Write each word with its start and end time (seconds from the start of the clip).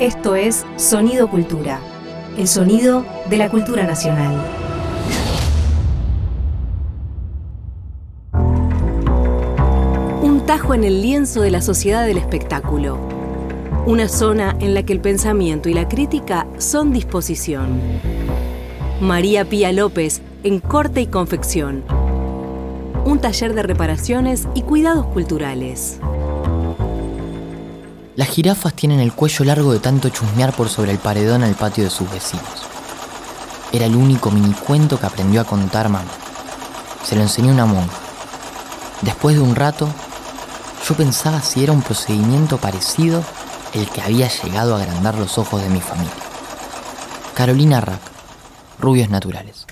Esto 0.00 0.34
es 0.36 0.66
Sonido 0.76 1.26
Cultura, 1.30 1.80
el 2.36 2.46
sonido 2.48 3.06
de 3.30 3.38
la 3.38 3.48
cultura 3.48 3.84
nacional. 3.84 4.44
Un 10.20 10.42
tajo 10.44 10.74
en 10.74 10.84
el 10.84 11.00
lienzo 11.00 11.40
de 11.40 11.50
la 11.50 11.62
sociedad 11.62 12.06
del 12.06 12.18
espectáculo. 12.18 12.98
Una 13.86 14.06
zona 14.06 14.54
en 14.60 14.74
la 14.74 14.82
que 14.82 14.92
el 14.92 15.00
pensamiento 15.00 15.70
y 15.70 15.72
la 15.72 15.88
crítica 15.88 16.46
son 16.58 16.92
disposición. 16.92 17.80
María 19.00 19.46
Pía 19.46 19.72
López 19.72 20.20
en 20.42 20.60
Corte 20.60 21.00
y 21.00 21.06
Confección. 21.06 21.84
Un 23.06 23.18
taller 23.18 23.54
de 23.54 23.62
reparaciones 23.62 24.46
y 24.54 24.60
cuidados 24.60 25.06
culturales. 25.06 26.00
Las 28.16 28.28
jirafas 28.28 28.72
tienen 28.72 28.98
el 29.00 29.12
cuello 29.12 29.44
largo 29.44 29.74
de 29.74 29.78
tanto 29.78 30.08
chusmear 30.08 30.54
por 30.56 30.70
sobre 30.70 30.90
el 30.90 30.98
paredón 30.98 31.42
al 31.42 31.54
patio 31.54 31.84
de 31.84 31.90
sus 31.90 32.10
vecinos. 32.10 32.64
Era 33.72 33.84
el 33.84 33.94
único 33.94 34.30
minicuento 34.30 34.98
que 34.98 35.04
aprendió 35.04 35.42
a 35.42 35.44
contar 35.44 35.90
mamá. 35.90 36.10
Se 37.04 37.14
lo 37.14 37.20
enseñó 37.20 37.52
una 37.52 37.66
monja. 37.66 37.98
Después 39.02 39.36
de 39.36 39.42
un 39.42 39.54
rato, 39.54 39.86
yo 40.88 40.94
pensaba 40.94 41.42
si 41.42 41.62
era 41.62 41.74
un 41.74 41.82
procedimiento 41.82 42.56
parecido 42.56 43.22
el 43.74 43.86
que 43.90 44.00
había 44.00 44.28
llegado 44.28 44.74
a 44.74 44.80
agrandar 44.80 45.16
los 45.16 45.36
ojos 45.36 45.62
de 45.62 45.68
mi 45.68 45.82
familia. 45.82 46.14
Carolina 47.34 47.82
Rack, 47.82 48.00
Rubios 48.78 49.10
Naturales. 49.10 49.66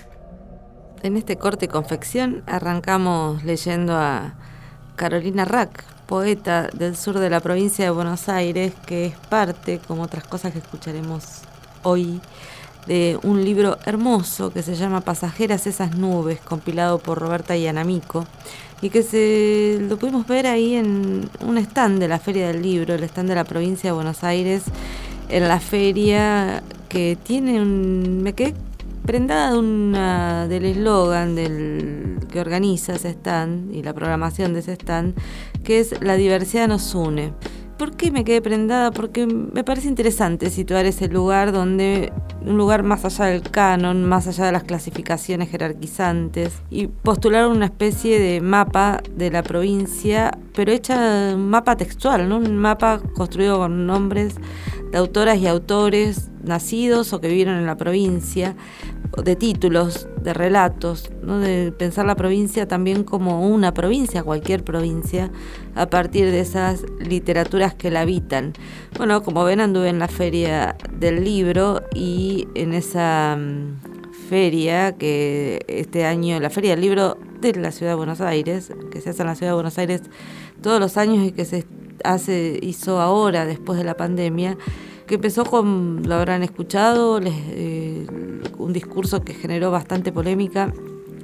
En 1.02 1.16
este 1.16 1.38
corte 1.38 1.68
confección 1.68 2.42
arrancamos 2.46 3.42
leyendo 3.42 3.96
a 3.96 4.34
Carolina 4.96 5.46
Rack, 5.46 5.93
poeta 6.06 6.68
del 6.72 6.96
sur 6.96 7.18
de 7.18 7.30
la 7.30 7.40
provincia 7.40 7.84
de 7.84 7.90
Buenos 7.90 8.28
Aires, 8.28 8.72
que 8.86 9.06
es 9.06 9.16
parte, 9.28 9.80
como 9.86 10.02
otras 10.02 10.24
cosas 10.24 10.52
que 10.52 10.58
escucharemos 10.58 11.24
hoy, 11.82 12.20
de 12.86 13.18
un 13.22 13.42
libro 13.44 13.78
hermoso 13.86 14.52
que 14.52 14.62
se 14.62 14.74
llama 14.74 15.00
Pasajeras 15.00 15.66
esas 15.66 15.96
nubes, 15.96 16.40
compilado 16.40 16.98
por 16.98 17.18
Roberta 17.18 17.56
Yanamico, 17.56 18.26
y 18.82 18.90
que 18.90 19.02
se 19.02 19.78
lo 19.80 19.96
pudimos 19.96 20.26
ver 20.26 20.46
ahí 20.46 20.74
en 20.74 21.30
un 21.40 21.58
stand 21.58 21.98
de 21.98 22.08
la 22.08 22.18
Feria 22.18 22.48
del 22.48 22.62
Libro, 22.62 22.94
el 22.94 23.04
stand 23.04 23.28
de 23.30 23.34
la 23.34 23.44
provincia 23.44 23.90
de 23.90 23.94
Buenos 23.94 24.22
Aires, 24.24 24.64
en 25.30 25.48
la 25.48 25.58
feria 25.58 26.62
que 26.88 27.16
tiene 27.22 27.60
un... 27.60 28.22
me 28.22 28.34
quedé 28.34 28.54
prendada 29.04 29.52
de 29.52 29.58
una, 29.58 30.48
del 30.48 30.64
eslogan 30.64 31.34
del 31.34 32.18
que 32.30 32.40
organiza 32.40 32.94
ese 32.94 33.10
stand 33.10 33.74
y 33.74 33.82
la 33.82 33.92
programación 33.92 34.54
de 34.54 34.60
ese 34.60 34.72
stand, 34.72 35.14
que 35.62 35.80
es 35.80 36.00
La 36.00 36.16
diversidad 36.16 36.68
nos 36.68 36.94
une. 36.94 37.32
¿Por 37.78 37.96
qué 37.96 38.12
me 38.12 38.24
quedé 38.24 38.40
prendada? 38.40 38.92
Porque 38.92 39.26
me 39.26 39.64
parece 39.64 39.88
interesante 39.88 40.48
situar 40.48 40.86
ese 40.86 41.08
lugar 41.08 41.50
donde, 41.50 42.12
un 42.46 42.56
lugar 42.56 42.84
más 42.84 43.04
allá 43.04 43.26
del 43.26 43.42
canon, 43.42 44.04
más 44.04 44.28
allá 44.28 44.46
de 44.46 44.52
las 44.52 44.62
clasificaciones 44.62 45.50
jerarquizantes, 45.50 46.62
y 46.70 46.86
postular 46.86 47.48
una 47.48 47.64
especie 47.66 48.20
de 48.20 48.40
mapa 48.40 49.02
de 49.10 49.30
la 49.30 49.42
provincia, 49.42 50.38
pero 50.54 50.70
hecha 50.70 51.32
un 51.34 51.50
mapa 51.50 51.76
textual, 51.76 52.28
¿no? 52.28 52.36
un 52.36 52.56
mapa 52.56 53.00
construido 53.16 53.58
con 53.58 53.86
nombres 53.86 54.36
de 54.94 54.98
autoras 55.00 55.38
y 55.40 55.48
autores 55.48 56.30
nacidos 56.44 57.12
o 57.12 57.20
que 57.20 57.26
vivieron 57.26 57.56
en 57.56 57.66
la 57.66 57.76
provincia, 57.76 58.54
de 59.24 59.34
títulos, 59.34 60.06
de 60.22 60.32
relatos, 60.32 61.10
¿no? 61.20 61.40
de 61.40 61.72
pensar 61.72 62.06
la 62.06 62.14
provincia 62.14 62.68
también 62.68 63.02
como 63.02 63.44
una 63.48 63.74
provincia, 63.74 64.22
cualquier 64.22 64.62
provincia, 64.62 65.32
a 65.74 65.90
partir 65.90 66.30
de 66.30 66.38
esas 66.38 66.84
literaturas 67.00 67.74
que 67.74 67.90
la 67.90 68.02
habitan. 68.02 68.52
Bueno, 68.96 69.24
como 69.24 69.42
ven, 69.42 69.58
anduve 69.58 69.88
en 69.88 69.98
la 69.98 70.06
feria 70.06 70.76
del 70.92 71.24
libro 71.24 71.82
y 71.92 72.46
en 72.54 72.72
esa 72.72 73.36
mm, 73.36 73.93
feria 74.28 74.96
que 74.96 75.64
este 75.68 76.04
año, 76.04 76.40
la 76.40 76.50
feria 76.50 76.70
del 76.70 76.80
libro 76.80 77.18
de 77.40 77.54
la 77.54 77.70
ciudad 77.70 77.92
de 77.92 77.96
Buenos 77.96 78.20
Aires, 78.20 78.72
que 78.90 79.00
se 79.00 79.10
hace 79.10 79.22
en 79.22 79.28
la 79.28 79.34
ciudad 79.34 79.52
de 79.52 79.54
Buenos 79.54 79.78
Aires 79.78 80.02
todos 80.62 80.80
los 80.80 80.96
años 80.96 81.26
y 81.26 81.32
que 81.32 81.44
se 81.44 81.64
hace, 82.02 82.58
hizo 82.62 83.00
ahora, 83.00 83.46
después 83.46 83.78
de 83.78 83.84
la 83.84 83.96
pandemia, 83.96 84.56
que 85.06 85.16
empezó 85.16 85.44
con, 85.44 86.02
lo 86.06 86.14
habrán 86.14 86.42
escuchado, 86.42 87.20
eh, 87.22 88.06
un 88.58 88.72
discurso 88.72 89.22
que 89.22 89.34
generó 89.34 89.70
bastante 89.70 90.12
polémica 90.12 90.72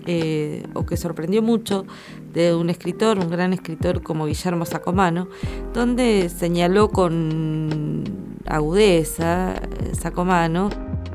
eh, 0.06 0.62
o 0.74 0.84
que 0.84 0.96
sorprendió 0.96 1.42
mucho 1.42 1.86
de 2.32 2.54
un 2.54 2.70
escritor, 2.70 3.18
un 3.18 3.30
gran 3.30 3.52
escritor 3.52 4.02
como 4.02 4.26
Guillermo 4.26 4.66
Sacomano, 4.66 5.28
donde 5.72 6.28
señaló 6.28 6.88
con 6.88 8.04
agudeza 8.46 9.54
eh, 9.54 9.94
Sacomano, 9.94 10.70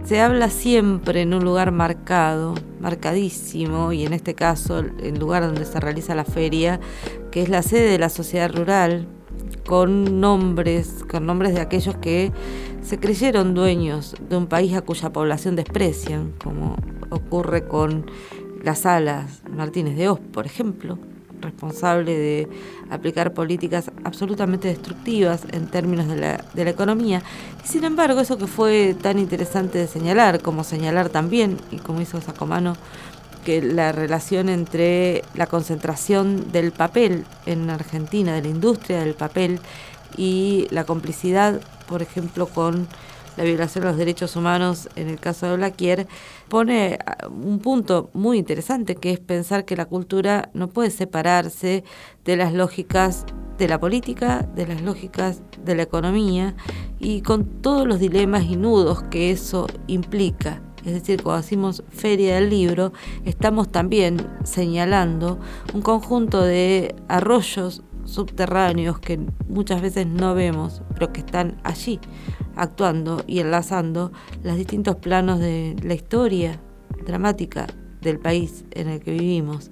se 0.06 0.22
habla 0.22 0.50
siempre 0.50 1.22
en 1.22 1.34
un 1.34 1.44
lugar 1.44 1.72
marcado, 1.72 2.54
marcadísimo, 2.80 3.92
y 3.92 4.06
en 4.06 4.14
este 4.14 4.36
caso 4.36 4.80
el 4.80 5.18
lugar 5.18 5.44
donde 5.44 5.66
se 5.66 5.80
realiza 5.80 6.14
la 6.14 6.26
feria, 6.26 6.80
que 7.32 7.42
es 7.42 7.50
la 7.50 7.64
sede 7.64 7.90
de 7.90 7.98
la 7.98 8.10
sociedad 8.10 8.54
rural, 8.54 9.08
con 9.66 10.22
nombres, 10.22 11.04
con 11.10 11.26
nombres 11.26 11.56
de 11.56 11.62
aquellos 11.62 11.98
que 11.98 12.32
se 12.84 13.00
creyeron 13.00 13.56
dueños 13.56 14.16
de 14.30 14.38
un 14.38 14.46
país 14.46 14.76
a 14.76 14.82
cuya 14.82 15.12
población 15.12 15.56
desprecian, 15.56 16.34
como 16.44 16.76
ocurre 17.10 17.68
con 17.68 18.06
las 18.64 18.86
alas 18.86 19.42
Martínez 19.50 19.98
de 19.98 20.10
Oz, 20.10 20.20
por 20.20 20.46
ejemplo, 20.46 21.00
responsable 21.46 22.18
de 22.18 22.50
aplicar 22.90 23.34
políticas 23.34 23.92
absolutamente 24.04 24.68
destructivas 24.68 25.44
en 25.52 25.68
términos 25.68 26.08
de 26.08 26.18
la, 26.18 26.44
de 26.54 26.64
la 26.66 26.70
economía. 26.72 27.22
Y 27.64 27.68
sin 27.68 27.84
embargo, 27.86 28.20
eso 28.20 28.38
que 28.38 28.48
fue 28.48 28.96
tan 29.02 29.18
interesante 29.20 29.78
de 29.78 29.88
señalar, 29.88 30.42
como 30.42 30.64
señalar 30.64 31.10
también, 31.10 31.58
y 31.72 31.78
como 31.78 32.02
hizo 32.02 32.20
Sacomano, 32.20 32.76
que 33.46 33.62
la 33.62 33.92
relación 33.92 34.50
entre 34.50 35.22
la 35.36 35.46
concentración 35.48 36.52
del 36.52 36.72
papel 36.72 37.26
en 37.46 37.70
Argentina, 37.70 38.34
de 38.34 38.42
la 38.42 38.50
industria 38.50 39.00
del 39.00 39.14
papel, 39.14 39.60
y 40.18 40.68
la 40.72 40.86
complicidad, 40.86 41.62
por 41.88 42.02
ejemplo, 42.02 42.48
con 42.48 42.88
la 43.38 43.44
violación 43.44 43.84
de 43.84 43.90
los 43.90 43.98
derechos 43.98 44.36
humanos 44.36 44.90
en 44.96 45.10
el 45.10 45.20
caso 45.20 45.48
de 45.48 45.58
Blaquier, 45.58 46.08
pone 46.50 47.00
un 47.30 47.60
punto 47.60 48.10
muy 48.14 48.38
interesante 48.38 48.96
que 48.96 49.12
es 49.12 49.20
pensar 49.20 49.66
que 49.66 49.76
la 49.76 49.86
cultura 49.86 50.50
no 50.54 50.70
puede 50.70 50.92
separarse 50.92 51.84
de 52.24 52.38
las 52.38 52.54
lógicas 52.54 53.26
de 53.58 53.68
la 53.68 53.80
política, 53.80 54.48
de 54.56 54.68
las 54.68 54.82
lógicas 54.82 55.42
de 55.64 55.76
la 55.76 55.84
economía 55.84 56.56
y 57.00 57.22
con 57.22 57.46
todos 57.62 57.88
los 57.88 58.00
dilemas 58.00 58.44
y 58.44 58.56
nudos 58.56 59.04
que 59.04 59.32
eso 59.32 59.68
implica. 59.88 60.62
Es 60.86 60.94
decir, 60.94 61.24
cuando 61.24 61.42
decimos 61.42 61.84
feria 61.90 62.36
del 62.36 62.50
libro, 62.50 62.94
estamos 63.24 63.72
también 63.72 64.28
señalando 64.44 65.40
un 65.74 65.82
conjunto 65.82 66.42
de 66.42 66.96
arroyos 67.08 67.82
subterráneos 68.06 69.00
que 69.00 69.20
muchas 69.48 69.82
veces 69.82 70.08
no 70.08 70.34
vemos, 70.36 70.82
pero 70.94 71.12
que 71.12 71.20
están 71.20 71.60
allí, 71.64 72.00
actuando 72.56 73.24
y 73.28 73.40
enlazando 73.40 74.12
los 74.44 74.56
distintos 74.56 74.96
planos 74.98 75.40
de 75.40 75.76
la 75.84 75.94
historia 75.94 76.60
dramática 77.06 77.68
del 78.02 78.20
país 78.20 78.66
en 78.72 78.88
el 78.88 79.00
que 79.02 79.12
vivimos. 79.12 79.72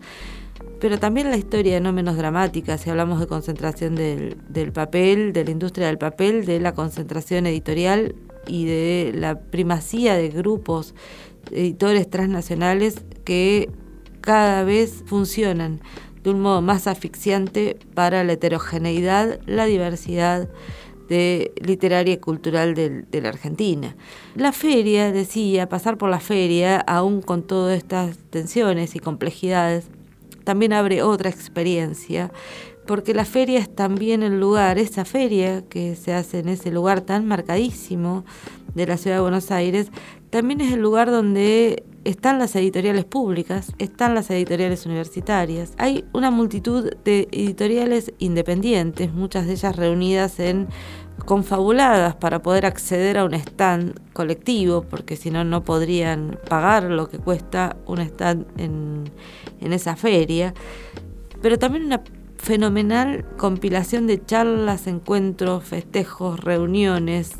Pero 0.79 0.99
también 0.99 1.29
la 1.29 1.37
historia 1.37 1.79
no 1.79 1.93
menos 1.93 2.17
dramática, 2.17 2.77
si 2.77 2.89
hablamos 2.89 3.19
de 3.19 3.27
concentración 3.27 3.95
del, 3.95 4.37
del 4.49 4.73
papel, 4.73 5.31
de 5.31 5.45
la 5.45 5.51
industria 5.51 5.87
del 5.87 5.97
papel, 5.97 6.45
de 6.45 6.59
la 6.59 6.73
concentración 6.73 7.47
editorial 7.47 8.15
y 8.47 8.65
de 8.65 9.13
la 9.15 9.39
primacía 9.39 10.15
de 10.15 10.29
grupos 10.29 10.93
editores 11.51 12.09
transnacionales 12.09 13.05
que 13.23 13.69
cada 14.21 14.63
vez 14.63 15.03
funcionan 15.05 15.81
de 16.23 16.29
un 16.29 16.39
modo 16.39 16.61
más 16.61 16.87
asfixiante 16.87 17.77
para 17.93 18.23
la 18.23 18.33
heterogeneidad, 18.33 19.39
la 19.45 19.65
diversidad 19.65 20.49
de 21.09 21.51
literaria 21.61 22.13
y 22.13 22.17
cultural 22.17 22.75
de, 22.75 23.03
de, 23.03 23.21
la 23.21 23.29
Argentina. 23.29 23.95
La 24.35 24.53
feria, 24.53 25.11
decía, 25.11 25.67
pasar 25.67 25.97
por 25.97 26.09
la 26.09 26.19
feria, 26.19 26.79
aún 26.79 27.21
con 27.21 27.43
todas 27.43 27.77
estas 27.77 28.17
tensiones 28.29 28.95
y 28.95 28.99
complejidades, 28.99 29.87
también 30.43 30.73
abre 30.73 31.03
otra 31.03 31.29
experiencia 31.29 32.31
porque 32.85 33.13
la 33.13 33.25
feria 33.25 33.59
es 33.59 33.73
también 33.73 34.23
el 34.23 34.39
lugar, 34.39 34.77
esa 34.77 35.05
feria 35.05 35.63
que 35.67 35.95
se 35.95 36.13
hace 36.13 36.39
en 36.39 36.49
ese 36.49 36.71
lugar 36.71 37.01
tan 37.01 37.25
marcadísimo 37.25 38.25
de 38.75 38.87
la 38.87 38.97
ciudad 38.97 39.17
de 39.17 39.21
Buenos 39.21 39.51
Aires, 39.51 39.89
también 40.33 40.61
es 40.61 40.73
el 40.73 40.81
lugar 40.81 41.11
donde 41.11 41.83
están 42.05 42.39
las 42.39 42.55
editoriales 42.55 43.05
públicas, 43.05 43.71
están 43.77 44.15
las 44.15 44.31
editoriales 44.31 44.87
universitarias. 44.87 45.73
Hay 45.77 46.05
una 46.11 46.31
multitud 46.31 46.91
de 47.05 47.27
editoriales 47.31 48.11
independientes, 48.17 49.13
muchas 49.13 49.45
de 49.45 49.53
ellas 49.53 49.75
reunidas 49.75 50.39
en 50.39 50.69
confabuladas 51.23 52.15
para 52.15 52.41
poder 52.41 52.65
acceder 52.65 53.19
a 53.19 53.25
un 53.25 53.35
stand 53.35 53.93
colectivo, 54.13 54.81
porque 54.81 55.17
si 55.17 55.29
no, 55.29 55.43
no 55.43 55.63
podrían 55.63 56.39
pagar 56.49 56.85
lo 56.85 57.09
que 57.09 57.19
cuesta 57.19 57.77
un 57.85 57.99
stand 57.99 58.47
en, 58.59 59.03
en 59.61 59.71
esa 59.71 59.95
feria. 59.95 60.55
Pero 61.43 61.59
también 61.59 61.85
una 61.85 62.01
fenomenal 62.39 63.23
compilación 63.37 64.07
de 64.07 64.25
charlas, 64.25 64.87
encuentros, 64.87 65.63
festejos, 65.63 66.39
reuniones, 66.39 67.33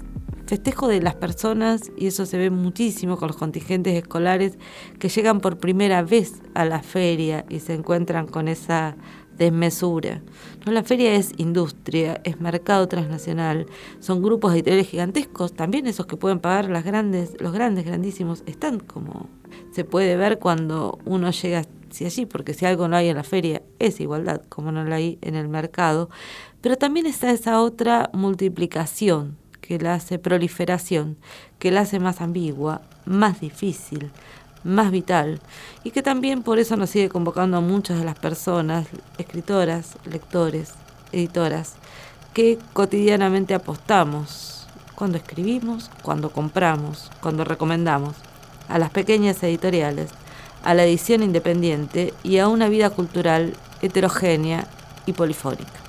festejo 0.45 0.87
de 0.87 1.01
las 1.01 1.15
personas, 1.15 1.91
y 1.97 2.07
eso 2.07 2.25
se 2.25 2.37
ve 2.37 2.49
muchísimo 2.49 3.17
con 3.17 3.27
los 3.27 3.37
contingentes 3.37 3.93
escolares 3.95 4.57
que 4.99 5.09
llegan 5.09 5.39
por 5.39 5.57
primera 5.57 6.03
vez 6.03 6.41
a 6.53 6.65
la 6.65 6.81
feria 6.81 7.45
y 7.49 7.59
se 7.59 7.73
encuentran 7.73 8.27
con 8.27 8.47
esa 8.47 8.95
desmesura. 9.37 10.21
¿no? 10.65 10.71
La 10.71 10.83
feria 10.83 11.15
es 11.15 11.31
industria, 11.37 12.21
es 12.23 12.39
mercado 12.39 12.87
transnacional, 12.87 13.65
son 13.99 14.21
grupos 14.21 14.53
editoriales 14.53 14.87
gigantescos, 14.87 15.53
también 15.53 15.87
esos 15.87 16.05
que 16.05 16.17
pueden 16.17 16.39
pagar 16.39 16.69
las 16.69 16.83
grandes, 16.83 17.35
los 17.39 17.51
grandes, 17.51 17.85
grandísimos, 17.85 18.43
están 18.45 18.79
como 18.79 19.29
se 19.71 19.85
puede 19.85 20.17
ver 20.17 20.39
cuando 20.39 20.99
uno 21.05 21.31
llega 21.31 21.63
hacia 21.89 22.07
allí, 22.07 22.25
porque 22.25 22.53
si 22.53 22.65
algo 22.65 22.87
no 22.87 22.95
hay 22.95 23.09
en 23.09 23.17
la 23.17 23.23
feria 23.23 23.61
es 23.79 23.99
igualdad, 23.99 24.41
como 24.49 24.71
no 24.71 24.83
la 24.83 24.95
hay 24.95 25.17
en 25.21 25.35
el 25.35 25.47
mercado, 25.47 26.09
pero 26.61 26.75
también 26.75 27.05
está 27.05 27.31
esa 27.31 27.61
otra 27.61 28.09
multiplicación 28.13 29.42
que 29.63 29.79
la 29.79 29.93
hace 29.93 30.19
proliferación, 30.19 31.17
que 31.57 31.71
la 31.71 31.81
hace 31.81 31.97
más 31.97 32.19
ambigua, 32.19 32.81
más 33.05 33.39
difícil, 33.39 34.11
más 34.65 34.91
vital 34.91 35.39
y 35.85 35.91
que 35.91 36.03
también 36.03 36.43
por 36.43 36.59
eso 36.59 36.75
nos 36.75 36.89
sigue 36.89 37.07
convocando 37.07 37.57
a 37.57 37.61
muchas 37.61 37.97
de 37.97 38.03
las 38.03 38.19
personas, 38.19 38.87
escritoras, 39.17 39.97
lectores, 40.03 40.73
editoras, 41.13 41.75
que 42.33 42.59
cotidianamente 42.73 43.53
apostamos 43.53 44.67
cuando 44.95 45.17
escribimos, 45.17 45.89
cuando 46.01 46.31
compramos, 46.31 47.09
cuando 47.21 47.45
recomendamos, 47.45 48.15
a 48.67 48.77
las 48.79 48.89
pequeñas 48.89 49.41
editoriales, 49.43 50.11
a 50.61 50.73
la 50.73 50.83
edición 50.83 51.23
independiente 51.23 52.13
y 52.21 52.39
a 52.39 52.49
una 52.49 52.67
vida 52.67 52.89
cultural 52.89 53.53
heterogénea 53.81 54.67
y 55.05 55.13
polifónica. 55.13 55.82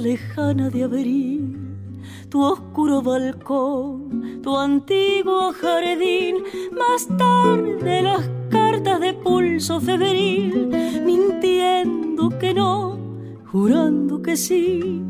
Lejana 0.00 0.70
de 0.70 0.84
abril, 0.84 1.56
tu 2.28 2.42
oscuro 2.42 3.02
balcón, 3.02 4.40
tu 4.42 4.56
antiguo 4.56 5.52
jardín, 5.52 6.36
más 6.72 7.08
tarde 7.16 8.02
las 8.02 8.30
cartas 8.50 9.00
de 9.00 9.14
pulso 9.14 9.80
febril, 9.80 10.68
mintiendo 11.04 12.28
que 12.38 12.54
no, 12.54 12.98
jurando 13.46 14.22
que 14.22 14.36
sí, 14.36 15.02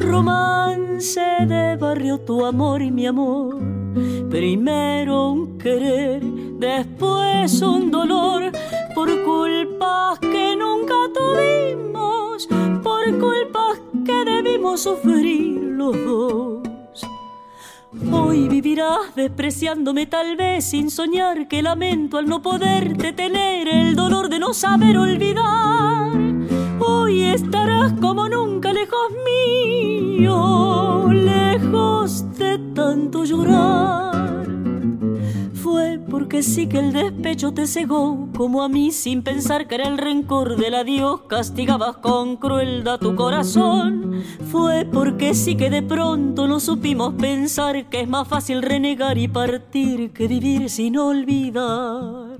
romance 0.00 1.20
de 1.46 1.76
barrio 1.76 2.18
tu 2.18 2.44
amor 2.44 2.82
y 2.82 2.90
mi 2.90 3.06
amor, 3.06 3.58
primero 4.30 5.30
un 5.32 5.58
querer, 5.58 6.22
después 6.58 7.62
un 7.62 7.90
dolor, 7.90 8.50
por 8.94 9.08
culpas 9.24 10.18
que 10.20 10.56
nunca 10.56 10.94
tuvimos, 11.14 11.85
por 12.82 13.04
culpas 13.18 13.80
que 14.04 14.24
debimos 14.24 14.82
sufrir 14.82 15.58
los 15.62 15.96
dos. 16.04 17.06
Hoy 18.12 18.48
vivirás 18.48 19.14
despreciándome 19.14 20.06
tal 20.06 20.36
vez 20.36 20.66
sin 20.66 20.90
soñar 20.90 21.48
que 21.48 21.62
lamento 21.62 22.18
al 22.18 22.26
no 22.26 22.42
poderte 22.42 23.14
tener 23.14 23.68
el 23.68 23.96
dolor 23.96 24.28
de 24.28 24.38
no 24.38 24.52
saber 24.52 24.98
olvidar. 24.98 26.12
Hoy 26.78 27.22
estarás 27.22 27.94
como 28.00 28.28
nunca 28.28 28.72
lejos 28.72 29.10
mío, 29.24 31.08
lejos 31.10 32.36
de 32.36 32.58
tanto 32.74 33.24
llorar 33.24 34.15
porque 36.16 36.42
sí 36.42 36.66
que 36.66 36.78
el 36.78 36.94
despecho 36.94 37.52
te 37.52 37.66
cegó, 37.66 38.30
como 38.34 38.62
a 38.62 38.70
mí 38.70 38.90
sin 38.90 39.22
pensar 39.22 39.68
que 39.68 39.74
era 39.74 39.86
el 39.86 39.98
rencor 39.98 40.56
del 40.56 40.74
adiós, 40.74 41.20
castigabas 41.28 41.98
con 41.98 42.38
crueldad 42.38 42.98
tu 42.98 43.14
corazón. 43.14 44.22
Fue 44.50 44.86
porque 44.90 45.34
sí 45.34 45.56
que 45.56 45.68
de 45.68 45.82
pronto 45.82 46.48
no 46.48 46.58
supimos 46.58 47.12
pensar 47.20 47.90
que 47.90 48.00
es 48.00 48.08
más 48.08 48.26
fácil 48.26 48.62
renegar 48.62 49.18
y 49.18 49.28
partir 49.28 50.14
que 50.14 50.26
vivir 50.26 50.70
sin 50.70 50.96
olvidar. 50.96 52.38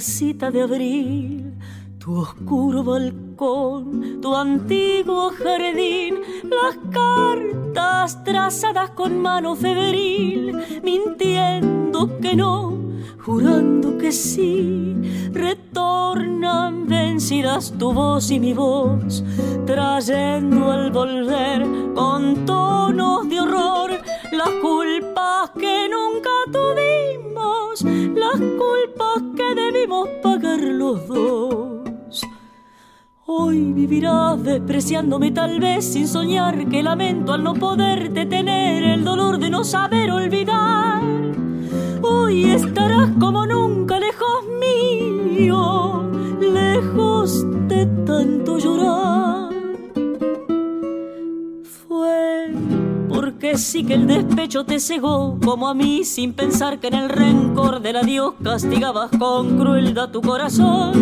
Cita 0.00 0.50
de 0.50 0.62
abril, 0.62 1.54
tu 1.98 2.18
oscuro 2.18 2.84
balcón, 2.84 4.20
tu 4.20 4.34
antiguo 4.34 5.30
jardín, 5.30 6.16
las 6.44 6.76
cartas 6.92 8.22
trazadas 8.24 8.90
con 8.90 9.20
mano 9.20 9.56
febril, 9.56 10.56
mintiendo 10.82 12.18
que 12.20 12.36
no, 12.36 12.78
jurando 13.24 13.98
que 13.98 14.12
sí, 14.12 14.96
retornan 15.32 16.37
vencidas 17.18 17.74
tu 17.76 17.92
voz 17.92 18.30
y 18.30 18.38
mi 18.38 18.54
voz, 18.54 19.24
trayendo 19.66 20.70
al 20.70 20.92
volver 20.92 21.66
con 21.92 22.46
tonos 22.46 23.28
de 23.28 23.40
horror 23.40 23.90
las 24.30 24.50
culpas 24.62 25.50
que 25.58 25.88
nunca 25.90 26.30
tuvimos, 26.46 27.82
las 28.14 28.36
culpas 28.36 29.20
que 29.36 29.52
debimos 29.52 30.08
pagar 30.22 30.60
los 30.60 31.08
dos. 31.08 32.22
Hoy 33.26 33.72
vivirás 33.72 34.40
despreciándome 34.44 35.32
tal 35.32 35.58
vez 35.58 35.92
sin 35.92 36.06
soñar 36.06 36.68
que 36.68 36.84
lamento 36.84 37.32
al 37.32 37.42
no 37.42 37.54
poderte 37.54 38.26
tener 38.26 38.84
el 38.84 39.02
dolor 39.04 39.38
de 39.38 39.50
no 39.50 39.64
saber 39.64 40.12
olvidar. 40.12 41.02
Hoy 42.00 42.44
estarás 42.44 43.10
como 43.18 43.44
nunca 43.44 43.98
lejos 43.98 44.44
mío, 44.60 46.08
lejos 46.40 47.44
de 47.68 47.86
tanto 48.06 48.58
llorar. 48.58 49.50
Fue 51.64 52.52
porque 53.08 53.56
sí 53.58 53.84
que 53.84 53.94
el 53.94 54.06
despecho 54.06 54.64
te 54.64 54.80
cegó 54.80 55.38
como 55.44 55.68
a 55.68 55.74
mí 55.74 56.04
sin 56.04 56.32
pensar 56.32 56.78
que 56.78 56.88
en 56.88 56.94
el 56.94 57.08
rencor 57.08 57.80
del 57.80 57.96
adiós 57.96 58.34
castigabas 58.42 59.10
con 59.18 59.58
crueldad 59.58 60.10
tu 60.10 60.22
corazón. 60.22 60.92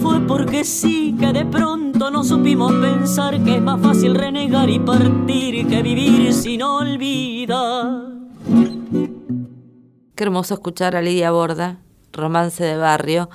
Fue 0.00 0.20
porque 0.20 0.64
sí 0.64 1.14
que 1.18 1.32
de 1.32 1.44
pronto 1.44 2.10
no 2.10 2.24
supimos 2.24 2.72
pensar 2.72 3.42
que 3.44 3.56
es 3.56 3.62
más 3.62 3.80
fácil 3.80 4.14
renegar 4.14 4.68
y 4.68 4.78
partir 4.78 5.68
que 5.68 5.82
vivir 5.82 6.32
sin 6.32 6.62
olvidar. 6.62 8.12
Qué 10.14 10.24
hermoso 10.24 10.54
escuchar 10.54 10.96
a 10.96 11.02
Lidia 11.02 11.30
Borda, 11.30 11.78
romance 12.12 12.64
de 12.64 12.76
barrio. 12.76 13.30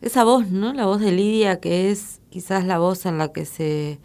Esa 0.00 0.24
voz, 0.24 0.50
¿no? 0.50 0.72
La 0.72 0.86
voz 0.86 0.98
de 1.00 1.12
Lidia 1.12 1.60
que 1.60 1.90
es 1.90 2.22
quizás 2.30 2.64
la 2.64 2.78
voz 2.78 3.04
en 3.04 3.18
la 3.18 3.32
que 3.32 3.44
se 3.44 4.00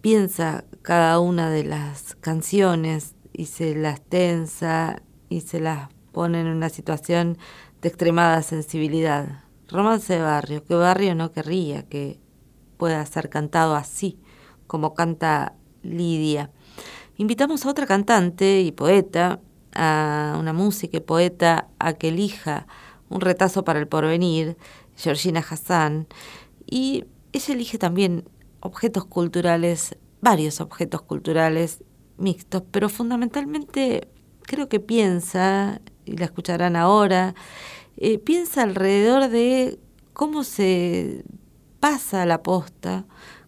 piensa 0.00 0.64
cada 0.82 1.20
una 1.20 1.50
de 1.50 1.62
las 1.62 2.16
canciones 2.16 3.14
y 3.32 3.46
se 3.46 3.76
las 3.76 4.00
tensa 4.00 5.02
y 5.28 5.42
se 5.42 5.60
las 5.60 5.88
pone 6.10 6.40
en 6.40 6.48
una 6.48 6.68
situación 6.68 7.38
de 7.80 7.90
extremada 7.90 8.42
sensibilidad. 8.42 9.44
Romance 9.68 10.14
de 10.14 10.20
barrio, 10.20 10.64
¿qué 10.64 10.74
barrio 10.74 11.14
no 11.14 11.30
querría 11.30 11.84
que 11.84 12.18
pueda 12.76 13.06
ser 13.06 13.28
cantado 13.28 13.76
así, 13.76 14.18
como 14.66 14.94
canta 14.94 15.54
Lidia? 15.84 16.50
Invitamos 17.18 17.64
a 17.64 17.70
otra 17.70 17.86
cantante 17.86 18.62
y 18.62 18.72
poeta, 18.72 19.38
a 19.76 20.36
una 20.40 20.52
música 20.52 20.96
y 20.96 21.00
poeta 21.00 21.68
a 21.78 21.92
que 21.92 22.08
elija 22.08 22.66
un 23.08 23.20
retazo 23.20 23.64
para 23.64 23.78
el 23.78 23.86
porvenir, 23.86 24.56
Georgina 24.96 25.44
Hassan, 25.48 26.06
y 26.66 27.04
ella 27.32 27.54
elige 27.54 27.78
también 27.78 28.28
objetos 28.60 29.04
culturales, 29.04 29.96
varios 30.20 30.60
objetos 30.60 31.02
culturales 31.02 31.82
mixtos, 32.16 32.62
pero 32.70 32.88
fundamentalmente 32.88 34.08
creo 34.42 34.68
que 34.68 34.80
piensa, 34.80 35.80
y 36.04 36.16
la 36.16 36.26
escucharán 36.26 36.76
ahora, 36.76 37.34
eh, 37.96 38.18
piensa 38.18 38.62
alrededor 38.62 39.28
de 39.28 39.78
cómo 40.12 40.44
se 40.44 41.24
pasa 41.80 42.24
la 42.26 42.42
posta, 42.42 43.06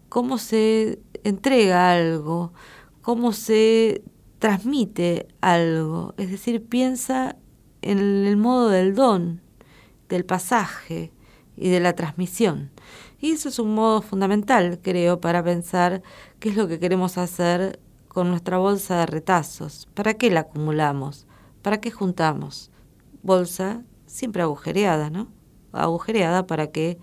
cómo 0.09 0.37
se 0.37 0.99
entrega 1.23 1.91
algo, 1.91 2.53
cómo 3.01 3.31
se 3.31 4.03
transmite 4.39 5.27
algo, 5.41 6.13
es 6.17 6.29
decir, 6.29 6.63
piensa 6.65 7.35
en 7.81 7.99
el 7.99 8.37
modo 8.37 8.69
del 8.69 8.93
don, 8.93 9.41
del 10.09 10.25
pasaje 10.25 11.11
y 11.57 11.69
de 11.69 11.79
la 11.79 11.93
transmisión. 11.93 12.71
Y 13.19 13.31
eso 13.31 13.49
es 13.49 13.59
un 13.59 13.73
modo 13.73 14.01
fundamental, 14.01 14.79
creo, 14.81 15.19
para 15.19 15.43
pensar 15.43 16.03
qué 16.39 16.49
es 16.49 16.55
lo 16.55 16.67
que 16.67 16.79
queremos 16.79 17.17
hacer 17.17 17.79
con 18.07 18.29
nuestra 18.29 18.57
bolsa 18.57 18.99
de 18.99 19.05
retazos. 19.07 19.87
¿Para 19.93 20.13
qué 20.13 20.29
la 20.29 20.41
acumulamos? 20.41 21.25
¿Para 21.61 21.81
qué 21.81 21.91
juntamos? 21.91 22.71
Bolsa 23.23 23.83
siempre 24.05 24.43
agujereada, 24.43 25.09
¿no? 25.09 25.27
Agujereada 25.71 26.47
para 26.47 26.71
que 26.71 26.99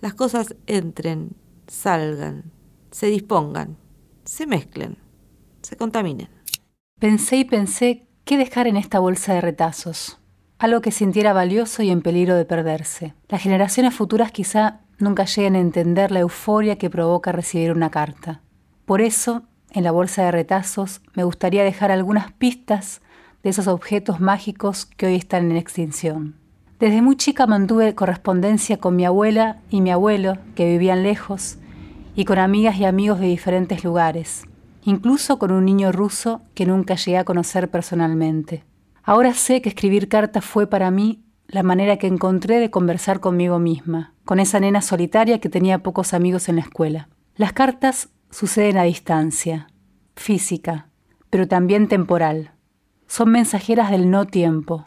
las 0.00 0.14
cosas 0.14 0.54
entren, 0.66 1.36
salgan, 1.66 2.52
se 2.90 3.06
dispongan, 3.06 3.76
se 4.24 4.46
mezclen, 4.46 4.98
se 5.62 5.76
contaminen. 5.76 6.28
Pensé 7.00 7.36
y 7.36 7.44
pensé 7.44 8.06
qué 8.24 8.36
dejar 8.36 8.66
en 8.66 8.76
esta 8.76 8.98
bolsa 8.98 9.34
de 9.34 9.40
retazos. 9.40 10.18
Algo 10.58 10.80
que 10.80 10.90
sintiera 10.90 11.32
valioso 11.32 11.82
y 11.82 11.90
en 11.90 12.02
peligro 12.02 12.34
de 12.34 12.44
perderse. 12.44 13.14
Las 13.28 13.42
generaciones 13.42 13.94
futuras 13.94 14.32
quizá 14.32 14.80
nunca 14.98 15.24
lleguen 15.24 15.54
a 15.54 15.60
entender 15.60 16.10
la 16.10 16.20
euforia 16.20 16.76
que 16.76 16.90
provoca 16.90 17.32
recibir 17.32 17.72
una 17.72 17.90
carta. 17.90 18.40
Por 18.86 19.00
eso, 19.00 19.42
en 19.72 19.84
la 19.84 19.90
bolsa 19.90 20.24
de 20.24 20.30
retazos, 20.30 21.02
me 21.14 21.24
gustaría 21.24 21.64
dejar 21.64 21.90
algunas 21.90 22.32
pistas 22.32 23.02
de 23.42 23.50
esos 23.50 23.66
objetos 23.66 24.20
mágicos 24.20 24.86
que 24.86 25.06
hoy 25.06 25.16
están 25.16 25.50
en 25.50 25.56
extinción. 25.56 26.36
Desde 26.80 27.02
muy 27.02 27.16
chica 27.16 27.46
mantuve 27.46 27.94
correspondencia 27.94 28.78
con 28.78 28.96
mi 28.96 29.04
abuela 29.04 29.58
y 29.70 29.80
mi 29.80 29.90
abuelo, 29.90 30.38
que 30.54 30.68
vivían 30.68 31.02
lejos, 31.02 31.58
y 32.14 32.24
con 32.24 32.38
amigas 32.38 32.76
y 32.76 32.84
amigos 32.84 33.20
de 33.20 33.26
diferentes 33.26 33.84
lugares 33.84 34.44
incluso 34.86 35.38
con 35.38 35.50
un 35.50 35.64
niño 35.64 35.90
ruso 35.90 36.40
que 36.54 36.64
nunca 36.64 36.94
llegué 36.94 37.18
a 37.18 37.24
conocer 37.24 37.68
personalmente. 37.70 38.62
Ahora 39.06 39.32
sé 39.32 39.62
que 39.62 39.70
escribir 39.70 40.08
cartas 40.08 40.44
fue 40.44 40.66
para 40.66 40.90
mí 40.90 41.24
la 41.48 41.62
manera 41.62 41.96
que 41.96 42.06
encontré 42.06 42.58
de 42.58 42.70
conversar 42.70 43.20
conmigo 43.20 43.58
misma, 43.58 44.12
con 44.26 44.38
esa 44.38 44.60
nena 44.60 44.82
solitaria 44.82 45.40
que 45.40 45.48
tenía 45.48 45.82
pocos 45.82 46.12
amigos 46.12 46.50
en 46.50 46.56
la 46.56 46.62
escuela. 46.62 47.08
Las 47.36 47.54
cartas 47.54 48.10
suceden 48.30 48.76
a 48.76 48.82
distancia, 48.82 49.68
física, 50.16 50.90
pero 51.30 51.48
también 51.48 51.88
temporal. 51.88 52.50
Son 53.06 53.30
mensajeras 53.30 53.90
del 53.90 54.10
no 54.10 54.26
tiempo, 54.26 54.84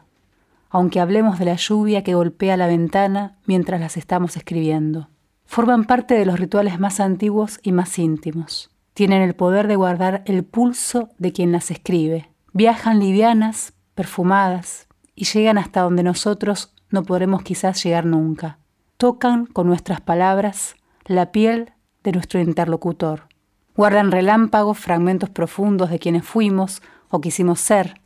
aunque 0.70 1.00
hablemos 1.00 1.40
de 1.40 1.46
la 1.46 1.56
lluvia 1.56 2.04
que 2.04 2.14
golpea 2.14 2.58
la 2.58 2.68
ventana 2.68 3.40
mientras 3.48 3.82
las 3.82 3.98
estamos 3.98 4.38
escribiendo. 4.38 5.10
Forman 5.46 5.86
parte 5.86 6.14
de 6.14 6.28
los 6.28 6.40
rituales 6.40 6.80
más 6.80 7.00
antiguos 7.00 7.60
y 7.64 7.72
más 7.72 7.98
íntimos 7.98 8.70
tienen 9.00 9.22
el 9.22 9.34
poder 9.34 9.70
de 9.70 9.78
guardar 9.78 10.24
el 10.26 10.44
pulso 10.44 11.08
de 11.20 11.32
quien 11.32 11.54
las 11.54 11.72
escribe. 11.72 12.30
Viajan 12.52 13.00
livianas, 13.00 13.72
perfumadas, 14.00 14.88
y 15.14 15.26
llegan 15.26 15.58
hasta 15.58 15.82
donde 15.82 16.04
nosotros 16.04 16.74
no 16.90 17.04
podremos 17.04 17.44
quizás 17.44 17.84
llegar 17.84 18.06
nunca. 18.06 18.58
Tocan 18.96 19.46
con 19.46 19.68
nuestras 19.68 20.00
palabras 20.00 20.78
la 21.04 21.34
piel 21.34 21.74
de 22.06 22.14
nuestro 22.14 22.40
interlocutor. 22.40 23.28
Guardan 23.76 24.12
relámpagos, 24.12 24.78
fragmentos 24.78 25.30
profundos 25.30 25.90
de 25.90 26.00
quienes 26.00 26.24
fuimos 26.24 26.82
o 27.10 27.20
quisimos 27.20 27.60
ser, 27.60 28.00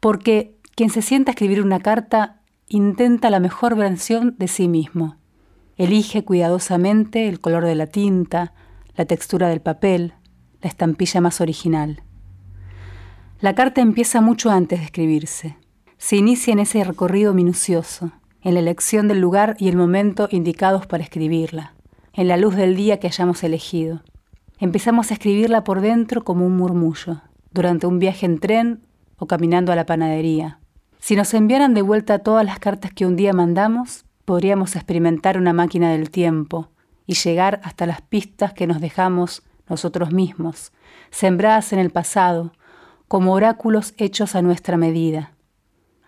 porque 0.00 0.58
quien 0.76 0.90
se 0.90 1.00
sienta 1.00 1.30
a 1.30 1.32
escribir 1.32 1.62
una 1.62 1.80
carta 1.80 2.42
intenta 2.68 3.30
la 3.30 3.40
mejor 3.40 3.74
versión 3.74 4.36
de 4.36 4.48
sí 4.48 4.68
mismo. 4.68 5.16
Elige 5.78 6.26
cuidadosamente 6.26 7.26
el 7.26 7.40
color 7.40 7.64
de 7.64 7.74
la 7.74 7.86
tinta, 7.86 8.52
la 8.96 9.06
textura 9.06 9.48
del 9.48 9.62
papel, 9.62 10.12
la 10.60 10.68
estampilla 10.68 11.22
más 11.22 11.40
original. 11.40 12.02
La 13.42 13.56
carta 13.56 13.80
empieza 13.80 14.20
mucho 14.20 14.52
antes 14.52 14.78
de 14.78 14.84
escribirse. 14.84 15.56
Se 15.98 16.14
inicia 16.14 16.52
en 16.52 16.60
ese 16.60 16.84
recorrido 16.84 17.34
minucioso, 17.34 18.12
en 18.40 18.54
la 18.54 18.60
elección 18.60 19.08
del 19.08 19.20
lugar 19.20 19.56
y 19.58 19.68
el 19.68 19.76
momento 19.76 20.28
indicados 20.30 20.86
para 20.86 21.02
escribirla, 21.02 21.74
en 22.12 22.28
la 22.28 22.36
luz 22.36 22.54
del 22.54 22.76
día 22.76 23.00
que 23.00 23.08
hayamos 23.08 23.42
elegido. 23.42 24.02
Empezamos 24.60 25.10
a 25.10 25.14
escribirla 25.14 25.64
por 25.64 25.80
dentro 25.80 26.22
como 26.22 26.46
un 26.46 26.56
murmullo, 26.56 27.20
durante 27.50 27.88
un 27.88 27.98
viaje 27.98 28.26
en 28.26 28.38
tren 28.38 28.86
o 29.16 29.26
caminando 29.26 29.72
a 29.72 29.76
la 29.76 29.86
panadería. 29.86 30.60
Si 31.00 31.16
nos 31.16 31.34
enviaran 31.34 31.74
de 31.74 31.82
vuelta 31.82 32.20
todas 32.20 32.46
las 32.46 32.60
cartas 32.60 32.92
que 32.92 33.06
un 33.06 33.16
día 33.16 33.32
mandamos, 33.32 34.04
podríamos 34.24 34.76
experimentar 34.76 35.36
una 35.36 35.52
máquina 35.52 35.90
del 35.90 36.10
tiempo 36.10 36.68
y 37.06 37.14
llegar 37.14 37.60
hasta 37.64 37.86
las 37.86 38.02
pistas 38.02 38.52
que 38.52 38.68
nos 38.68 38.80
dejamos 38.80 39.42
nosotros 39.68 40.12
mismos, 40.12 40.70
sembradas 41.10 41.72
en 41.72 41.80
el 41.80 41.90
pasado, 41.90 42.52
como 43.12 43.34
oráculos 43.34 43.92
hechos 43.98 44.34
a 44.34 44.40
nuestra 44.40 44.78
medida. 44.78 45.34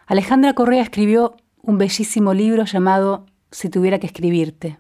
Alejandra 0.07 0.55
Correa 0.55 0.81
escribió 0.81 1.37
un 1.61 1.77
bellísimo 1.77 2.33
libro 2.33 2.65
llamado 2.65 3.27
Si 3.51 3.69
tuviera 3.69 3.99
que 3.99 4.07
escribirte, 4.07 4.79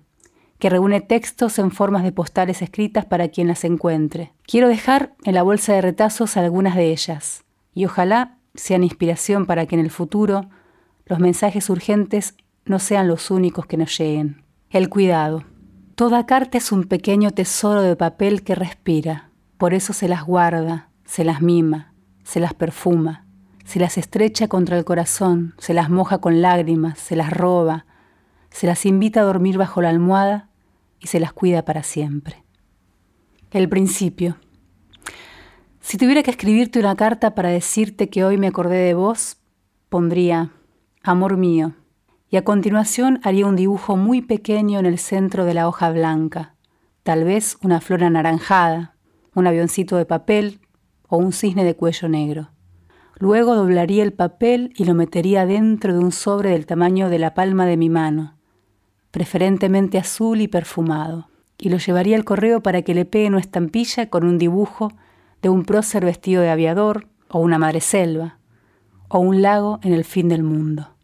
que 0.59 0.71
reúne 0.71 1.03
textos 1.03 1.59
en 1.59 1.71
formas 1.71 2.03
de 2.03 2.13
postales 2.13 2.63
escritas 2.63 3.05
para 3.05 3.29
quien 3.29 3.47
las 3.47 3.63
encuentre. 3.65 4.33
Quiero 4.47 4.69
dejar 4.69 5.15
en 5.25 5.35
la 5.35 5.43
bolsa 5.43 5.75
de 5.75 5.83
retazos 5.83 6.39
algunas 6.39 6.77
de 6.77 6.93
ellas, 6.93 7.45
y 7.75 7.85
ojalá 7.85 8.39
sean 8.55 8.85
inspiración 8.85 9.45
para 9.45 9.67
que 9.67 9.75
en 9.75 9.83
el 9.83 9.91
futuro 9.91 10.49
los 11.05 11.19
mensajes 11.19 11.69
urgentes 11.69 12.37
no 12.65 12.79
sean 12.79 13.07
los 13.07 13.31
únicos 13.31 13.67
que 13.67 13.77
nos 13.77 13.99
lleguen. 13.99 14.43
El 14.71 14.89
cuidado. 14.89 15.45
Toda 15.95 16.25
carta 16.25 16.57
es 16.57 16.73
un 16.73 16.85
pequeño 16.85 17.33
tesoro 17.33 17.83
de 17.83 17.97
papel 17.97 18.43
que 18.45 18.55
respira, 18.55 19.29
por 19.59 19.75
eso 19.75 19.93
se 19.93 20.09
las 20.09 20.25
guarda, 20.25 20.89
se 21.05 21.23
las 21.23 21.43
mima, 21.43 21.94
se 22.25 22.41
las 22.41 22.55
perfuma, 22.55 23.27
se 23.65 23.79
las 23.79 23.97
estrecha 23.97 24.49
contra 24.49 24.77
el 24.77 24.85
corazón, 24.85 25.55
se 25.59 25.75
las 25.75 25.89
moja 25.89 26.19
con 26.19 26.43
lágrimas, 26.43 26.99
se 26.99 27.17
las 27.17 27.31
roba, 27.31 27.87
se 28.51 28.67
las 28.67 28.85
invita 28.87 29.21
a 29.21 29.25
dormir 29.25 29.57
bajo 29.57 29.81
la 29.81 29.91
almohada 29.91 30.49
y 31.01 31.07
se 31.07 31.21
las 31.21 31.33
cuida 31.33 31.65
para 31.65 31.83
siempre. 31.83 32.45
El 33.51 33.69
principio. 33.69 34.37
Si 35.81 35.99
tuviera 35.99 36.23
que 36.23 36.31
escribirte 36.31 36.79
una 36.79 36.97
carta 36.97 37.35
para 37.35 37.51
decirte 37.51 38.09
que 38.09 38.25
hoy 38.25 38.39
me 38.39 38.47
acordé 38.49 38.79
de 38.79 38.95
vos, 38.95 39.37
pondría, 39.89 40.51
amor 41.03 41.37
mío, 41.37 41.75
y 42.31 42.37
a 42.37 42.43
continuación 42.43 43.21
haría 43.23 43.47
un 43.47 43.55
dibujo 43.55 43.97
muy 43.97 44.23
pequeño 44.23 44.79
en 44.79 44.87
el 44.87 44.99
centro 44.99 45.45
de 45.45 45.55
la 45.55 45.69
hoja 45.69 45.91
blanca, 45.91 46.55
tal 47.03 47.25
vez 47.25 47.59
una 47.63 47.81
flor 47.81 48.03
anaranjada, 48.03 48.97
un 49.35 49.47
avioncito 49.47 49.97
de 49.97 50.07
papel 50.07 50.61
o 51.09 51.17
un 51.17 51.33
cisne 51.33 51.65
de 51.65 51.77
cuello 51.77 52.09
negro. 52.09 52.51
Luego 53.19 53.55
doblaría 53.55 54.03
el 54.03 54.13
papel 54.13 54.73
y 54.77 54.85
lo 54.85 54.95
metería 54.95 55.47
dentro 55.47 55.93
de 55.93 55.99
un 55.99 56.13
sobre 56.13 56.51
del 56.51 56.67
tamaño 56.67 57.09
de 57.09 57.19
la 57.19 57.35
palma 57.35 57.67
de 57.67 57.77
mi 57.77 57.89
mano, 57.89 58.37
preferentemente 59.11 59.99
azul 59.99 60.41
y 60.41 60.49
perfumado, 60.49 61.29
y 61.59 61.69
lo 61.69 61.79
llevaría 61.79 62.17
al 62.17 62.25
correo 62.25 62.63
para 62.63 62.83
que 62.83 62.95
le 62.95 63.05
pegue 63.05 63.29
una 63.29 63.39
estampilla 63.39 64.11
con 64.11 64.25
un 64.25 64.39
dibujo 64.39 64.93
de 65.43 65.49
un 65.49 65.65
prócer 65.65 66.05
vestido 66.05 66.43
de 66.43 66.51
aviador 66.51 67.07
o 67.29 67.39
una 67.39 67.59
madreselva 67.59 68.39
o 69.09 69.21
un 69.21 69.43
lago 69.43 69.79
en 69.83 69.93
el 69.93 70.05
fin 70.05 70.29
del 70.29 70.43
mundo 70.43 70.95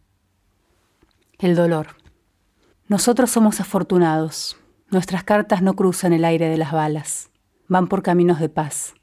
el 1.41 1.55
dolor. 1.55 1.87
Nosotros 2.87 3.31
somos 3.31 3.59
afortunados. 3.59 4.57
Nuestras 4.89 5.23
cartas 5.23 5.61
no 5.61 5.75
cruzan 5.75 6.13
el 6.13 6.25
aire 6.25 6.47
de 6.47 6.57
las 6.57 6.71
balas, 6.71 7.31
van 7.67 7.87
por 7.87 8.03
caminos 8.03 8.39
de 8.39 8.49
paz. 8.49 8.93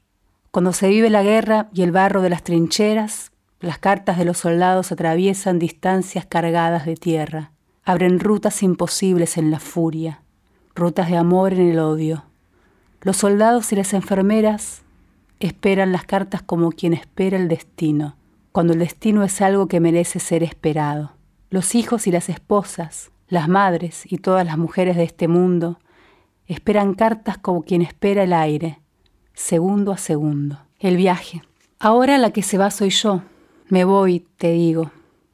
Cuando 0.51 0.73
se 0.73 0.87
vive 0.87 1.11
la 1.11 1.21
guerra 1.21 1.69
y 1.73 1.83
el 1.83 1.91
barro 1.91 2.23
de 2.23 2.29
las 2.29 2.41
trincheras, 2.41 3.31
las 3.59 3.77
cartas 3.77 4.17
de 4.17 4.25
los 4.25 4.39
soldados 4.39 4.91
atraviesan 4.91 5.59
distancias 5.59 6.25
cargadas 6.25 6.85
de 6.85 6.95
tierra, 6.95 7.51
abren 7.83 8.19
rutas 8.19 8.63
imposibles 8.63 9.37
en 9.37 9.51
la 9.51 9.59
furia, 9.59 10.23
rutas 10.73 11.09
de 11.09 11.17
amor 11.17 11.53
en 11.53 11.69
el 11.69 11.79
odio. 11.79 12.23
Los 13.01 13.17
soldados 13.17 13.71
y 13.71 13.75
las 13.75 13.93
enfermeras 13.93 14.81
esperan 15.39 15.91
las 15.91 16.05
cartas 16.05 16.41
como 16.41 16.71
quien 16.71 16.93
espera 16.93 17.37
el 17.37 17.47
destino, 17.47 18.15
cuando 18.51 18.73
el 18.73 18.79
destino 18.79 19.23
es 19.23 19.41
algo 19.41 19.67
que 19.67 19.79
merece 19.79 20.19
ser 20.19 20.41
esperado. 20.41 21.11
Los 21.51 21.75
hijos 21.75 22.07
y 22.07 22.11
las 22.11 22.27
esposas, 22.27 23.11
las 23.27 23.47
madres 23.47 24.11
y 24.11 24.17
todas 24.17 24.45
las 24.47 24.57
mujeres 24.57 24.97
de 24.97 25.03
este 25.03 25.27
mundo 25.27 25.77
esperan 26.47 26.95
cartas 26.95 27.37
como 27.37 27.61
quien 27.61 27.83
espera 27.83 28.23
el 28.23 28.33
aire, 28.33 28.79
segundo 29.39 29.93
a 29.93 29.97
segundo. 29.97 30.59
El 30.79 30.97
viaje. 30.97 31.41
Ahora 31.79 32.17
la 32.17 32.31
que 32.31 32.43
se 32.43 32.57
va 32.57 32.69
soy 32.71 32.89
yo. 32.89 33.23
Me 33.69 33.85
voy, 33.85 34.27
te 34.37 34.51
digo. 34.51 34.91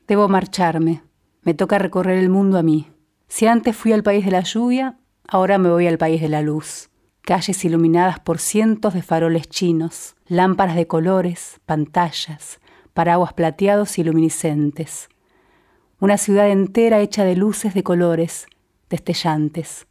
Debo 0.07 0.27
marcharme. 0.27 1.01
Me 1.41 1.55
toca 1.55 1.79
recorrer 1.79 2.19
el 2.19 2.29
mundo 2.29 2.59
a 2.59 2.63
mí. 2.63 2.87
Si 3.27 3.47
antes 3.47 3.75
fui 3.75 3.93
al 3.93 4.03
país 4.03 4.23
de 4.23 4.31
la 4.31 4.41
lluvia, 4.41 4.99
ahora 5.27 5.57
me 5.57 5.69
voy 5.69 5.87
al 5.87 5.97
país 5.97 6.21
de 6.21 6.29
la 6.29 6.43
luz. 6.43 6.89
Calles 7.23 7.65
iluminadas 7.65 8.19
por 8.19 8.37
cientos 8.37 8.93
de 8.93 9.01
faroles 9.01 9.49
chinos, 9.49 10.15
lámparas 10.27 10.75
de 10.75 10.85
colores, 10.85 11.59
pantallas, 11.65 12.59
paraguas 12.93 13.33
plateados 13.33 13.97
y 13.97 14.03
luminiscentes. 14.03 15.09
Una 15.99 16.19
ciudad 16.19 16.49
entera 16.51 16.99
hecha 16.99 17.23
de 17.23 17.35
luces 17.35 17.73
de 17.73 17.81
colores, 17.81 18.45
destellantes. 18.87 19.87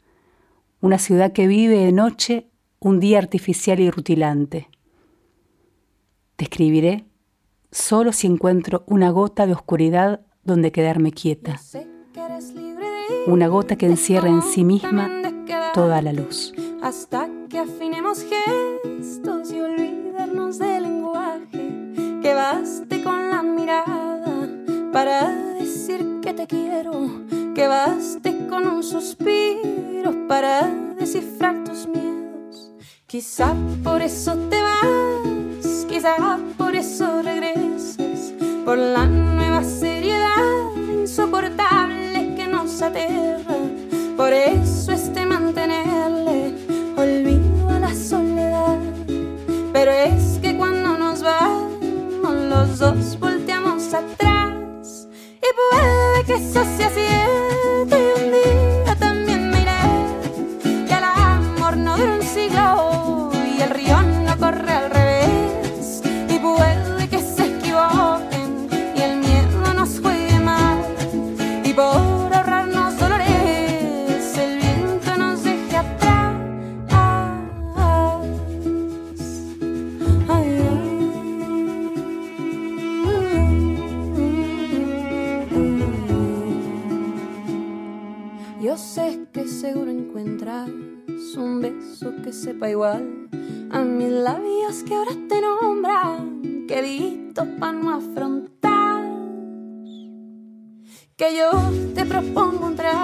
Una 0.80 0.98
ciudad 0.98 1.32
que 1.32 1.48
vive 1.48 1.78
de 1.78 1.90
noche 1.92 2.52
un 2.84 3.00
día 3.00 3.16
artificial 3.16 3.80
y 3.80 3.90
rutilante. 3.90 4.68
Te 6.36 6.44
escribiré 6.44 7.06
solo 7.70 8.12
si 8.12 8.26
encuentro 8.26 8.84
una 8.86 9.08
gota 9.10 9.46
de 9.46 9.54
oscuridad 9.54 10.20
donde 10.42 10.70
quedarme 10.70 11.10
quieta. 11.10 11.58
Una 13.26 13.48
gota 13.48 13.76
que 13.76 13.86
encierra 13.86 14.28
en 14.28 14.42
sí 14.42 14.64
misma 14.64 15.10
toda 15.72 16.02
la 16.02 16.12
luz. 16.12 16.52
Hasta 16.82 17.26
que 17.48 17.58
afinemos 17.58 18.22
gestos 18.22 19.50
y 19.50 19.60
olvidarnos 19.60 20.58
del 20.58 20.82
lenguaje, 20.82 22.20
que 22.20 22.34
baste 22.34 23.02
con 23.02 23.30
la 23.30 23.42
mirada 23.42 24.46
para 24.92 25.30
decir 25.54 26.20
que 26.20 26.34
te 26.34 26.46
quiero, 26.46 27.24
que 27.54 27.66
baste 27.66 28.46
con 28.46 28.66
un 28.66 28.82
suspiro 28.82 30.28
para 30.28 30.68
descifrar 30.98 31.64
tus 31.64 31.88
miedos. 31.88 32.13
Quizá 33.14 33.54
por 33.84 34.02
eso 34.02 34.34
te 34.50 34.60
vas, 34.60 35.86
quizá 35.88 36.16
por 36.58 36.74
eso 36.74 37.22
regresas, 37.22 38.32
por 38.64 38.76
la 38.76 39.06
nueva 39.06 39.62
seriedad 39.62 40.74
insoportable 40.74 42.34
que 42.34 42.48
nos 42.48 42.82
aterra. 42.82 43.54
Por 44.16 44.32
eso 44.32 44.90
este 44.90 45.26
mantenerle 45.26 46.56
olvido 46.96 47.68
a 47.68 47.78
la 47.78 47.94
soledad. 47.94 48.80
Pero 49.72 49.92
es 49.92 50.40
que 50.42 50.56
cuando 50.56 50.98
nos 50.98 51.22
vamos 51.22 52.34
los 52.50 52.80
dos 52.80 53.20
volteamos 53.20 53.94
atrás 53.94 55.06
y 55.36 55.48
puede 55.54 56.24
que 56.26 56.34
eso 56.34 56.64
sea 56.76 56.90
cierto 56.90 57.53
a 93.70 93.78
mis 93.80 94.10
labios 94.10 94.82
que 94.82 94.94
ahora 94.94 95.12
te 95.28 95.40
nombran, 95.40 96.66
querido 96.66 97.44
para 97.58 97.72
no 97.72 97.90
afrontar. 97.90 99.04
Que 101.16 101.36
yo 101.36 101.50
te 101.94 102.04
propongo 102.04 102.66
un 102.66 102.76
trato 102.76 103.03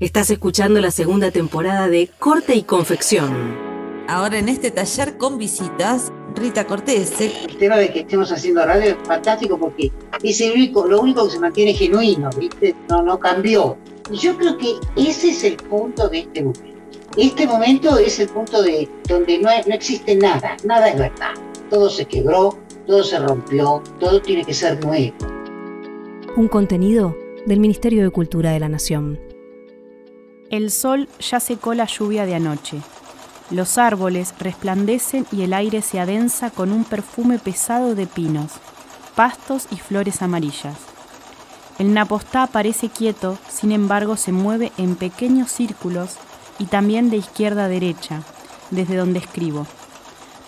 Estás 0.00 0.30
escuchando 0.30 0.80
la 0.80 0.90
segunda 0.90 1.30
temporada 1.30 1.88
de 1.88 2.08
Corte 2.18 2.54
y 2.54 2.62
Confección. 2.62 3.32
Ahora 4.06 4.38
en 4.38 4.48
este 4.48 4.70
taller 4.70 5.18
con 5.18 5.38
visitas, 5.38 6.12
Rita 6.36 6.66
Cortés. 6.66 7.20
El 7.20 7.56
tema 7.58 7.76
de 7.76 7.92
que 7.92 8.00
estemos 8.00 8.30
haciendo 8.30 8.64
radio 8.64 8.90
es 8.92 8.96
fantástico 9.06 9.58
porque 9.58 9.90
es 10.22 10.40
el 10.40 10.52
único, 10.52 10.86
lo 10.86 11.00
único 11.00 11.24
que 11.24 11.30
se 11.32 11.40
mantiene 11.40 11.74
genuino, 11.74 12.30
¿viste? 12.38 12.74
No, 12.88 13.02
no 13.02 13.18
cambió. 13.18 13.76
Y 14.10 14.16
yo 14.18 14.36
creo 14.36 14.56
que 14.56 14.74
ese 14.96 15.30
es 15.30 15.44
el 15.44 15.56
punto 15.56 16.08
de 16.08 16.20
este 16.20 16.42
momento. 16.42 16.78
Este 17.16 17.46
momento 17.46 17.98
es 17.98 18.20
el 18.20 18.28
punto 18.28 18.62
de 18.62 18.88
donde 19.08 19.38
no, 19.38 19.48
hay- 19.48 19.62
no 19.66 19.74
existe 19.74 20.14
nada, 20.14 20.56
nada 20.64 20.88
es 20.90 20.98
verdad. 20.98 21.32
Todo 21.68 21.90
se 21.90 22.04
quebró, 22.04 22.56
todo 22.86 23.02
se 23.02 23.18
rompió, 23.18 23.82
todo 23.98 24.22
tiene 24.22 24.44
que 24.44 24.54
ser 24.54 24.82
nuevo. 24.84 25.12
Un 26.36 26.46
contenido 26.48 27.16
del 27.46 27.58
Ministerio 27.60 28.04
de 28.04 28.10
Cultura 28.10 28.52
de 28.52 28.60
la 28.60 28.68
Nación. 28.68 29.18
El 30.50 30.70
sol 30.70 31.10
ya 31.20 31.40
secó 31.40 31.74
la 31.74 31.84
lluvia 31.84 32.24
de 32.24 32.34
anoche. 32.34 32.80
Los 33.50 33.76
árboles 33.76 34.34
resplandecen 34.38 35.26
y 35.30 35.42
el 35.42 35.52
aire 35.52 35.82
se 35.82 36.00
adensa 36.00 36.50
con 36.50 36.72
un 36.72 36.84
perfume 36.84 37.38
pesado 37.38 37.94
de 37.94 38.06
pinos, 38.06 38.52
pastos 39.14 39.66
y 39.70 39.76
flores 39.76 40.22
amarillas. 40.22 40.76
El 41.78 41.92
napostá 41.92 42.46
parece 42.46 42.88
quieto, 42.88 43.36
sin 43.50 43.72
embargo 43.72 44.16
se 44.16 44.32
mueve 44.32 44.72
en 44.78 44.96
pequeños 44.96 45.50
círculos 45.50 46.16
y 46.58 46.64
también 46.64 47.10
de 47.10 47.18
izquierda 47.18 47.66
a 47.66 47.68
derecha, 47.68 48.22
desde 48.70 48.96
donde 48.96 49.18
escribo. 49.18 49.66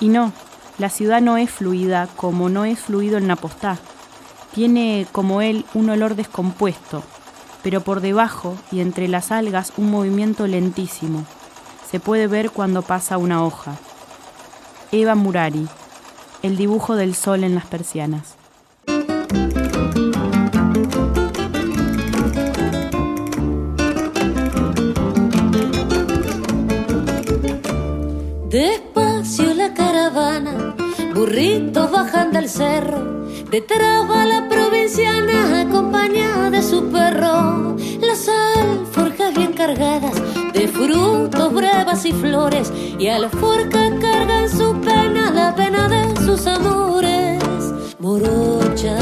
Y 0.00 0.08
no, 0.08 0.32
la 0.78 0.88
ciudad 0.88 1.20
no 1.20 1.36
es 1.36 1.50
fluida 1.50 2.08
como 2.16 2.48
no 2.48 2.64
es 2.64 2.78
fluido 2.80 3.18
el 3.18 3.26
napostá. 3.26 3.76
Tiene, 4.54 5.06
como 5.12 5.42
él, 5.42 5.66
un 5.74 5.90
olor 5.90 6.14
descompuesto, 6.14 7.02
pero 7.62 7.80
por 7.82 8.00
debajo 8.00 8.56
y 8.72 8.80
entre 8.80 9.08
las 9.08 9.30
algas 9.30 9.72
un 9.76 9.90
movimiento 9.90 10.46
lentísimo. 10.46 11.24
Se 11.90 12.00
puede 12.00 12.26
ver 12.26 12.50
cuando 12.50 12.82
pasa 12.82 13.18
una 13.18 13.44
hoja. 13.44 13.76
Eva 14.92 15.14
Murari, 15.14 15.68
el 16.42 16.56
dibujo 16.56 16.96
del 16.96 17.14
sol 17.14 17.44
en 17.44 17.54
las 17.54 17.66
persianas. 17.66 18.36
Despacio 28.48 29.54
la 29.54 29.74
caravana, 29.74 30.74
burritos 31.14 31.90
bajan 31.92 32.32
del 32.32 32.48
cerro 32.48 33.19
Detrás 33.50 34.08
va 34.08 34.24
la 34.26 34.48
provinciana 34.48 35.62
acompañada 35.62 36.50
de 36.50 36.62
su 36.62 36.88
perro. 36.88 37.74
Las 38.00 38.28
alforjas 38.28 39.34
bien 39.34 39.54
cargadas 39.54 40.14
de 40.52 40.68
frutos, 40.68 41.52
brevas 41.52 42.06
y 42.06 42.12
flores. 42.12 42.72
Y 42.96 43.08
a 43.08 43.18
la 43.18 43.28
forca 43.28 43.90
cargan 44.00 44.48
su 44.48 44.72
pena, 44.80 45.32
la 45.32 45.52
pena 45.56 45.88
de 45.88 46.16
sus 46.24 46.46
amores. 46.46 47.42
Morocha, 47.98 48.96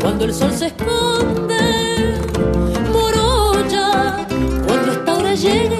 cuando 0.00 0.24
el 0.24 0.32
sol 0.32 0.52
se 0.52 0.68
esconde. 0.68 2.14
Morocha, 2.94 4.26
cuando 4.66 4.92
esta 4.92 5.18
hora 5.18 5.34
llegue 5.34 5.75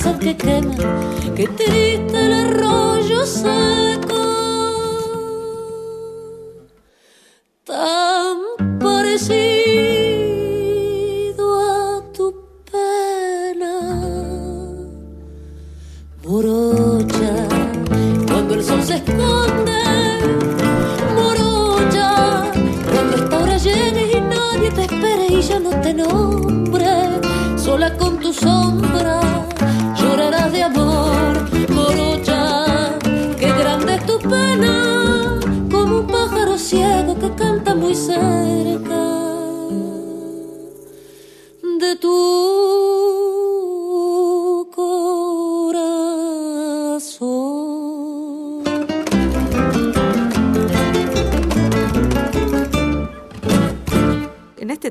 sal 0.00 0.18
que 0.18 0.36
quema. 0.36 0.76
Qué 1.36 1.46
triste 1.46 2.26
el 2.26 2.32
arroyo 2.32 3.26
seco. 3.26 3.69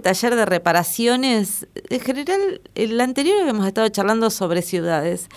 Taller 0.09 0.35
de 0.35 0.45
reparaciones, 0.47 1.67
en 1.89 1.99
general, 1.99 2.61
el 2.73 2.99
anterior 2.99 3.47
hemos 3.47 3.67
estado 3.67 3.87
charlando 3.89 4.31
sobre 4.31 4.63
ciudades. 4.63 5.27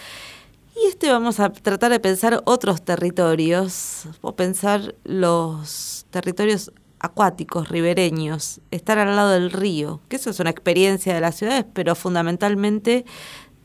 Y 0.74 0.86
este 0.86 1.10
vamos 1.10 1.40
a 1.40 1.52
tratar 1.52 1.92
de 1.92 2.00
pensar 2.00 2.40
otros 2.46 2.82
territorios, 2.82 4.04
o 4.22 4.34
pensar 4.34 4.94
los 5.04 6.06
territorios 6.10 6.72
acuáticos, 7.00 7.68
ribereños, 7.68 8.62
estar 8.70 8.98
al 8.98 9.14
lado 9.14 9.32
del 9.32 9.50
río, 9.50 10.00
que 10.08 10.16
eso 10.16 10.30
es 10.30 10.40
una 10.40 10.48
experiencia 10.48 11.14
de 11.14 11.20
las 11.20 11.36
ciudades, 11.36 11.66
pero 11.74 11.94
fundamentalmente 11.94 13.04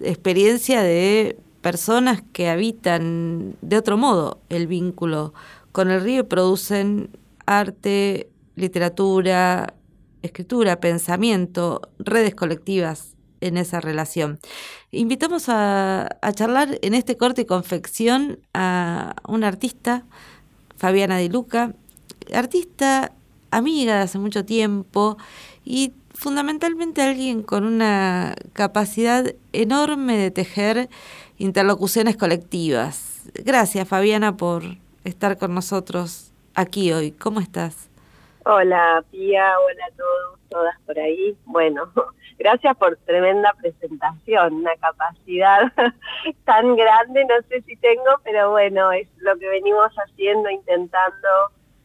experiencia 0.02 0.82
de 0.82 1.40
personas 1.62 2.22
que 2.34 2.50
habitan 2.50 3.56
de 3.62 3.78
otro 3.78 3.96
modo 3.96 4.42
el 4.50 4.68
vínculo 4.68 5.34
con 5.72 5.90
el 5.90 6.02
río 6.02 6.22
y 6.22 6.24
producen 6.24 7.12
arte, 7.46 8.28
literatura, 8.56 9.74
escritura, 10.28 10.80
pensamiento, 10.80 11.82
redes 12.00 12.36
colectivas 12.36 13.16
en 13.42 13.58
esa 13.58 13.80
relación. 13.80 14.40
Invitamos 14.92 15.46
a, 15.48 16.10
charlar 16.34 16.80
en 16.82 16.94
este 16.94 17.18
corte 17.18 17.42
y 17.42 17.46
confección 17.46 18.40
a 18.54 19.16
una 19.28 19.48
artista, 19.48 20.06
Fabiana 20.78 21.18
Di 21.18 21.30
Luca, 21.30 21.74
artista 22.34 23.14
amiga 23.52 23.96
de 23.96 24.02
hace 24.02 24.20
mucho 24.20 24.46
tiempo 24.46 25.18
y 25.64 25.94
fundamentalmente 26.14 27.02
alguien 27.02 27.44
con 27.44 27.64
una 27.64 28.36
capacidad 28.54 29.34
enorme 29.54 30.18
de 30.18 30.32
tejer 30.32 30.90
interlocuciones 31.38 32.18
colectivas. 32.18 33.22
Gracias 33.34 33.88
Fabiana 33.88 34.36
por 34.36 34.64
estar 35.04 35.38
con 35.38 35.54
nosotros 35.54 36.32
aquí 36.56 36.92
hoy. 36.92 37.12
¿Cómo 37.12 37.40
estás? 37.40 37.90
Hola 38.50 39.04
Pía, 39.12 39.56
hola 39.60 39.86
a 39.88 39.98
todos, 39.98 40.40
todas 40.50 40.76
por 40.86 40.98
ahí. 40.98 41.36
Bueno, 41.44 41.92
gracias 42.40 42.78
por 42.78 42.96
tremenda 43.06 43.54
presentación, 43.60 44.54
una 44.54 44.74
capacidad 44.78 45.64
tan 46.46 46.78
grande, 46.78 47.26
no 47.26 47.36
sé 47.50 47.62
si 47.64 47.76
tengo, 47.76 48.10
pero 48.24 48.52
bueno, 48.52 48.94
es 48.94 49.10
lo 49.18 49.38
que 49.38 49.50
venimos 49.50 49.92
haciendo, 49.96 50.50
intentando, 50.50 51.28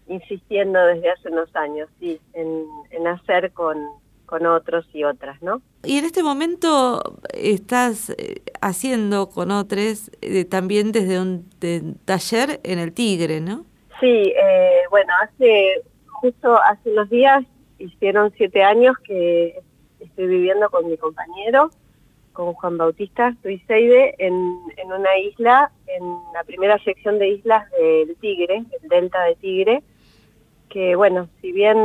insistiendo 0.07 0.79
desde 0.87 1.11
hace 1.11 1.31
unos 1.31 1.55
años, 1.57 1.89
sí, 1.99 2.21
en, 2.35 2.65
en 2.93 3.09
hacer 3.09 3.51
con, 3.51 3.85
con 4.27 4.47
otros 4.47 4.87
y 4.93 5.03
otras, 5.03 5.43
¿no? 5.43 5.63
Y 5.83 5.99
en 5.99 6.05
este 6.05 6.23
momento 6.23 7.03
estás 7.35 8.11
eh, 8.11 8.41
haciendo 8.61 9.31
con 9.31 9.51
otros 9.51 10.13
eh, 10.21 10.45
también 10.45 10.93
desde 10.93 11.19
un 11.19 11.51
de, 11.59 11.83
taller 12.05 12.61
en 12.63 12.79
el 12.79 12.93
Tigre, 12.93 13.41
¿no? 13.41 13.65
Sí, 13.99 14.07
eh, 14.37 14.83
bueno, 14.91 15.13
hace 15.23 15.83
hace 16.65 16.91
unos 16.91 17.11
días 17.11 17.45
hicieron 17.79 18.33
siete 18.37 18.63
años 18.63 18.97
que 18.99 19.61
estoy 20.01 20.27
viviendo 20.27 20.71
con 20.71 20.89
mi 20.89 20.97
compañero, 20.97 21.71
con 22.33 22.55
Juan 22.55 22.79
Bautista 22.79 23.35
Tuiseide, 23.43 24.15
en, 24.19 24.59
en 24.77 24.93
una 24.93 25.19
isla, 25.19 25.71
en 25.87 26.03
la 26.33 26.45
primera 26.45 26.79
sección 26.79 27.19
de 27.19 27.29
islas 27.29 27.71
del 27.73 28.17
Tigre, 28.17 28.65
el 28.83 28.89
Delta 28.89 29.23
de 29.25 29.35
Tigre, 29.37 29.83
que 30.69 30.97
bueno, 30.97 31.29
si 31.41 31.53
bien 31.53 31.77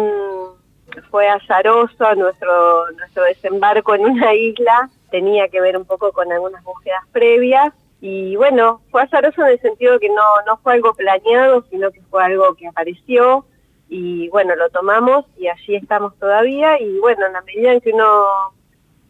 fue 1.10 1.28
azaroso 1.28 2.16
nuestro, 2.16 2.92
nuestro 2.92 3.24
desembarco 3.24 3.96
en 3.96 4.06
una 4.06 4.34
isla, 4.34 4.90
tenía 5.12 5.50
que 5.50 5.62
ver 5.62 5.78
un 5.78 5.86
poco 5.86 6.12
con 6.12 6.32
algunas 6.32 6.64
búsquedas 6.64 7.04
previas, 7.12 7.74
y 8.00 8.36
bueno, 8.36 8.82
fue 8.92 9.02
azaroso 9.02 9.42
en 9.42 9.54
el 9.54 9.60
sentido 9.60 10.00
que 10.00 10.10
no, 10.10 10.24
no 10.46 10.58
fue 10.58 10.74
algo 10.74 10.94
planeado, 10.94 11.66
sino 11.70 11.92
que 11.92 12.02
fue 12.04 12.24
algo 12.24 12.54
que 12.54 12.68
apareció, 12.68 13.46
y 13.90 14.30
bueno, 14.30 14.56
lo 14.56 14.70
tomamos 14.70 15.26
y 15.38 15.48
allí 15.48 15.76
estamos 15.76 16.18
todavía, 16.20 16.80
y 16.80 17.00
bueno, 17.00 17.26
en 17.26 17.34
la 17.34 17.42
medida 17.42 17.74
en 17.74 17.82
que 17.82 17.92
uno 17.92 18.26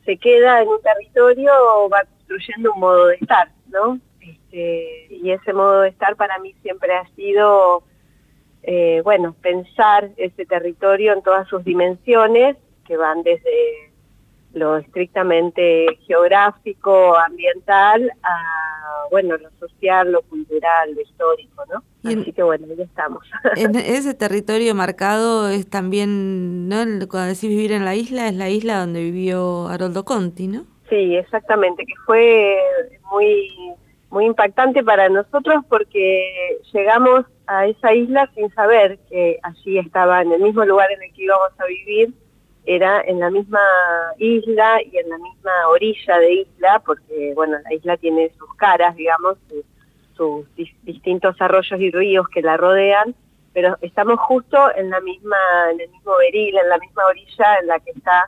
se 0.05 0.17
queda 0.17 0.61
en 0.61 0.69
un 0.69 0.81
territorio, 0.81 1.51
va 1.89 2.03
construyendo 2.03 2.73
un 2.73 2.79
modo 2.79 3.07
de 3.07 3.15
estar, 3.15 3.51
¿no? 3.67 3.99
Este, 4.21 5.07
y 5.09 5.31
ese 5.31 5.53
modo 5.53 5.81
de 5.81 5.89
estar 5.89 6.15
para 6.15 6.37
mí 6.39 6.53
siempre 6.61 6.93
ha 6.95 7.07
sido 7.15 7.83
eh, 8.63 9.01
bueno, 9.01 9.33
pensar 9.41 10.09
ese 10.17 10.45
territorio 10.45 11.13
en 11.13 11.21
todas 11.21 11.47
sus 11.47 11.63
dimensiones, 11.63 12.57
que 12.85 12.97
van 12.97 13.23
desde 13.23 13.86
lo 14.57 14.77
estrictamente 14.77 15.85
geográfico, 16.05 17.17
ambiental, 17.17 18.11
a, 18.23 19.07
bueno, 19.11 19.37
lo 19.37 19.49
social, 19.59 20.11
lo 20.11 20.21
cultural, 20.23 20.93
lo 20.93 21.01
histórico, 21.01 21.63
¿no? 21.71 21.83
En, 22.09 22.21
Así 22.21 22.33
que 22.33 22.43
bueno, 22.43 22.67
ya 22.75 22.83
estamos. 22.83 23.23
En 23.55 23.75
ese 23.75 24.13
territorio 24.13 24.75
marcado 24.75 25.49
es 25.49 25.69
también, 25.69 26.67
¿no? 26.67 26.77
Cuando 27.07 27.27
decís 27.27 27.49
vivir 27.49 27.71
en 27.71 27.85
la 27.85 27.95
isla, 27.95 28.27
es 28.27 28.35
la 28.35 28.49
isla 28.49 28.79
donde 28.79 29.01
vivió 29.01 29.67
Haroldo 29.67 30.03
Conti, 30.05 30.47
¿no? 30.47 30.65
Sí, 30.89 31.15
exactamente, 31.15 31.85
que 31.85 31.93
fue 32.05 32.57
muy 33.11 33.49
muy 34.09 34.25
impactante 34.25 34.83
para 34.83 35.09
nosotros 35.09 35.63
porque 35.69 36.59
llegamos 36.73 37.25
a 37.47 37.65
esa 37.67 37.93
isla 37.93 38.29
sin 38.35 38.49
saber 38.53 38.99
que 39.09 39.37
allí 39.43 39.79
estaba 39.79 40.21
en 40.21 40.31
el 40.31 40.41
mismo 40.41 40.63
lugar 40.65 40.91
en 40.91 41.03
el 41.03 41.13
que 41.13 41.23
íbamos 41.23 41.51
a 41.57 41.65
vivir, 41.65 42.13
era 42.67 43.01
en 43.01 43.21
la 43.21 43.31
misma 43.31 43.61
isla 44.17 44.81
y 44.83 44.97
en 44.97 45.09
la 45.09 45.17
misma 45.17 45.51
orilla 45.69 46.17
de 46.19 46.33
isla, 46.33 46.83
porque 46.85 47.31
bueno, 47.33 47.57
la 47.63 47.73
isla 47.73 47.95
tiene 47.95 48.29
sus 48.37 48.53
caras, 48.55 48.93
digamos, 48.97 49.37
sus, 49.47 49.63
sus 50.17 50.55
dis 50.55 50.69
distintos 50.83 51.41
arroyos 51.41 51.79
y 51.79 51.91
ríos 51.91 52.27
que 52.27 52.41
la 52.41 52.57
rodean, 52.57 53.15
pero 53.53 53.77
estamos 53.81 54.19
justo 54.19 54.57
en 54.75 54.89
la 54.89 54.99
misma, 54.99 55.37
en 55.71 55.79
el 55.79 55.89
mismo 55.89 56.17
beril, 56.17 56.57
en 56.57 56.67
la 56.67 56.77
misma 56.77 57.03
orilla 57.07 57.57
en 57.61 57.67
la 57.67 57.79
que 57.79 57.91
está 57.91 58.27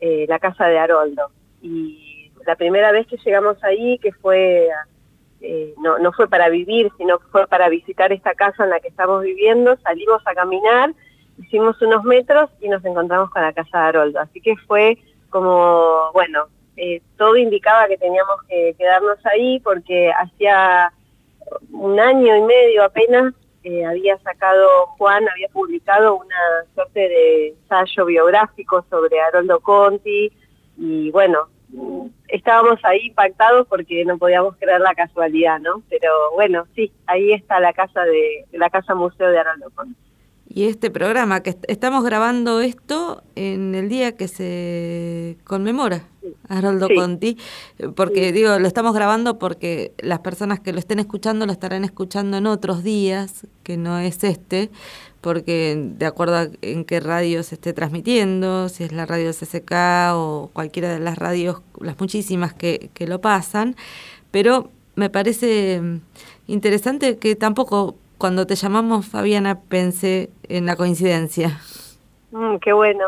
eh, 0.00 0.26
la 0.28 0.38
casa 0.38 0.66
de 0.68 0.78
Haroldo. 0.78 1.32
Y 1.60 2.30
la 2.46 2.54
primera 2.54 2.92
vez 2.92 3.08
que 3.08 3.16
llegamos 3.16 3.62
ahí, 3.64 3.98
que 3.98 4.12
fue, 4.12 4.68
eh, 5.40 5.74
no, 5.78 5.98
no 5.98 6.12
fue 6.12 6.28
para 6.28 6.48
vivir, 6.50 6.88
sino 6.98 7.18
fue 7.32 7.48
para 7.48 7.68
visitar 7.68 8.12
esta 8.12 8.34
casa 8.34 8.62
en 8.62 8.70
la 8.70 8.78
que 8.78 8.88
estamos 8.88 9.24
viviendo, 9.24 9.76
salimos 9.78 10.22
a 10.24 10.34
caminar, 10.34 10.94
hicimos 11.38 11.80
unos 11.82 12.04
metros 12.04 12.50
y 12.60 12.68
nos 12.68 12.84
encontramos 12.84 13.30
con 13.30 13.42
la 13.42 13.52
casa 13.52 13.78
de 13.78 13.84
Haroldo. 13.84 14.20
Así 14.20 14.40
que 14.40 14.56
fue 14.66 14.98
como, 15.30 16.10
bueno, 16.12 16.46
eh, 16.76 17.02
todo 17.16 17.36
indicaba 17.36 17.88
que 17.88 17.98
teníamos 17.98 18.42
que 18.48 18.74
quedarnos 18.78 19.18
ahí 19.26 19.60
porque 19.60 20.10
hacía 20.12 20.92
un 21.70 21.98
año 22.00 22.36
y 22.36 22.42
medio 22.42 22.84
apenas 22.84 23.34
eh, 23.64 23.84
había 23.84 24.18
sacado 24.18 24.68
Juan, 24.98 25.28
había 25.28 25.48
publicado 25.48 26.16
una 26.16 26.36
suerte 26.74 27.00
de 27.00 27.48
ensayo 27.48 28.06
biográfico 28.06 28.84
sobre 28.90 29.20
Haroldo 29.20 29.60
Conti 29.60 30.32
y 30.76 31.10
bueno, 31.10 31.48
estábamos 32.28 32.80
ahí 32.82 33.06
impactados 33.06 33.68
porque 33.68 34.04
no 34.04 34.18
podíamos 34.18 34.56
creer 34.56 34.80
la 34.80 34.94
casualidad, 34.94 35.60
¿no? 35.60 35.82
Pero 35.88 36.32
bueno, 36.34 36.66
sí, 36.74 36.90
ahí 37.06 37.32
está 37.32 37.60
la 37.60 37.72
casa 37.72 38.02
de 38.02 38.46
la 38.52 38.68
casa 38.70 38.94
museo 38.94 39.28
de 39.28 39.38
Haroldo 39.38 39.70
Conti 39.74 40.11
y 40.54 40.64
este 40.64 40.90
programa, 40.90 41.42
que 41.42 41.56
estamos 41.66 42.04
grabando 42.04 42.60
esto 42.60 43.22
en 43.36 43.74
el 43.74 43.88
día 43.88 44.16
que 44.16 44.28
se 44.28 45.38
conmemora 45.44 46.04
Haroldo 46.48 46.88
Conti, 46.94 47.38
porque 47.94 48.32
digo, 48.32 48.58
lo 48.58 48.68
estamos 48.68 48.94
grabando 48.94 49.38
porque 49.38 49.92
las 49.98 50.18
personas 50.18 50.60
que 50.60 50.72
lo 50.72 50.78
estén 50.78 50.98
escuchando 50.98 51.46
lo 51.46 51.52
estarán 51.52 51.84
escuchando 51.84 52.36
en 52.36 52.46
otros 52.46 52.82
días, 52.82 53.46
que 53.62 53.78
no 53.78 53.98
es 53.98 54.24
este, 54.24 54.70
porque 55.22 55.90
de 55.96 56.04
acuerdo 56.04 56.36
a 56.36 56.48
en 56.60 56.84
qué 56.84 57.00
radio 57.00 57.42
se 57.42 57.54
esté 57.54 57.72
transmitiendo, 57.72 58.68
si 58.68 58.84
es 58.84 58.92
la 58.92 59.06
radio 59.06 59.30
CCK 59.30 59.72
o 60.14 60.50
cualquiera 60.52 60.92
de 60.92 61.00
las 61.00 61.16
radios, 61.16 61.62
las 61.80 61.98
muchísimas 61.98 62.52
que, 62.52 62.90
que 62.92 63.06
lo 63.06 63.22
pasan, 63.22 63.74
pero 64.30 64.70
me 64.96 65.08
parece 65.08 65.80
interesante 66.46 67.16
que 67.16 67.36
tampoco 67.36 67.96
cuando 68.22 68.46
te 68.46 68.54
llamamos, 68.54 69.08
Fabiana, 69.08 69.62
pensé 69.62 70.30
en 70.44 70.64
la 70.64 70.76
coincidencia. 70.76 71.58
Mm, 72.30 72.58
qué 72.58 72.72
bueno. 72.72 73.06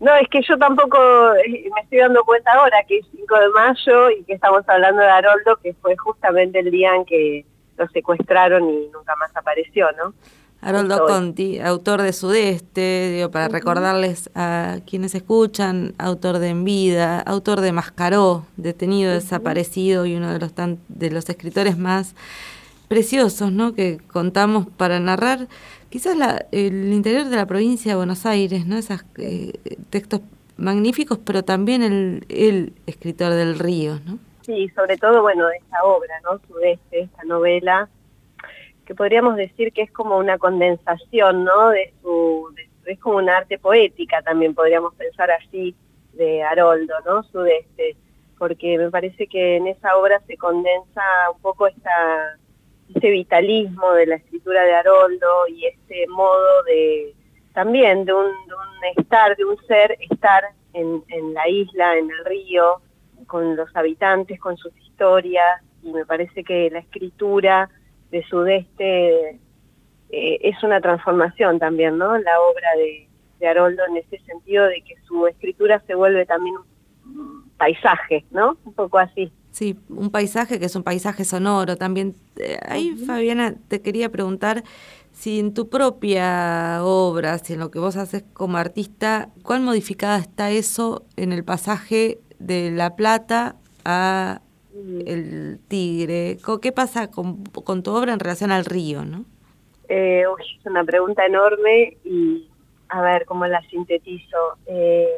No, 0.00 0.14
es 0.14 0.26
que 0.30 0.40
yo 0.48 0.56
tampoco 0.56 0.96
eh, 1.34 1.68
me 1.74 1.82
estoy 1.82 1.98
dando 1.98 2.24
cuenta 2.24 2.52
ahora 2.54 2.78
que 2.88 3.00
es 3.00 3.06
5 3.14 3.34
de 3.38 3.48
mayo 3.50 4.10
y 4.12 4.24
que 4.24 4.32
estamos 4.32 4.66
hablando 4.66 5.02
de 5.02 5.10
Haroldo, 5.10 5.58
que 5.62 5.74
fue 5.74 5.94
justamente 5.98 6.60
el 6.60 6.70
día 6.70 6.94
en 6.94 7.04
que 7.04 7.44
lo 7.76 7.86
secuestraron 7.88 8.70
y 8.70 8.88
nunca 8.94 9.14
más 9.16 9.30
apareció, 9.36 9.88
¿no? 9.98 10.14
Haroldo 10.62 11.06
Conti, 11.06 11.60
autor 11.60 12.00
de 12.00 12.14
Sudeste, 12.14 13.10
digo, 13.14 13.30
para 13.30 13.48
recordarles 13.48 14.30
a 14.34 14.78
quienes 14.86 15.14
escuchan, 15.14 15.92
autor 15.98 16.38
de 16.38 16.48
En 16.48 16.64
Vida, 16.64 17.20
autor 17.20 17.60
de 17.60 17.72
Mascaró, 17.72 18.46
detenido, 18.56 19.12
desaparecido 19.12 20.06
y 20.06 20.16
uno 20.16 20.32
de 20.32 20.38
los, 20.38 20.52
de 20.56 21.10
los 21.10 21.28
escritores 21.28 21.76
más 21.76 22.14
preciosos 22.88 23.52
¿no? 23.52 23.74
que 23.74 23.98
contamos 24.10 24.66
para 24.76 24.98
narrar 24.98 25.46
quizás 25.90 26.16
la, 26.16 26.46
el 26.52 26.92
interior 26.92 27.26
de 27.26 27.36
la 27.36 27.46
provincia 27.46 27.92
de 27.92 27.96
Buenos 27.96 28.26
Aires, 28.26 28.66
¿no? 28.66 28.76
esos 28.76 29.04
eh, 29.18 29.52
textos 29.90 30.20
magníficos, 30.56 31.18
pero 31.18 31.44
también 31.44 31.82
el, 31.82 32.26
el, 32.28 32.72
escritor 32.86 33.32
del 33.32 33.58
río. 33.58 34.00
¿no? 34.04 34.18
Sí, 34.42 34.68
sobre 34.70 34.96
todo, 34.96 35.22
bueno, 35.22 35.48
esta 35.50 35.84
obra, 35.84 36.20
¿no? 36.24 36.40
Sudeste, 36.48 37.02
esta 37.02 37.24
novela, 37.24 37.88
que 38.86 38.94
podríamos 38.94 39.36
decir 39.36 39.72
que 39.72 39.82
es 39.82 39.92
como 39.92 40.18
una 40.18 40.38
condensación, 40.38 41.44
¿no? 41.44 41.68
De 41.68 41.92
su, 42.02 42.48
es 42.86 42.98
como 42.98 43.18
una 43.18 43.36
arte 43.36 43.58
poética 43.58 44.22
también, 44.22 44.54
podríamos 44.54 44.94
pensar 44.94 45.30
así, 45.30 45.74
de 46.14 46.42
Haroldo, 46.42 46.94
¿no? 47.04 47.22
Sudeste, 47.24 47.96
porque 48.38 48.78
me 48.78 48.90
parece 48.90 49.26
que 49.26 49.56
en 49.56 49.68
esa 49.68 49.96
obra 49.96 50.20
se 50.26 50.36
condensa 50.36 51.02
un 51.34 51.40
poco 51.40 51.66
esta 51.66 52.38
ese 52.98 53.10
vitalismo 53.10 53.92
de 53.92 54.06
la 54.06 54.16
escritura 54.16 54.62
de 54.64 54.74
Haroldo 54.74 55.48
y 55.48 55.66
ese 55.66 56.06
modo 56.08 56.62
de 56.64 57.14
también 57.54 58.04
de 58.04 58.12
un, 58.12 58.30
estar, 58.96 59.36
de 59.36 59.44
un 59.44 59.56
ser, 59.66 59.96
estar 60.10 60.44
en, 60.74 61.02
la 61.34 61.48
isla, 61.48 61.96
en 61.96 62.08
el 62.08 62.24
río, 62.24 62.80
con 63.26 63.56
los 63.56 63.74
habitantes, 63.74 64.38
con 64.38 64.56
sus 64.56 64.76
historias, 64.78 65.60
y 65.82 65.92
me 65.92 66.06
parece 66.06 66.44
que 66.44 66.70
la 66.70 66.78
escritura 66.78 67.68
de 68.10 68.22
Sudeste 68.24 69.40
eh, 70.10 70.38
es 70.40 70.62
una 70.62 70.80
transformación 70.80 71.58
también, 71.58 71.98
¿no? 71.98 72.16
La 72.18 72.40
obra 72.40 72.68
de, 72.76 73.08
de 73.40 73.48
Haroldo 73.48 73.82
en 73.86 73.96
ese 73.96 74.20
sentido 74.20 74.66
de 74.66 74.80
que 74.82 74.94
su 75.06 75.26
escritura 75.26 75.82
se 75.86 75.94
vuelve 75.94 76.26
también 76.26 76.54
un 77.04 77.50
paisaje, 77.56 78.24
¿no? 78.30 78.56
Un 78.64 78.74
poco 78.74 78.98
así. 78.98 79.32
Sí, 79.50 79.76
un 79.88 80.10
paisaje 80.10 80.58
que 80.58 80.66
es 80.66 80.76
un 80.76 80.82
paisaje 80.82 81.24
sonoro 81.24 81.76
también. 81.76 82.14
Eh, 82.36 82.58
ahí, 82.66 82.96
Fabiana, 82.96 83.54
te 83.68 83.80
quería 83.80 84.10
preguntar 84.10 84.62
si 85.12 85.40
en 85.40 85.52
tu 85.52 85.68
propia 85.68 86.80
obra, 86.84 87.38
si 87.38 87.54
en 87.54 87.60
lo 87.60 87.70
que 87.70 87.80
vos 87.80 87.96
haces 87.96 88.24
como 88.34 88.56
artista, 88.56 89.30
¿cuál 89.42 89.62
modificada 89.62 90.18
está 90.18 90.50
eso 90.50 91.04
en 91.16 91.32
el 91.32 91.44
pasaje 91.44 92.18
de 92.38 92.70
La 92.70 92.94
Plata 92.94 93.56
a 93.84 94.42
mm. 94.74 95.00
el 95.06 95.58
Tigre? 95.66 96.38
¿Qué 96.62 96.70
pasa 96.70 97.10
con, 97.10 97.42
tu 97.42 97.90
obra 97.90 98.12
en 98.12 98.20
relación 98.20 98.52
al 98.52 98.64
río, 98.64 99.04
no? 99.04 99.24
Eh, 99.88 100.22
es 100.22 100.66
una 100.66 100.84
pregunta 100.84 101.26
enorme 101.26 101.96
y 102.04 102.48
a 102.90 103.02
ver 103.02 103.24
cómo 103.24 103.46
la 103.46 103.60
sintetizo. 103.68 104.36
Eh, 104.66 105.08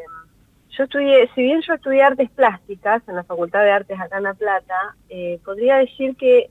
yo 0.76 0.84
estudié, 0.84 1.28
si 1.34 1.42
bien 1.42 1.60
yo 1.62 1.74
estudié 1.74 2.02
artes 2.02 2.30
plásticas 2.30 3.02
en 3.08 3.16
la 3.16 3.24
Facultad 3.24 3.62
de 3.62 3.72
Artes 3.72 4.00
acá 4.00 4.18
en 4.18 4.24
La 4.24 4.34
Plata, 4.34 4.96
eh, 5.08 5.40
podría 5.44 5.76
decir 5.76 6.16
que 6.16 6.50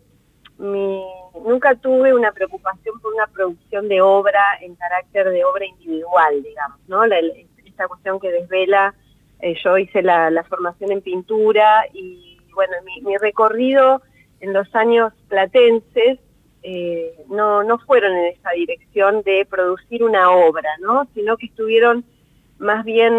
mi, 0.57 1.01
nunca 1.45 1.75
tuve 1.75 2.13
una 2.13 2.31
preocupación 2.31 2.99
por 2.99 3.13
una 3.13 3.27
producción 3.27 3.87
de 3.87 4.01
obra 4.01 4.41
en 4.61 4.75
carácter 4.75 5.29
de 5.29 5.45
obra 5.45 5.65
individual, 5.65 6.43
digamos, 6.43 6.79
¿no? 6.87 7.03
esta 7.05 7.87
cuestión 7.87 8.19
que 8.19 8.31
desvela, 8.31 8.93
eh, 9.39 9.55
yo 9.63 9.77
hice 9.77 10.01
la, 10.01 10.43
formación 10.49 10.91
en 10.91 11.01
pintura 11.01 11.85
y, 11.93 12.37
bueno, 12.53 12.73
mi, 12.83 13.15
recorrido 13.17 14.01
en 14.41 14.51
los 14.51 14.73
años 14.75 15.13
platenses 15.29 16.19
eh, 16.61 17.23
no, 17.29 17.63
no 17.63 17.79
fueron 17.79 18.17
en 18.17 18.25
esa 18.33 18.51
dirección 18.51 19.21
de 19.23 19.45
producir 19.49 20.03
una 20.03 20.29
obra, 20.31 20.69
¿no? 20.81 21.07
Sino 21.13 21.37
que 21.37 21.45
estuvieron 21.45 22.03
más 22.59 22.83
bien 22.85 23.13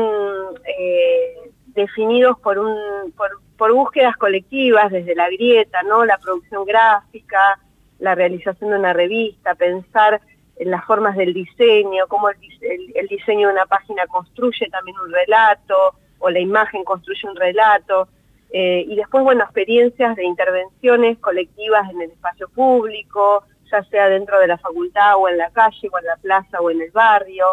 eh, 0.64 1.50
definidos 1.68 2.38
por, 2.40 2.58
un, 2.58 3.12
por, 3.56 3.72
búsquedas 3.72 4.16
colectivas 4.16 4.90
desde 4.90 5.14
la 5.14 5.28
grieta, 5.28 5.82
¿no? 5.82 6.04
la 6.04 6.18
producción 6.18 6.64
gráfica, 6.64 7.58
la 7.98 8.14
realización 8.14 8.70
de 8.70 8.78
una 8.78 8.92
revista, 8.92 9.54
pensar 9.54 10.20
en 10.56 10.70
las 10.70 10.84
formas 10.84 11.16
del 11.16 11.32
diseño, 11.32 12.06
cómo 12.08 12.28
el, 12.28 13.08
diseño 13.08 13.48
de 13.48 13.54
una 13.54 13.66
página 13.66 14.06
construye 14.06 14.68
también 14.68 14.96
un 14.98 15.12
relato, 15.12 15.94
o 16.18 16.28
la 16.28 16.38
imagen 16.38 16.84
construye 16.84 17.28
un 17.28 17.36
relato, 17.36 18.08
eh, 18.52 18.84
y 18.86 18.96
después, 18.96 19.24
bueno, 19.24 19.44
experiencias 19.44 20.16
de 20.16 20.24
intervenciones 20.24 21.18
colectivas 21.18 21.88
en 21.90 22.02
el 22.02 22.10
espacio 22.10 22.48
público, 22.48 23.44
ya 23.70 23.82
sea 23.84 24.08
dentro 24.08 24.38
de 24.40 24.48
la 24.48 24.58
facultad 24.58 25.16
o 25.16 25.28
en 25.28 25.38
la 25.38 25.50
calle 25.50 25.88
o 25.90 25.98
en 25.98 26.04
la 26.04 26.16
plaza 26.16 26.60
o 26.60 26.70
en 26.70 26.82
el 26.82 26.90
barrio, 26.90 27.46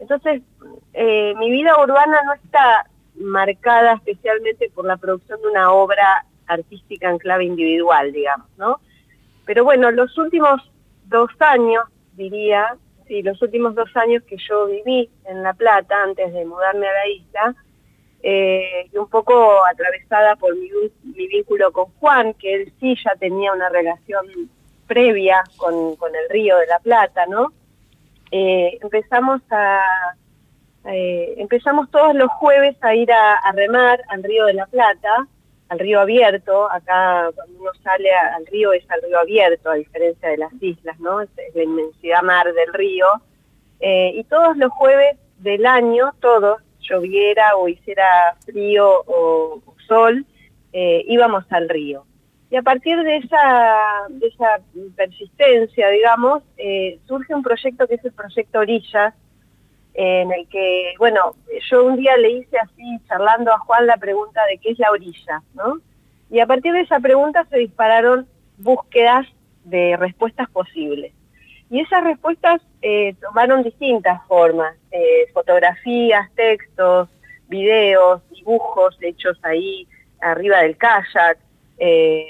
entonces, 0.00 0.42
eh, 0.94 1.34
mi 1.36 1.50
vida 1.50 1.78
urbana 1.78 2.22
no 2.24 2.32
está 2.32 2.86
marcada 3.16 3.94
especialmente 3.94 4.70
por 4.74 4.86
la 4.86 4.96
producción 4.96 5.40
de 5.42 5.48
una 5.48 5.72
obra 5.72 6.24
artística 6.46 7.10
en 7.10 7.18
clave 7.18 7.44
individual, 7.44 8.10
digamos, 8.10 8.48
¿no? 8.56 8.80
Pero 9.44 9.62
bueno, 9.62 9.90
los 9.90 10.16
últimos 10.16 10.62
dos 11.04 11.30
años, 11.40 11.84
diría, 12.14 12.76
sí, 13.06 13.22
los 13.22 13.40
últimos 13.42 13.74
dos 13.74 13.94
años 13.94 14.22
que 14.24 14.36
yo 14.48 14.66
viví 14.66 15.10
en 15.26 15.42
La 15.42 15.52
Plata, 15.52 16.02
antes 16.02 16.32
de 16.32 16.44
mudarme 16.46 16.88
a 16.88 16.92
la 16.92 17.08
isla, 17.08 17.54
eh, 18.22 18.88
y 18.92 18.96
un 18.96 19.08
poco 19.08 19.64
atravesada 19.66 20.36
por 20.36 20.56
mi, 20.56 20.70
vínculo 21.26 21.72
con 21.72 21.86
Juan, 22.00 22.32
que 22.34 22.54
él 22.54 22.72
sí 22.80 22.96
ya 23.04 23.14
tenía 23.16 23.52
una 23.52 23.68
relación 23.68 24.26
previa 24.86 25.42
con 25.56 25.94
el 26.14 26.28
río 26.30 26.56
de 26.56 26.66
La 26.66 26.78
Plata, 26.78 27.26
¿no? 27.26 27.52
Eh, 28.30 28.78
empezamos 28.80 29.40
a 29.50 30.14
eh, 30.86 31.34
empezamos 31.36 31.90
todos 31.90 32.14
los 32.14 32.30
jueves 32.32 32.76
a 32.80 32.94
ir 32.94 33.12
a, 33.12 33.52
remar 33.52 34.00
al 34.08 34.22
río 34.22 34.46
de 34.46 34.54
la 34.54 34.66
Plata, 34.66 35.26
al 35.68 35.78
río 35.78 36.00
abierto, 36.00 36.70
acá 36.70 37.30
cuando 37.34 37.60
uno 37.60 37.70
sale 37.82 38.10
al 38.12 38.46
río 38.46 38.72
es 38.72 38.90
al 38.90 39.02
río 39.02 39.18
abierto, 39.20 39.70
a 39.70 39.74
diferencia 39.74 40.30
de 40.30 40.38
las 40.38 40.52
islas, 40.60 40.98
¿no? 41.00 41.20
Es, 41.20 41.28
la 41.54 41.62
inmensidad 41.62 42.22
mar 42.22 42.52
del 42.52 42.72
río. 42.72 43.06
Eh, 43.80 44.12
y 44.14 44.24
todos 44.24 44.56
los 44.56 44.72
jueves 44.72 45.16
del 45.38 45.66
año, 45.66 46.14
todos, 46.20 46.62
lloviera 46.80 47.56
o 47.56 47.68
hiciera 47.68 48.36
frío 48.44 49.04
o, 49.06 49.62
sol, 49.86 50.24
íbamos 50.72 51.44
al 51.50 51.68
río. 51.68 52.04
Y 52.50 52.56
a 52.56 52.62
partir 52.62 53.00
de 53.02 53.18
esa, 53.18 54.08
esa 54.20 54.60
persistencia, 54.96 55.88
digamos, 55.88 56.42
eh, 56.56 56.98
surge 57.06 57.34
un 57.34 57.42
proyecto 57.42 57.86
que 57.86 57.94
es 57.94 58.04
el 58.04 58.12
proyecto 58.12 58.58
Orillas, 58.58 59.14
en 59.94 60.32
el 60.32 60.48
que, 60.48 60.94
bueno, 60.98 61.34
yo 61.70 61.84
un 61.84 61.96
día 61.96 62.16
le 62.16 62.30
hice 62.30 62.58
así, 62.58 62.98
charlando 63.08 63.52
a 63.52 63.58
Juan, 63.58 63.86
la 63.86 63.96
pregunta 63.96 64.40
de 64.46 64.58
qué 64.58 64.70
es 64.70 64.78
la 64.78 64.90
orilla, 64.90 65.42
¿no? 65.54 65.78
Y 66.30 66.40
a 66.40 66.46
partir 66.46 66.72
de 66.72 66.80
esa 66.80 67.00
pregunta 67.00 67.44
se 67.50 67.58
dispararon 67.58 68.26
búsquedas 68.58 69.26
de 69.64 69.96
respuestas 69.96 70.48
posibles. 70.50 71.12
Y 71.70 71.80
esas 71.80 72.02
respuestas 72.02 72.60
eh, 72.82 73.14
tomaron 73.20 73.62
distintas 73.62 74.24
formas, 74.26 74.74
eh, 74.90 75.26
fotografías, 75.32 76.28
textos, 76.34 77.08
videos, 77.48 78.22
dibujos 78.30 78.96
hechos 79.00 79.38
ahí 79.42 79.86
arriba 80.20 80.58
del 80.62 80.76
kayak, 80.76 81.38
eh, 81.80 82.26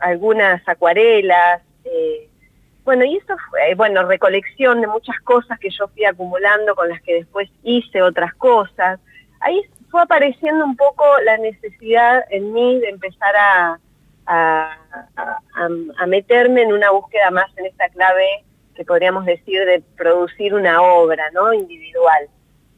algunas 0.00 0.66
acuarelas, 0.68 1.62
bueno, 2.84 3.04
y 3.04 3.16
eso 3.16 3.36
fue, 3.48 3.74
bueno, 3.76 4.02
recolección 4.02 4.80
de 4.80 4.88
muchas 4.88 5.18
cosas 5.20 5.58
que 5.60 5.70
yo 5.70 5.86
fui 5.88 6.04
acumulando 6.04 6.74
con 6.74 6.88
las 6.88 7.00
que 7.02 7.14
después 7.14 7.48
hice 7.62 8.02
otras 8.02 8.34
cosas. 8.34 8.98
Ahí 9.40 9.62
fue 9.90 10.02
apareciendo 10.02 10.64
un 10.64 10.76
poco 10.76 11.04
la 11.24 11.36
necesidad 11.38 12.24
en 12.30 12.52
mí 12.52 12.80
de 12.80 12.88
empezar 12.88 13.34
a, 13.36 13.78
a, 14.26 16.06
meterme 16.06 16.62
en 16.62 16.72
una 16.72 16.90
búsqueda 16.90 17.30
más 17.30 17.56
en 17.56 17.66
esta 17.66 17.88
clave 17.90 18.44
que 18.74 18.84
podríamos 18.84 19.26
decir 19.26 19.64
de 19.64 19.82
producir 19.96 20.54
una 20.54 20.82
obra 20.82 21.30
¿no? 21.32 21.52
individual. 21.52 22.28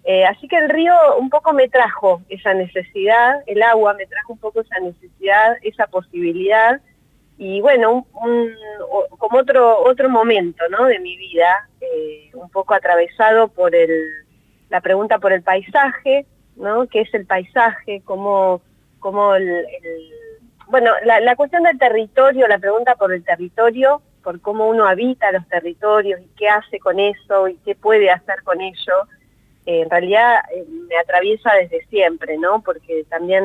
Eh, 0.04 0.26
así 0.26 0.48
que 0.48 0.58
el 0.58 0.68
río 0.68 0.94
un 1.18 1.30
poco 1.30 1.52
me 1.54 1.68
trajo 1.68 2.22
esa 2.28 2.52
necesidad, 2.52 3.42
el 3.46 3.62
agua 3.62 3.94
me 3.94 4.06
trajo 4.06 4.34
un 4.34 4.38
poco 4.38 4.60
esa 4.60 4.78
necesidad, 4.80 5.56
esa 5.62 5.86
posibilidad 5.86 6.80
y 7.36 7.60
bueno, 7.60 8.06
como 8.12 9.38
otro, 9.38 9.82
otro 9.82 10.08
momento 10.08 10.62
¿no? 10.68 10.84
de 10.84 11.00
mi 11.00 11.16
vida, 11.16 11.68
eh, 11.80 12.30
un 12.34 12.48
poco 12.50 12.74
atravesado 12.74 13.48
por 13.48 13.72
la 14.68 14.80
pregunta 14.80 15.18
por 15.18 15.32
el 15.32 15.42
paisaje, 15.42 16.26
¿no? 16.56 16.86
¿Qué 16.86 17.00
es 17.00 17.12
el 17.14 17.26
paisaje? 17.26 18.02
¿Cómo, 18.04 18.62
cómo 19.00 19.34
el, 19.34 19.66
bueno, 20.68 20.92
la, 21.04 21.20
la, 21.20 21.34
cuestión 21.34 21.64
del 21.64 21.78
territorio, 21.78 22.46
la 22.46 22.58
pregunta 22.58 22.94
por 22.94 23.12
el 23.12 23.24
territorio, 23.24 24.00
por 24.22 24.40
cómo 24.40 24.68
uno 24.68 24.86
habita 24.86 25.32
los 25.32 25.46
territorios 25.48 26.20
y 26.20 26.28
qué 26.36 26.48
hace 26.48 26.78
con 26.78 27.00
eso 27.00 27.48
y 27.48 27.56
qué 27.64 27.74
puede 27.74 28.10
hacer 28.10 28.42
con 28.44 28.60
ello, 28.60 28.94
eh, 29.66 29.80
en 29.82 29.90
realidad 29.90 30.40
eh, 30.54 30.64
me 30.68 30.96
atraviesa 30.98 31.52
desde 31.54 31.84
siempre, 31.86 32.36
¿no? 32.38 32.62
Porque 32.62 33.04
también 33.08 33.44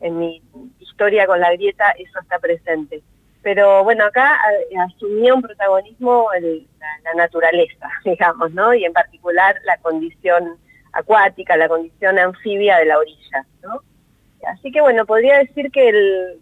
en 0.00 0.18
mi 0.18 0.42
historia 0.80 1.26
con 1.26 1.40
la 1.40 1.52
grieta 1.52 1.90
eso 1.98 2.20
está 2.20 2.38
presente. 2.38 3.02
Pero 3.42 3.84
bueno, 3.84 4.04
acá 4.06 4.40
asumía 4.86 5.34
un 5.34 5.42
protagonismo 5.42 6.28
la, 6.40 7.14
naturaleza, 7.14 7.88
digamos, 8.04 8.52
¿no? 8.52 8.72
Y 8.74 8.84
en 8.84 8.92
particular 8.92 9.56
la 9.64 9.76
condición 9.78 10.58
acuática, 10.92 11.56
la 11.56 11.68
condición 11.68 12.18
anfibia 12.18 12.78
de 12.78 12.86
la 12.86 12.98
orilla, 12.98 13.46
¿no? 13.62 13.80
Así 14.46 14.70
que 14.70 14.80
bueno, 14.80 15.06
podría 15.06 15.38
decir 15.38 15.70
que, 15.70 15.90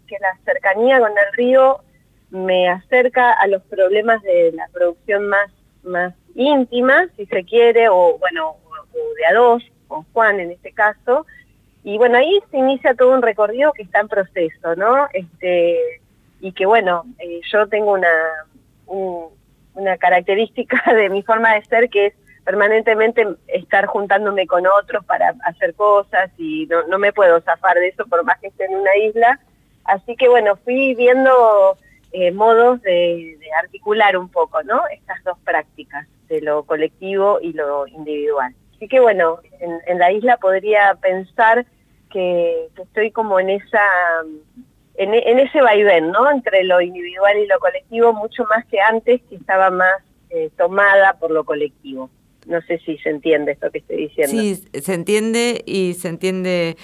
que 0.07 0.17
la 0.19 0.37
cercanía 0.43 0.99
con 0.99 1.11
el 1.11 1.33
río 1.33 1.81
me 2.29 2.67
acerca 2.67 3.31
a 3.31 3.47
los 3.47 3.61
problemas 3.63 4.21
de 4.23 4.51
la 4.53 4.67
producción 4.73 5.27
más, 5.27 5.51
más 5.83 6.13
íntima, 6.35 7.07
si 7.15 7.25
se 7.25 7.43
quiere, 7.43 7.89
o 7.89 8.17
bueno, 8.19 8.49
o 8.49 9.15
de 9.17 9.25
a 9.25 9.33
dos, 9.33 9.63
con 9.87 10.03
Juan 10.13 10.39
en 10.39 10.51
este 10.51 10.71
caso, 10.71 11.25
y 11.83 11.97
bueno, 11.97 12.17
ahí 12.17 12.39
se 12.49 12.57
inicia 12.57 12.95
todo 12.95 13.13
un 13.13 13.21
recorrido 13.21 13.73
que 13.73 13.83
está 13.83 13.99
en 13.99 14.07
proceso, 14.07 14.75
¿no? 14.75 15.07
Este, 15.13 16.01
y 16.39 16.53
que 16.53 16.65
bueno, 16.65 17.03
eh, 17.19 17.41
yo 17.51 17.67
tengo 17.67 17.93
una, 17.93 18.07
una 19.75 19.97
característica 19.97 20.81
de 20.93 21.09
mi 21.09 21.23
forma 21.23 21.53
de 21.55 21.65
ser 21.65 21.89
que 21.89 22.07
es 22.07 22.13
permanentemente 22.45 23.25
estar 23.47 23.85
juntándome 23.85 24.47
con 24.47 24.65
otros 24.67 25.05
para 25.05 25.33
hacer 25.45 25.73
cosas 25.75 26.29
y 26.37 26.65
no, 26.67 26.83
no 26.87 26.99
me 26.99 27.13
puedo 27.13 27.39
zafar 27.41 27.77
de 27.77 27.89
eso 27.89 28.05
por 28.05 28.23
más 28.23 28.39
que 28.39 28.47
esté 28.47 28.65
en 28.65 28.75
una 28.75 28.95
isla. 28.97 29.39
Así 29.85 30.15
que 30.15 30.29
bueno, 30.29 30.55
fui 30.57 30.95
viendo 30.95 31.77
eh, 32.11 32.31
modos 32.31 32.81
de, 32.81 33.37
de, 33.39 33.53
articular 33.61 34.17
un 34.17 34.29
poco, 34.29 34.61
¿no? 34.63 34.81
Estas 34.91 35.23
dos 35.23 35.37
prácticas, 35.43 36.07
lo 36.41 36.63
colectivo 36.63 37.39
y 37.41 37.53
lo 37.53 37.87
individual. 37.87 38.53
Así 38.75 38.87
que 38.87 38.99
bueno, 38.99 39.39
en, 39.59 39.99
la 39.99 40.11
isla 40.11 40.37
podría 40.37 40.95
pensar 40.95 41.65
que, 42.11 42.67
estoy 42.81 43.11
como 43.11 43.39
en 43.39 43.49
esa 43.49 43.81
en, 44.95 45.39
ese 45.39 45.61
vaivén, 45.61 46.11
¿no? 46.11 46.29
Entre 46.29 46.63
lo 46.63 46.79
individual 46.79 47.37
y 47.37 47.47
lo 47.47 47.57
colectivo, 47.59 48.13
mucho 48.13 48.43
más 48.45 48.65
que 48.65 48.79
antes, 48.79 49.21
que 49.29 49.35
estaba 49.35 49.71
más 49.71 50.03
eh, 50.29 50.51
tomada 50.57 51.13
por 51.13 51.31
lo 51.31 51.43
colectivo. 51.43 52.09
No 52.45 52.61
sé 52.61 52.79
si 52.79 52.97
se 52.97 53.09
entiende 53.09 53.53
esto 53.53 53.71
que 53.71 53.79
estoy 53.79 54.07
diciendo. 54.07 54.41
Sí, 54.41 54.55
se 54.55 54.93
entiende 54.93 55.63
y 55.65 55.93
se 55.93 56.09
entiende. 56.09 56.77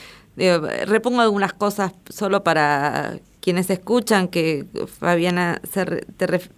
repongo 0.88 1.22
algunas 1.22 1.54
cosas 1.54 1.94
solo 2.10 2.44
para 2.44 3.20
quienes 3.50 3.72
escuchan 3.72 4.28
que 4.28 4.68
Fabiana 5.00 5.60
se, 5.64 6.06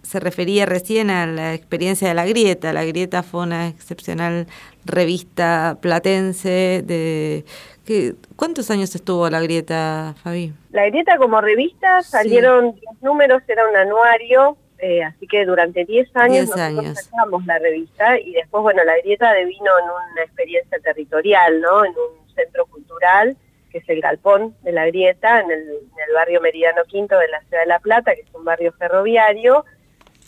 se, 0.02 0.20
refería 0.20 0.66
recién 0.66 1.08
a 1.08 1.26
la 1.26 1.54
experiencia 1.54 2.06
de 2.06 2.12
La 2.12 2.26
Grieta. 2.26 2.74
La 2.74 2.84
Grieta 2.84 3.22
fue 3.22 3.44
una 3.44 3.68
excepcional 3.68 4.46
revista 4.84 5.78
platense 5.80 6.82
de... 6.84 7.46
Que, 7.86 8.14
¿Cuántos 8.36 8.70
años 8.70 8.94
estuvo 8.94 9.30
La 9.30 9.40
Grieta, 9.40 10.14
Fabi? 10.22 10.52
La 10.70 10.84
Grieta 10.90 11.16
como 11.16 11.40
revista 11.40 12.02
salieron 12.02 12.74
10 12.74 12.84
números, 13.00 13.42
era 13.48 13.66
un 13.66 13.74
anuario, 13.74 14.58
eh, 14.76 15.02
así 15.02 15.26
que 15.26 15.46
durante 15.46 15.86
10 15.86 16.14
años 16.16 16.50
nosotros 16.50 17.04
sacamos 17.04 17.46
la 17.46 17.58
revista 17.58 18.20
y 18.20 18.32
después, 18.32 18.62
bueno, 18.62 18.84
La 18.84 18.98
Grieta 18.98 19.32
devino 19.32 19.70
en 19.78 19.84
una 19.86 20.24
experiencia 20.24 20.78
territorial, 20.80 21.58
¿no? 21.62 21.86
En 21.86 21.92
un 21.92 22.34
centro 22.34 22.66
cultural 22.66 23.34
que 23.72 23.78
es 23.78 23.88
el 23.88 24.02
Galpón 24.02 24.54
de 24.62 24.72
la 24.72 24.86
Grieta, 24.86 25.40
en 25.40 25.50
el, 25.50 25.66
barrio 26.14 26.42
Meridiano 26.42 26.82
Quinto 26.84 27.18
de 27.18 27.28
la 27.28 27.40
Ciudad 27.40 27.62
de 27.62 27.68
La 27.68 27.78
Plata, 27.78 28.14
que 28.14 28.20
es 28.20 28.34
un 28.34 28.44
barrio 28.44 28.72
ferroviario. 28.72 29.64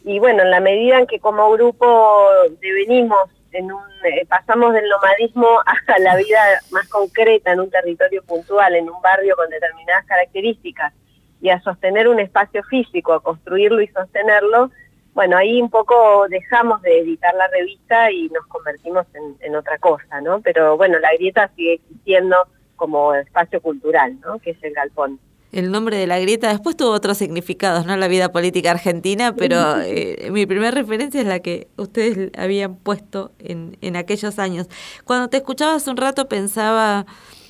Y 0.03 0.19
bueno, 0.19 0.43
en 0.43 0.51
la 0.51 0.61
medida 0.61 0.99
en 0.99 1.07
que 1.07 1.21
como 1.21 1.51
grupo 1.53 2.27
devenimos, 2.61 3.29
en 3.53 3.71
un, 3.71 3.83
eh, 4.05 4.27
pasamos 4.27 4.73
del 4.73 4.89
nomadismo 4.89 5.47
hasta 5.67 5.99
la 5.99 6.17
vida 6.17 6.41
más 6.71 6.89
concreta 6.89 7.53
en 7.53 7.61
un 7.61 7.71
territorio 7.71 8.23
puntual, 8.25 8.75
en 8.75 8.89
un 8.89 9.01
barrio 9.03 9.37
con 9.37 9.49
determinadas 9.51 10.07
características, 10.07 10.95
y 11.41 11.51
a 11.51 11.61
sostener 11.61 12.09
un 12.09 12.21
espacio 12.21 12.63
físico, 12.65 13.13
a 13.13 13.23
construirlo 13.23 13.83
y 13.83 13.89
sostenerlo, 13.89 14.71
bueno, 15.13 15.37
ahí 15.37 15.63
un 15.63 15.71
poco 15.71 16.27
dejamos 16.29 16.83
de 16.83 16.99
editar 16.99 17.33
la 17.35 17.47
revista 17.49 18.11
y 18.11 18.29
nos 18.31 18.47
convertimos 18.47 19.07
en, 19.15 19.37
en 19.41 19.55
otra 19.55 19.79
cosa, 19.79 20.21
¿no? 20.21 20.41
Pero 20.41 20.77
bueno, 20.77 20.99
la 20.99 21.13
grieta 21.13 21.49
sigue 21.55 21.75
existiendo 21.75 22.37
como 22.77 23.15
espacio 23.15 23.61
cultural, 23.61 24.19
¿no? 24.21 24.39
que 24.39 24.51
es 24.51 24.59
el 24.63 24.73
galpón. 24.73 25.19
El 25.53 25.71
nombre 25.71 25.97
de 25.97 26.09
la 26.09 26.19
grieta 26.19 26.49
después 26.49 26.77
tuvo 26.77 26.91
otros 26.91 27.17
significados, 27.17 27.87
¿no? 27.87 27.97
La 27.97 28.09
vida 28.09 28.33
política 28.33 28.73
argentina, 28.73 29.37
pero 29.37 29.81
eh, 29.83 30.29
mi 30.33 30.47
primera 30.47 30.73
referencia 30.73 31.21
es 31.21 31.29
la 31.29 31.39
que 31.39 31.69
ustedes 31.77 32.33
habían 32.37 32.75
puesto 32.75 33.31
en, 33.39 33.79
en 33.81 33.95
aquellos 33.95 34.41
años. 34.41 34.67
Cuando 35.05 35.29
te 35.29 35.37
escuchaba 35.37 35.77
hace 35.77 35.91
un 35.91 35.97
rato 35.97 36.29
pensaba 36.29 37.07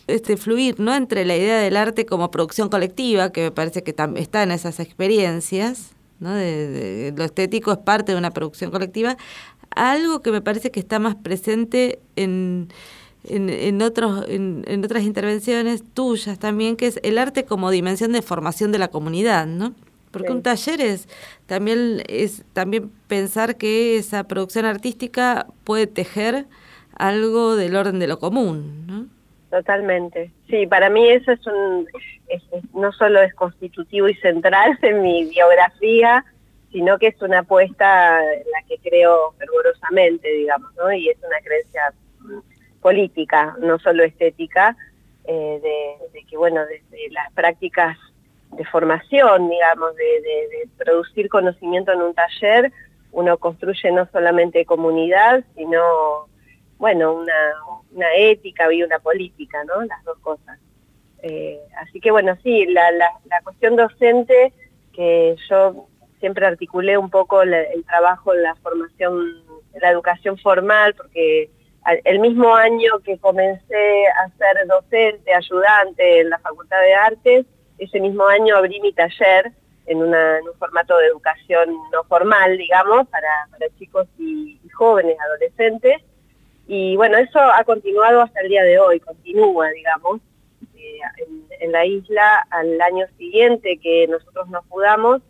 este 0.06 0.36
fluir, 0.36 0.78
¿no? 0.80 0.94
Entre 0.94 1.24
la 1.24 1.34
idea 1.34 1.58
del 1.58 1.78
arte 1.78 2.04
como 2.04 2.30
producción 2.30 2.68
colectiva, 2.68 3.32
que 3.32 3.44
me 3.44 3.50
parece 3.50 3.82
que 3.82 3.94
está 4.16 4.42
en 4.42 4.50
esas 4.50 4.80
experiencias, 4.80 5.94
¿no? 6.20 6.34
De, 6.34 7.14
lo 7.16 7.24
estético 7.24 7.72
es 7.72 7.78
parte 7.78 8.12
de 8.12 8.18
una 8.18 8.32
producción 8.32 8.70
colectiva, 8.70 9.16
algo 9.74 10.20
que 10.20 10.30
me 10.30 10.40
parece 10.40 10.70
que 10.70 10.80
está 10.80 10.98
más 10.98 11.14
presente 11.14 12.00
en 12.16 12.68
en, 13.24 13.48
en, 13.48 13.82
otros, 13.82 14.26
en, 14.28 14.84
otras 14.84 15.02
intervenciones 15.02 15.82
tuyas 15.94 16.38
también, 16.38 16.76
que 16.76 16.86
es 16.86 17.00
el 17.02 17.18
arte 17.18 17.44
como 17.44 17.70
dimensión 17.70 18.12
de 18.12 18.22
formación 18.22 18.72
de 18.72 18.78
la 18.78 18.88
comunidad, 18.88 19.46
¿no? 19.46 19.74
Porque 20.10 20.30
un 20.30 20.42
taller 20.42 20.80
es 20.80 21.08
también, 21.46 22.02
es 22.08 22.44
también 22.52 22.90
pensar 23.08 23.56
que 23.56 23.96
esa 23.96 24.24
producción 24.24 24.64
artística 24.64 25.48
puede 25.64 25.88
tejer 25.88 26.46
algo 26.96 27.56
del 27.56 27.74
orden 27.74 27.98
de 27.98 28.06
lo 28.06 28.20
común, 28.20 28.86
¿no? 28.86 29.06
Totalmente. 29.50 30.30
Sí, 30.48 30.66
para 30.66 30.90
mí 30.90 31.08
eso 31.08 31.32
es 31.32 31.44
un, 31.46 31.86
no 32.74 32.92
solo 32.92 33.20
es 33.22 33.34
constitutivo 33.34 34.08
y 34.08 34.14
central 34.16 34.78
en 34.82 35.02
mi 35.02 35.24
biografía, 35.26 36.24
sino 36.72 36.98
que 36.98 37.08
es 37.08 37.22
una 37.22 37.40
apuesta 37.40 38.20
en 38.20 38.44
la 38.52 38.66
que 38.68 38.78
creo 38.78 39.32
fervorosamente, 39.38 40.28
digamos, 40.28 40.74
¿no? 40.76 40.92
Y 40.92 41.08
es 41.08 41.18
una 41.18 41.38
creencia 41.40 41.92
política, 42.84 43.56
no 43.60 43.78
solo 43.78 44.04
estética, 44.04 44.76
eh, 45.24 45.58
de, 46.12 46.24
que, 46.28 46.36
bueno, 46.36 46.60
desde 46.66 47.10
las 47.12 47.32
prácticas 47.32 47.96
de 48.58 48.64
formación, 48.66 49.48
digamos, 49.48 49.96
de, 49.96 50.68
producir 50.76 51.30
conocimiento 51.30 51.92
en 51.92 52.02
un 52.02 52.12
taller, 52.12 52.70
uno 53.12 53.38
construye 53.38 53.90
no 53.90 54.06
solamente 54.12 54.66
comunidad, 54.66 55.42
sino, 55.56 55.80
bueno, 56.76 57.14
una, 57.14 58.06
ética 58.18 58.70
y 58.70 58.82
una 58.82 58.98
política, 58.98 59.64
¿no? 59.64 59.82
Las 59.84 60.04
dos 60.04 60.18
cosas. 60.18 60.58
Eh, 61.22 61.58
así 61.78 62.00
que, 62.00 62.10
bueno, 62.10 62.36
sí, 62.42 62.66
la, 62.66 62.90
la, 62.90 63.40
cuestión 63.44 63.76
docente, 63.76 64.52
que 64.92 65.36
yo 65.48 65.86
siempre 66.20 66.44
articulé 66.44 66.98
un 66.98 67.08
poco 67.08 67.40
el 67.40 67.82
trabajo 67.86 68.34
en 68.34 68.42
la 68.42 68.54
formación, 68.56 69.42
la 69.80 69.90
educación 69.90 70.36
formal, 70.36 70.94
porque 70.94 71.48
el 72.04 72.18
mismo 72.18 72.54
año 72.54 72.98
que 73.04 73.18
comencé 73.18 74.06
a 74.06 74.28
ser 74.38 74.66
docente, 74.66 75.34
ayudante 75.34 76.20
en 76.20 76.30
la 76.30 76.38
Facultad 76.38 76.80
de 76.80 76.94
Artes, 76.94 77.46
ese 77.78 78.00
mismo 78.00 78.26
año 78.26 78.56
abrí 78.56 78.80
mi 78.80 78.92
taller 78.92 79.52
en, 79.86 79.98
un 79.98 80.14
formato 80.58 80.96
de 80.96 81.06
educación 81.06 81.76
no 81.92 82.04
formal, 82.04 82.56
digamos, 82.56 83.06
para, 83.08 83.68
chicos 83.78 84.06
y, 84.18 84.58
jóvenes, 84.72 85.16
adolescentes. 85.20 86.02
Y 86.66 86.96
bueno, 86.96 87.18
eso 87.18 87.38
ha 87.38 87.62
continuado 87.64 88.22
hasta 88.22 88.40
el 88.40 88.48
día 88.48 88.62
de 88.62 88.78
hoy, 88.78 88.98
continúa, 89.00 89.68
digamos, 89.70 90.20
eh, 90.76 91.00
en, 91.60 91.72
la 91.72 91.84
isla 91.84 92.46
al 92.50 92.80
año 92.80 93.06
siguiente 93.18 93.78
que 93.82 94.06
nosotros 94.08 94.48
nos 94.48 94.66
mudamos. 94.66 95.20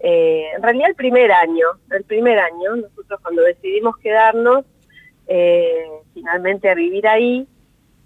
Eh, 0.00 0.50
en 0.54 0.62
realidad 0.62 0.90
el 0.90 0.94
primer 0.94 1.32
año, 1.32 1.66
el 1.90 2.04
primer 2.04 2.38
año, 2.38 2.76
nosotros 2.76 3.20
cuando 3.22 3.42
decidimos 3.42 3.96
quedarnos, 3.98 4.64
eh, 5.32 5.86
finalmente 6.12 6.68
a 6.68 6.74
vivir 6.74 7.06
ahí, 7.06 7.46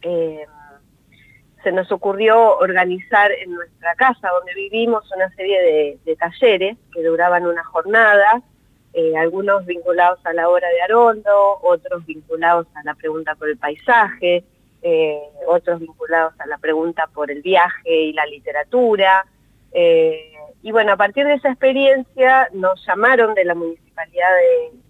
eh, 0.02 0.44
se 1.62 1.72
nos 1.72 1.90
ocurrió 1.90 2.58
organizar 2.58 3.32
en 3.32 3.54
nuestra 3.54 3.94
casa 3.94 4.28
donde 4.28 4.52
vivimos 4.52 5.10
una 5.10 5.30
serie 5.30 5.98
de, 6.04 6.16
talleres 6.16 6.76
que 6.92 7.02
duraban 7.02 7.46
una 7.46 7.64
jornada, 7.64 8.42
eh, 8.92 9.16
algunos 9.16 9.64
vinculados 9.64 10.18
a 10.26 10.34
la 10.34 10.50
hora 10.50 10.68
de 10.68 10.82
Arondo, 10.82 11.60
otros 11.62 12.04
vinculados 12.04 12.66
a 12.74 12.82
la 12.84 12.94
pregunta 12.94 13.34
por 13.36 13.48
el 13.48 13.56
paisaje, 13.56 14.44
otros 15.46 15.80
vinculados 15.80 16.38
a 16.38 16.46
la 16.46 16.58
pregunta 16.58 17.08
por 17.14 17.30
el 17.30 17.40
viaje 17.40 18.02
y 18.02 18.12
la 18.12 18.26
literatura. 18.26 19.24
y 19.72 20.70
bueno, 20.72 20.92
a 20.92 20.96
partir 20.98 21.24
de 21.24 21.34
esa 21.34 21.48
experiencia 21.48 22.50
nos 22.52 22.84
llamaron 22.86 23.32
de 23.32 23.46
la 23.46 23.54
Municipalidad 23.54 23.83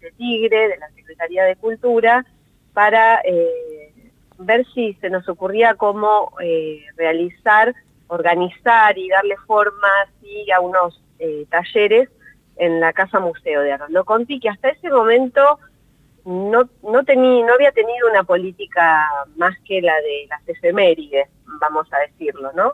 de 0.01 0.13
Tigre, 0.13 0.69
de 0.69 0.79
la 0.79 0.89
Secretaría 0.91 1.45
de 1.45 1.57
Cultura, 1.57 2.25
para 2.73 3.21
eh, 3.25 3.93
ver 4.39 4.67
si 4.75 4.95
se 4.95 5.11
nos 5.11 5.29
ocurría 5.29 5.75
cómo 5.75 6.33
eh, 6.43 6.85
realizar, 6.97 7.75
organizar 8.09 8.99
y 8.99 9.09
darle 9.09 9.37
forma 9.47 9.89
así 10.03 10.51
a 10.51 10.61
unos 10.61 11.03
eh, 11.19 11.47
talleres 11.51 12.09
en 12.57 12.81
la 12.81 12.93
Casa 12.93 13.21
Museo 13.21 13.63
de 13.63 13.73
Arroyo 13.73 14.05
Conti, 14.05 14.41
que 14.41 14.49
hasta 14.49 14.69
ese 14.69 14.91
momento 14.91 15.59
no, 16.25 16.69
no, 16.83 17.05
tenía, 17.05 17.45
no 17.47 17.55
había 17.55 17.73
tenido 17.73 18.09
una 18.09 18.25
política 18.25 19.09
más 19.37 19.57
que 19.67 19.81
la 19.81 19.95
de 19.97 20.27
las 20.29 20.49
efemérides, 20.49 21.29
vamos 21.61 21.87
a 21.93 21.99
decirlo, 22.01 22.53
¿no? 22.53 22.73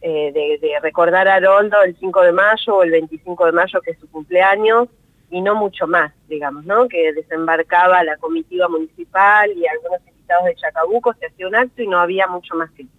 de, 0.00 0.78
recordar 0.82 1.26
a 1.26 1.34
Haroldo 1.34 1.82
el 1.82 1.96
5 1.98 2.22
de 2.22 2.30
mayo 2.30 2.76
o 2.76 2.82
el 2.84 2.92
25 2.92 3.46
de 3.46 3.52
mayo, 3.52 3.80
que 3.80 3.90
es 3.90 3.98
su 3.98 4.08
cumpleaños, 4.08 4.88
y 5.30 5.40
no 5.40 5.54
mucho 5.54 5.86
más, 5.86 6.12
digamos, 6.28 6.64
¿no? 6.64 6.88
Que 6.88 7.12
desembarcaba 7.12 8.04
la 8.04 8.16
comitiva 8.16 8.68
municipal 8.68 9.50
y 9.52 9.66
algunos 9.66 10.00
invitados 10.06 10.44
de 10.44 10.54
Chacabuco, 10.54 11.14
se 11.14 11.26
hacía 11.26 11.48
un 11.48 11.56
acto 11.56 11.82
y 11.82 11.88
no 11.88 11.98
había 11.98 12.26
mucho 12.26 12.54
más 12.54 12.70
que 12.72 12.82
eso. 12.82 12.92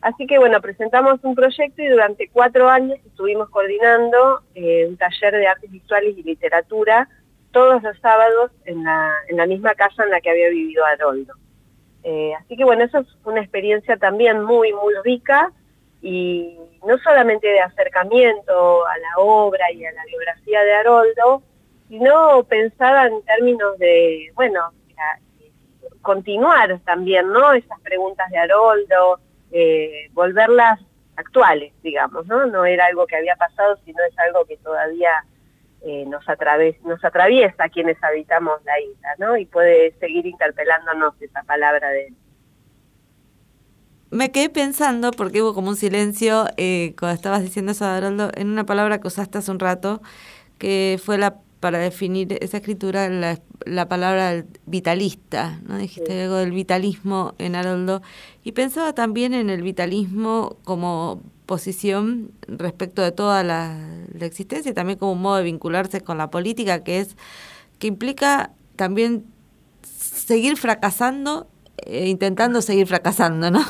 Así 0.00 0.26
que 0.26 0.38
bueno, 0.38 0.60
presentamos 0.60 1.18
un 1.22 1.34
proyecto 1.34 1.82
y 1.82 1.88
durante 1.88 2.28
cuatro 2.28 2.68
años 2.68 2.98
estuvimos 3.04 3.48
coordinando 3.48 4.42
eh, 4.54 4.86
un 4.88 4.96
taller 4.96 5.34
de 5.34 5.46
artes 5.46 5.70
visuales 5.70 6.16
y 6.16 6.22
literatura 6.22 7.08
todos 7.50 7.82
los 7.82 7.98
sábados 8.00 8.52
en 8.66 8.84
la, 8.84 9.14
en 9.28 9.38
la 9.38 9.46
misma 9.46 9.74
casa 9.74 10.04
en 10.04 10.10
la 10.10 10.20
que 10.20 10.30
había 10.30 10.50
vivido 10.50 10.84
Haroldo. 10.84 11.34
Eh, 12.04 12.34
así 12.38 12.56
que 12.56 12.64
bueno, 12.64 12.84
eso 12.84 12.98
es 12.98 13.06
una 13.24 13.40
experiencia 13.40 13.96
también 13.96 14.44
muy, 14.44 14.72
muy 14.72 14.94
rica 15.02 15.50
y 16.02 16.58
no 16.86 16.98
solamente 16.98 17.46
de 17.48 17.60
acercamiento 17.60 18.86
a 18.86 18.98
la 18.98 19.18
obra 19.18 19.70
y 19.72 19.84
a 19.84 19.92
la 19.92 20.04
biografía 20.04 20.62
de 20.62 20.74
Haroldo, 20.74 21.42
sino 21.88 22.44
pensada 22.44 23.06
en 23.06 23.22
términos 23.22 23.78
de, 23.78 24.30
bueno, 24.34 24.72
continuar 26.02 26.78
también, 26.84 27.32
¿no? 27.32 27.52
Esas 27.52 27.80
preguntas 27.80 28.30
de 28.30 28.38
Haroldo, 28.38 29.20
volverlas 30.12 30.80
actuales, 31.16 31.72
digamos, 31.82 32.26
¿no? 32.26 32.46
No 32.46 32.64
era 32.64 32.86
algo 32.86 33.06
que 33.06 33.16
había 33.16 33.36
pasado, 33.36 33.76
sino 33.84 33.98
es 34.04 34.16
algo 34.18 34.44
que 34.44 34.56
todavía 34.58 35.24
eh, 35.82 36.04
nos, 36.06 36.24
nos 36.84 37.04
atraviesa 37.04 37.68
quienes 37.68 38.02
habitamos 38.02 38.62
la 38.64 38.78
isla, 38.80 39.08
¿no? 39.18 39.36
Y 39.36 39.46
puede 39.46 39.92
seguir 39.98 40.26
interpelándonos 40.26 41.20
esa 41.20 41.42
palabra 41.42 41.90
de 41.90 42.12
me 44.10 44.30
quedé 44.30 44.48
pensando, 44.48 45.10
porque 45.10 45.42
hubo 45.42 45.54
como 45.54 45.70
un 45.70 45.76
silencio 45.76 46.46
eh, 46.56 46.94
cuando 46.98 47.14
estabas 47.14 47.42
diciendo 47.42 47.72
eso, 47.72 47.84
Haroldo, 47.84 48.30
en 48.34 48.48
una 48.48 48.64
palabra 48.66 49.00
que 49.00 49.08
usaste 49.08 49.38
hace 49.38 49.50
un 49.50 49.58
rato, 49.58 50.02
que 50.58 51.00
fue 51.02 51.18
la 51.18 51.38
para 51.60 51.78
definir 51.78 52.36
esa 52.42 52.58
escritura 52.58 53.08
la, 53.08 53.40
la 53.64 53.88
palabra 53.88 54.44
vitalista, 54.66 55.60
¿no? 55.66 55.78
Dijiste 55.78 56.22
algo 56.22 56.36
del 56.36 56.52
vitalismo 56.52 57.34
en 57.38 57.56
Haroldo. 57.56 58.02
Y 58.44 58.52
pensaba 58.52 58.92
también 58.92 59.34
en 59.34 59.50
el 59.50 59.62
vitalismo 59.62 60.58
como 60.64 61.22
posición 61.46 62.30
respecto 62.46 63.02
de 63.02 63.12
toda 63.12 63.42
la, 63.42 63.78
la 64.12 64.26
existencia 64.26 64.70
y 64.70 64.74
también 64.74 64.98
como 64.98 65.12
un 65.12 65.22
modo 65.22 65.36
de 65.36 65.44
vincularse 65.44 66.02
con 66.02 66.18
la 66.18 66.30
política, 66.30 66.84
que 66.84 67.00
es 67.00 67.16
que 67.78 67.86
implica 67.86 68.52
también 68.76 69.24
seguir 69.82 70.56
fracasando 70.56 71.48
e 71.78 72.08
intentando 72.08 72.62
seguir 72.62 72.86
fracasando, 72.86 73.50
¿no? 73.50 73.64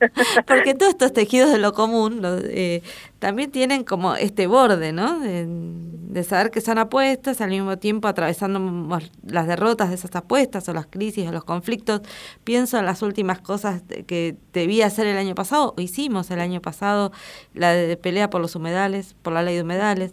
Porque 0.46 0.74
todos 0.74 0.92
estos 0.92 1.12
tejidos 1.12 1.50
de 1.50 1.58
lo 1.58 1.72
común 1.72 2.20
eh, 2.24 2.82
también 3.18 3.50
tienen 3.50 3.84
como 3.84 4.14
este 4.14 4.46
borde, 4.46 4.92
¿no? 4.92 5.20
De, 5.20 6.24
saber 6.24 6.50
que 6.50 6.60
son 6.60 6.78
apuestas, 6.78 7.40
al 7.40 7.50
mismo 7.50 7.76
tiempo 7.76 8.06
atravesando 8.06 8.98
las 9.26 9.46
derrotas 9.48 9.88
de 9.88 9.96
esas 9.96 10.14
apuestas 10.14 10.68
o 10.68 10.72
las 10.72 10.86
crisis 10.86 11.28
o 11.28 11.32
los 11.32 11.44
conflictos. 11.44 12.02
Pienso 12.44 12.78
en 12.78 12.86
las 12.86 13.02
últimas 13.02 13.40
cosas 13.40 13.82
que 14.06 14.36
debí 14.52 14.82
hacer 14.82 15.06
el 15.06 15.16
año 15.16 15.34
pasado, 15.34 15.74
o 15.76 15.80
hicimos 15.80 16.30
el 16.30 16.40
año 16.40 16.60
pasado, 16.60 17.10
la 17.52 17.72
de 17.72 17.96
pelea 17.96 18.30
por 18.30 18.40
los 18.40 18.54
humedales, 18.54 19.16
por 19.22 19.32
la 19.32 19.42
ley 19.42 19.56
de 19.56 19.62
humedales, 19.62 20.12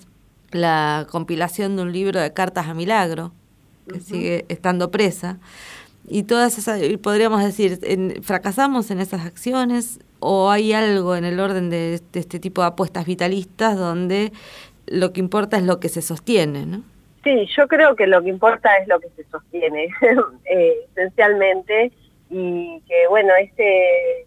la 0.52 1.08
compilación 1.10 1.76
de 1.76 1.84
un 1.84 1.94
libro 1.94 2.20
de 2.20 2.34
cartas 2.34 2.68
a 2.68 2.74
Milagro, 2.74 3.32
que 3.88 4.00
sigue 4.00 4.46
estando 4.50 4.90
presa 4.90 5.40
y 6.12 6.24
todas 6.24 6.58
esas, 6.58 6.82
podríamos 7.02 7.42
decir, 7.44 7.80
fracasamos 8.22 8.92
en 8.92 9.00
esas 9.00 9.26
acciones 9.26 10.00
o 10.20 10.52
hay 10.52 10.74
algo 10.74 11.16
en 11.16 11.24
el 11.24 11.40
orden 11.40 11.70
de, 11.70 12.02
este 12.14 12.40
tipo 12.40 12.62
de 12.62 12.68
apuestas 12.68 13.06
vitalistas 13.06 13.78
donde 13.78 14.34
lo 14.88 15.14
que 15.14 15.22
importa 15.22 15.56
es 15.58 15.64
lo 15.64 15.80
que 15.80 15.88
se 15.88 16.02
sostiene, 16.02 16.66
¿no? 16.66 16.84
Sí, 17.24 17.48
yo 17.56 17.68
creo 17.68 17.96
que 17.96 18.08
lo 18.08 18.22
que 18.22 18.30
importa 18.30 18.76
es 18.78 18.88
lo 18.88 19.00
que 19.00 19.10
se 19.16 19.24
sostiene, 19.26 19.88
eh, 20.46 20.74
esencialmente, 20.92 21.92
y 22.30 22.82
que 22.88 23.08
bueno, 23.10 23.34
este 23.40 24.26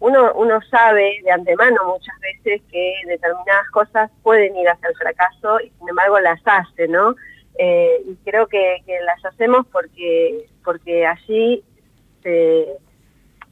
uno, 0.00 0.32
uno 0.34 0.60
sabe 0.70 1.20
de 1.24 1.30
antemano 1.30 1.84
muchas 1.86 2.14
veces 2.20 2.60
que 2.70 2.94
determinadas 3.06 3.70
cosas 3.70 4.10
pueden 4.22 4.54
ir 4.56 4.68
hacia 4.68 4.88
el 4.90 4.96
fracaso 4.96 5.60
y 5.60 5.70
sin 5.78 5.88
embargo 5.88 6.20
las 6.20 6.40
hace, 6.44 6.86
¿no? 6.88 7.14
Eh, 7.58 8.02
y 8.06 8.16
creo 8.28 8.46
que, 8.48 8.82
las 9.06 9.24
hacemos 9.24 9.66
porque, 9.72 10.46
porque 10.64 11.06
allí, 11.06 11.62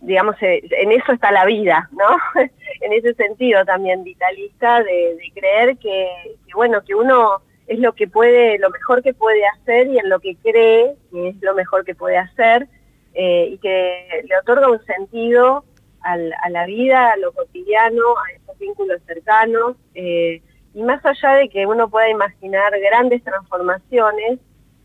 digamos, 0.01 0.37
en 0.41 0.93
eso 0.93 1.13
está 1.13 1.31
la 1.31 1.45
vida, 1.45 1.89
¿no? 1.93 2.17
en 2.81 2.93
ese 2.93 3.15
sentido 3.15 3.65
también 3.65 4.03
vitalista 4.05 4.83
de, 4.83 5.17
creer 5.35 5.77
que, 5.79 6.09
bueno, 6.55 6.83
que 6.83 6.95
uno 6.95 7.43
es 7.67 7.79
lo 7.79 7.95
que 7.95 8.09
puede, 8.09 8.59
lo 8.59 8.71
mejor 8.71 9.03
que 9.03 9.15
puede 9.15 9.47
hacer 9.47 9.87
y 9.87 9.99
en 9.99 10.09
lo 10.09 10.19
que 10.21 10.37
cree 10.37 10.97
que 11.11 11.29
es 11.29 11.37
lo 11.41 11.55
mejor 11.55 11.85
que 11.85 11.95
puede 11.95 12.17
hacer 12.17 12.67
eh, 13.15 13.51
y 13.53 13.59
que 13.59 14.25
le 14.29 14.39
otorga 14.39 14.71
un 14.71 14.85
sentido 14.85 15.65
a 16.03 16.51
la 16.51 16.67
vida, 16.67 17.13
a 17.13 17.17
lo 17.17 17.33
cotidiano, 17.33 18.03
a 18.19 18.33
esos 18.33 18.59
vínculos 18.59 19.01
cercanos. 19.07 19.77
Eh, 19.95 20.43
y 20.75 20.83
más 20.83 21.05
allá 21.05 21.35
de 21.35 21.49
que 21.49 21.67
uno 21.67 21.89
pueda 21.89 22.09
imaginar 22.09 22.73
grandes 22.81 23.23
transformaciones 23.23 24.41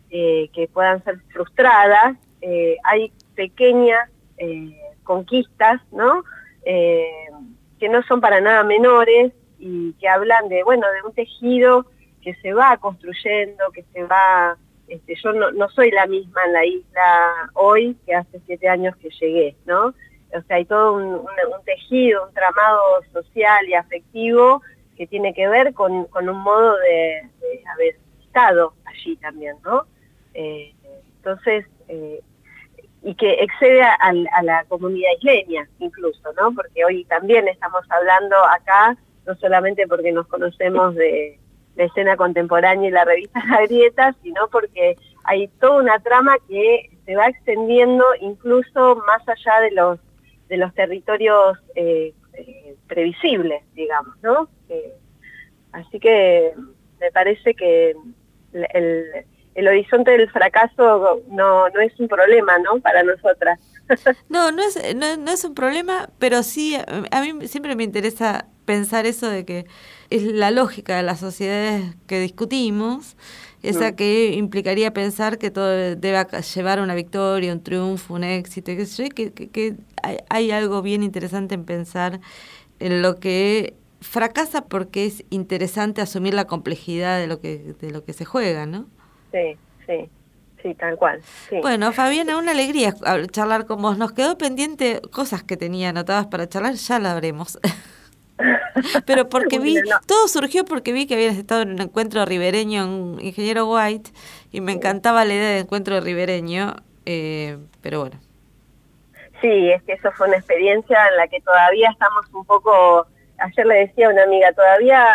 eh, 0.09 0.49
que 0.53 0.67
puedan 0.67 1.03
ser 1.03 1.19
frustradas, 1.33 2.15
eh, 2.41 2.77
hay 2.83 3.11
pequeñas 3.35 4.09
eh, 4.37 4.79
conquistas, 5.03 5.81
¿no? 5.91 6.23
que 6.63 7.87
no 7.89 8.03
son 8.03 8.19
para 8.19 8.41
nada 8.41 8.61
menores 8.65 9.31
y 9.57 9.93
que 9.93 10.09
hablan 10.09 10.49
de, 10.49 10.63
bueno, 10.63 10.85
de 10.91 11.07
un 11.07 11.13
tejido 11.13 11.85
que 12.21 12.35
se 12.41 12.53
va 12.53 12.75
construyendo, 12.75 13.71
que 13.71 13.85
se 13.93 14.03
va... 14.03 14.57
Este, 14.89 15.15
yo 15.23 15.31
no, 15.31 15.69
soy 15.69 15.91
la 15.91 16.07
misma 16.07 16.41
en 16.45 16.53
la 16.53 16.65
isla 16.65 17.49
hoy 17.53 17.95
que 18.05 18.15
hace 18.15 18.41
siete 18.45 18.67
años 18.67 18.97
que 18.97 19.09
llegué, 19.21 19.55
¿no? 19.65 19.87
O 19.87 20.41
sea, 20.45 20.57
hay 20.57 20.65
todo 20.65 20.93
un 20.93 21.63
tejido, 21.63 22.27
un 22.27 22.33
tramado 22.33 22.81
social 23.13 23.65
y 23.69 23.73
afectivo 23.73 24.61
que 24.97 25.07
tiene 25.07 25.33
que 25.33 25.47
ver 25.47 25.73
con, 25.73 25.93
un 26.11 26.37
modo 26.37 26.75
de, 26.77 27.21
haber 27.73 27.97
estado 28.25 28.73
allí 28.85 29.15
también, 29.17 29.55
¿no? 29.63 29.85
Eh, 30.37 30.71
entonces, 31.17 31.65
eh, 31.87 32.21
y 33.01 33.15
que 33.15 33.33
excede 33.41 33.81
a, 33.81 34.13
la 34.43 34.63
comunidad 34.65 35.09
isleña 35.19 35.67
incluso, 35.79 36.31
¿no? 36.33 36.53
Porque 36.53 36.85
hoy 36.85 37.05
también 37.05 37.47
estamos 37.47 37.83
hablando 37.89 38.35
acá, 38.45 38.95
no 39.25 39.35
solamente 39.35 39.87
porque 39.87 40.11
nos 40.11 40.27
conocemos 40.27 40.93
de 40.93 41.39
la 41.75 41.85
escena 41.85 42.15
contemporánea 42.17 42.87
y 42.87 42.91
la 42.91 43.03
revista 43.03 43.43
La 43.49 43.65
Grieta, 43.65 44.15
sino 44.21 44.47
porque 44.49 44.95
hay 45.23 45.47
toda 45.59 45.81
una 45.81 45.99
trama 45.99 46.35
que 46.47 46.91
se 47.05 47.15
va 47.15 47.27
extendiendo 47.27 48.05
incluso 48.21 49.01
más 49.07 49.27
allá 49.27 49.61
de 49.61 49.71
los, 49.71 49.99
de 50.49 50.57
los 50.57 50.71
territorios 50.75 51.57
eh, 51.73 52.13
eh, 52.33 52.75
previsibles, 52.87 53.63
digamos, 53.73 54.15
¿no? 54.21 54.49
así 55.71 55.99
que 55.99 56.53
me 56.99 57.11
parece 57.11 57.55
que 57.55 57.95
el 58.53 59.25
horizonte 59.65 60.11
del 60.11 60.29
fracaso 60.29 61.21
no, 61.29 61.69
no 61.69 61.79
es 61.79 61.97
un 61.99 62.07
problema, 62.07 62.59
¿no? 62.59 62.79
Para 62.79 63.03
nosotras. 63.03 63.59
No, 64.27 64.51
no 64.51 64.61
es, 64.63 64.77
no, 64.95 65.31
es 65.31 65.45
un 65.45 65.55
problema, 65.55 66.09
pero 66.19 66.43
sí, 66.43 66.75
a 66.75 67.21
mí 67.21 67.47
siempre 67.47 67.73
me 67.77 67.85
interesa 67.85 68.45
pensar 68.65 69.05
eso 69.05 69.29
de 69.29 69.45
que 69.45 69.65
es 70.09 70.23
la 70.23 70.51
lógica 70.51 70.97
de 70.97 71.03
las 71.03 71.21
sociedades 71.21 71.95
que 72.05 72.19
discutimos, 72.19 73.15
esa 73.63 73.95
que 73.95 74.33
implicaría 74.33 74.93
pensar 74.93 75.37
que 75.37 75.51
todo 75.51 75.69
debe 75.69 76.25
llevar 76.53 76.79
a 76.79 76.83
una 76.83 76.95
victoria, 76.95 77.53
un 77.53 77.63
triunfo, 77.63 78.13
un 78.13 78.25
éxito, 78.25 78.73
que, 78.75 79.31
que, 79.31 79.49
que 79.49 79.75
hay, 80.03 80.17
hay 80.29 80.51
algo 80.51 80.81
bien 80.81 81.01
interesante 81.01 81.55
en 81.55 81.63
pensar 81.63 82.19
en 82.79 83.01
lo 83.01 83.15
que 83.15 83.73
fracasa 84.01 84.65
porque 84.65 85.05
es 85.05 85.23
interesante 85.29 86.01
asumir 86.01 86.33
la 86.33 86.45
complejidad 86.45 87.19
de 87.19 87.27
lo 87.27 87.39
que, 87.39 87.73
de 87.79 87.91
lo 87.91 88.03
que 88.03 88.13
se 88.13 88.25
juega, 88.25 88.65
¿no? 88.65 88.87
Sí, 89.37 89.57
sí. 89.85 90.09
Sí, 90.63 90.73
tal 90.73 90.97
cual. 90.97 91.21
Bueno, 91.61 91.91
Fabiana, 91.93 92.35
una 92.37 92.51
alegría 92.51 92.93
charlar 93.31 93.67
con 93.67 93.79
vos. 93.81 93.97
Nos 93.97 94.11
quedó 94.11 94.39
pendiente 94.39 95.01
cosas 95.11 95.43
que 95.43 95.55
tenía 95.55 95.89
anotadas 95.89 96.25
para 96.25 96.49
charlar, 96.49 96.73
ya 96.73 96.97
la 96.97 97.11
haremos. 97.11 97.59
Pero 99.05 99.29
porque 99.29 99.59
vi, 99.59 99.75
todo 100.07 100.27
surgió 100.27 100.65
porque 100.65 100.93
vi 100.93 101.05
que 101.05 101.13
habías 101.13 101.37
estado 101.37 101.61
en 101.61 101.71
un 101.71 101.81
encuentro 101.81 102.25
ribereño 102.25 102.83
en 102.83 103.25
Ingeniero 103.25 103.71
White 103.71 104.11
y 104.51 104.61
me 104.61 104.71
encantaba 104.71 105.25
la 105.25 105.33
idea 105.35 105.49
de 105.49 105.59
encuentro 105.59 105.99
ribereño, 106.01 106.75
eh, 107.05 107.57
pero 107.81 107.99
bueno. 107.99 108.19
Sí, 109.41 109.69
es 109.69 109.83
que 109.83 109.93
eso 109.93 110.11
fue 110.13 110.27
una 110.27 110.37
experiencia 110.37 110.97
en 111.09 111.17
la 111.17 111.27
que 111.27 111.39
todavía 111.41 111.89
estamos 111.91 112.25
un 112.33 112.45
poco 112.45 113.07
ayer 113.37 113.65
le 113.65 113.75
decía 113.75 114.07
a 114.07 114.11
una 114.11 114.23
amiga, 114.23 114.51
todavía 114.53 115.05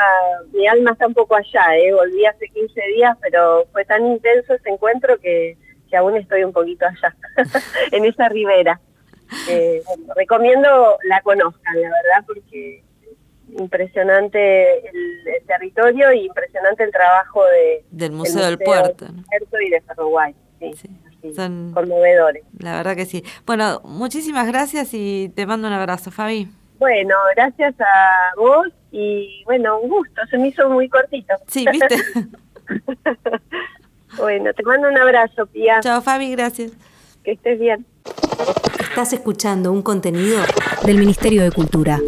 mi 0.53 0.67
alma 0.67 0.93
está 0.93 1.07
un 1.07 1.15
poco 1.15 1.37
allá, 1.37 1.77
¿eh? 1.77 1.93
volví 1.93 2.25
hace 2.27 2.49
15 2.49 2.81
días, 2.95 3.17
pero 3.21 3.67
fue 3.73 3.85
tan 3.85 4.07
intenso 4.07 4.55
ese 4.55 4.71
encuentro 4.71 5.19
que, 5.19 5.57
aún 5.97 6.17
estoy 6.17 6.43
un 6.43 6.53
poquito 6.53 6.87
allá, 6.87 7.15
en 7.93 8.07
esa 8.07 8.29
ribera. 8.29 8.81
Eh, 9.49 9.83
recomiendo 10.17 10.97
la 11.05 11.21
conozcan, 11.21 11.81
la 11.81 11.89
verdad, 11.89 12.25
porque 12.27 12.83
impresionante 13.59 14.89
el, 14.89 15.47
territorio 15.47 16.13
y 16.13 16.27
impresionante 16.27 16.85
el 16.85 16.91
trabajo 16.91 17.45
de, 17.45 17.85
del 17.91 18.13
Museo 18.13 18.45
del, 18.47 18.59
Puerto. 18.59 19.07
y 19.61 19.69
de 19.69 19.81
Ferroguay. 19.83 20.35
Sí, 20.59 21.35
Son 21.35 21.73
conmovedores. 21.75 22.45
La 22.59 22.77
verdad 22.77 22.97
que 22.97 23.05
sí. 23.05 23.23
Bueno, 23.45 23.81
muchísimas 23.85 24.47
gracias 24.47 24.95
y 24.95 25.31
te 25.35 25.45
mando 25.45 25.69
un 25.69 25.75
abrazo, 25.75 26.11
Fabi. 26.11 26.49
Bueno, 26.83 27.15
gracias 27.37 27.81
a 27.81 28.35
vos 28.37 28.67
y 28.91 29.45
bueno, 29.45 29.79
un 29.79 29.89
gusto, 29.89 30.21
se 30.29 30.37
me 30.37 30.49
hizo 30.49 30.69
muy 30.69 30.89
cortito. 30.89 31.33
Sí, 31.47 31.65
viste. 31.71 31.87
bueno, 34.19 34.53
te 34.53 34.65
mando 34.65 34.89
un 34.89 34.99
abrazo, 34.99 35.47
Pía. 35.47 35.79
Chao, 35.79 36.03
Fabi, 36.03 36.33
gracias. 36.33 36.73
Que 37.23 37.35
estés 37.35 37.61
bien. 37.61 37.87
Estás 38.81 39.13
escuchando 39.13 39.71
un 39.71 39.83
contenido 39.83 40.43
del 40.85 40.99
Ministerio 40.99 41.45
de 41.45 41.53
Cultura. 41.53 42.01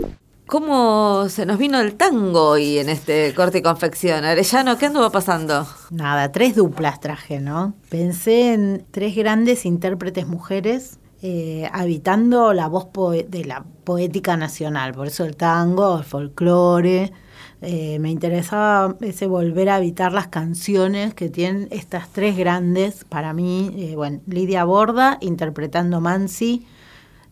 ¿Cómo 0.49 1.29
se 1.29 1.47
nos 1.47 1.57
vino 1.57 1.81
el 1.81 1.95
tango 1.95 2.49
hoy 2.49 2.79
en 2.79 2.89
este 2.89 3.33
corte 3.33 3.59
y 3.59 3.63
confección? 3.63 4.25
Arellano, 4.25 4.77
¿qué 4.77 4.87
anduvo 4.87 5.13
pasando? 5.13 5.69
Nada, 5.93 6.33
tres 6.33 6.57
duplas 6.57 6.99
traje, 6.99 7.39
¿no? 7.39 7.75
Pensé 7.91 8.55
en 8.55 8.85
tres 8.91 9.15
grandes 9.15 9.67
intérpretes 9.67 10.27
mujeres 10.27 10.99
eh, 11.27 11.71
habitando 11.73 12.53
la 12.53 12.69
voz 12.69 12.89
de 13.31 13.47
la 13.47 13.65
poética 13.85 14.37
nacional, 14.37 14.93
por 14.93 15.07
eso 15.07 15.25
el 15.25 15.37
tango, 15.37 15.97
el 15.97 16.05
folclore. 16.05 17.15
Eh, 17.63 17.99
me 17.99 18.11
interesaba 18.11 18.95
ese 19.01 19.27
volver 19.27 19.71
a 19.71 19.77
habitar 19.77 20.13
las 20.13 20.29
canciones 20.29 21.15
que 21.15 21.31
tienen 21.31 21.69
estas 21.71 22.11
tres 22.11 22.37
grandes 22.37 23.05
para 23.05 23.33
mí. 23.33 23.73
Eh, 23.75 23.97
bueno, 23.97 24.21
Lidia 24.27 24.65
Borda 24.67 25.17
interpretando 25.23 26.03
Mansi, 26.03 26.67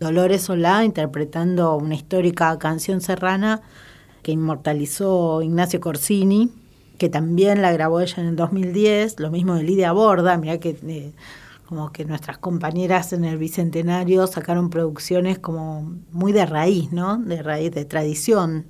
Dolores 0.00 0.40
Solá 0.40 0.84
interpretando 0.84 1.76
una 1.76 1.94
histórica 1.94 2.58
canción 2.58 3.02
serrana 3.02 3.60
que 4.22 4.32
inmortalizó 4.32 5.42
Ignacio 5.42 5.82
Corsini, 5.82 6.50
que 6.96 7.10
también 7.10 7.60
la 7.60 7.70
grabó 7.72 8.00
ella 8.00 8.22
en 8.22 8.28
el 8.28 8.36
2010, 8.36 9.20
lo 9.20 9.30
mismo 9.30 9.54
de 9.54 9.64
Lidia 9.64 9.92
Borda, 9.92 10.38
mira 10.38 10.56
que 10.56 11.12
como 11.72 11.90
que 11.90 12.04
nuestras 12.04 12.36
compañeras 12.36 13.14
en 13.14 13.24
el 13.24 13.38
Bicentenario 13.38 14.26
sacaron 14.26 14.68
producciones 14.68 15.38
como 15.38 15.96
muy 16.10 16.30
de 16.32 16.44
raíz, 16.44 16.92
¿no? 16.92 17.16
De 17.16 17.42
raíz, 17.42 17.72
de 17.72 17.86
tradición. 17.86 18.66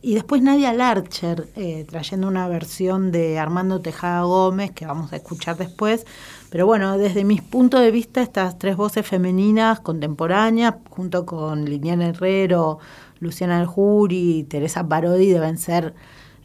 Y 0.00 0.14
después 0.14 0.42
Nadia 0.42 0.72
Larcher, 0.72 1.46
eh, 1.54 1.86
trayendo 1.88 2.26
una 2.26 2.48
versión 2.48 3.12
de 3.12 3.38
Armando 3.38 3.80
Tejada 3.80 4.22
Gómez, 4.22 4.72
que 4.72 4.86
vamos 4.86 5.12
a 5.12 5.16
escuchar 5.16 5.56
después. 5.56 6.04
Pero 6.50 6.66
bueno, 6.66 6.98
desde 6.98 7.22
mis 7.22 7.42
puntos 7.42 7.80
de 7.80 7.92
vista, 7.92 8.20
estas 8.22 8.58
tres 8.58 8.76
voces 8.76 9.06
femeninas 9.06 9.78
contemporáneas, 9.78 10.74
junto 10.90 11.24
con 11.24 11.64
Liliana 11.64 12.08
Herrero, 12.08 12.80
Luciana 13.20 13.60
Aljuri, 13.60 14.48
Teresa 14.50 14.88
Parodi, 14.88 15.30
deben 15.30 15.58
ser 15.58 15.94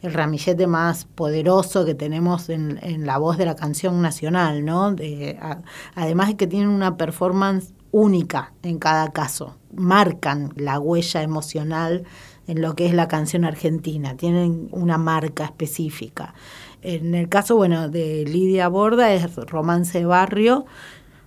el 0.02 0.12
ramillete 0.12 0.66
más 0.66 1.04
poderoso 1.04 1.84
que 1.84 1.94
tenemos 1.94 2.48
en, 2.48 2.78
la 3.04 3.18
voz 3.18 3.36
de 3.36 3.46
la 3.46 3.56
canción 3.56 4.00
nacional, 4.00 4.64
¿no? 4.64 4.94
además 5.94 6.28
de 6.28 6.36
que 6.36 6.46
tienen 6.46 6.68
una 6.68 6.96
performance 6.96 7.72
única 7.90 8.52
en 8.62 8.78
cada 8.78 9.10
caso, 9.12 9.56
marcan 9.74 10.52
la 10.56 10.78
huella 10.78 11.22
emocional 11.22 12.04
en 12.46 12.62
lo 12.62 12.74
que 12.74 12.86
es 12.86 12.94
la 12.94 13.08
canción 13.08 13.44
argentina, 13.44 14.16
tienen 14.16 14.68
una 14.72 14.98
marca 14.98 15.44
específica. 15.44 16.34
En 16.80 17.14
el 17.14 17.28
caso, 17.28 17.56
bueno, 17.56 17.88
de 17.88 18.24
Lidia 18.24 18.68
Borda 18.68 19.12
es 19.12 19.34
Romance 19.36 19.98
de 19.98 20.06
Barrio, 20.06 20.64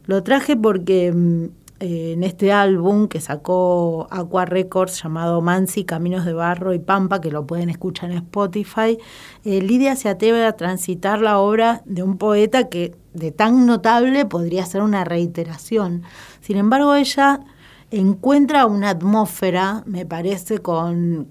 lo 0.06 0.24
traje 0.24 0.56
porque 0.56 1.12
mm, 1.12 1.46
eh, 1.82 2.14
en 2.14 2.24
este 2.24 2.52
álbum 2.52 3.08
que 3.08 3.20
sacó 3.20 4.08
Aqua 4.12 4.46
Records 4.46 5.02
llamado 5.02 5.42
Mansi, 5.42 5.84
Caminos 5.84 6.26
de 6.26 6.34
Barro 6.34 6.76
y 6.76 6.80
Pampa, 6.80 7.20
que 7.20 7.32
lo 7.32 7.48
pueden 7.48 7.72
escuchar 7.72 8.12
en 8.12 8.18
Spotify, 8.18 9.00
eh, 9.44 9.62
Lidia 9.64 9.96
se 9.96 10.08
atreve 10.08 10.46
a 10.46 10.54
transitar 10.54 11.22
la 11.22 11.40
obra 11.40 11.82
de 11.86 12.04
un 12.04 12.20
poeta 12.20 12.70
que 12.70 12.94
de 13.16 13.32
tan 13.32 13.66
notable 13.66 14.26
podría 14.26 14.64
ser 14.68 14.84
una 14.84 15.04
reiteración. 15.06 16.04
Sin 16.40 16.58
embargo, 16.58 16.94
ella 16.94 17.40
encuentra 17.90 18.68
una 18.68 18.92
atmósfera, 18.92 19.82
me 19.88 20.06
parece, 20.06 20.60
con, 20.60 21.28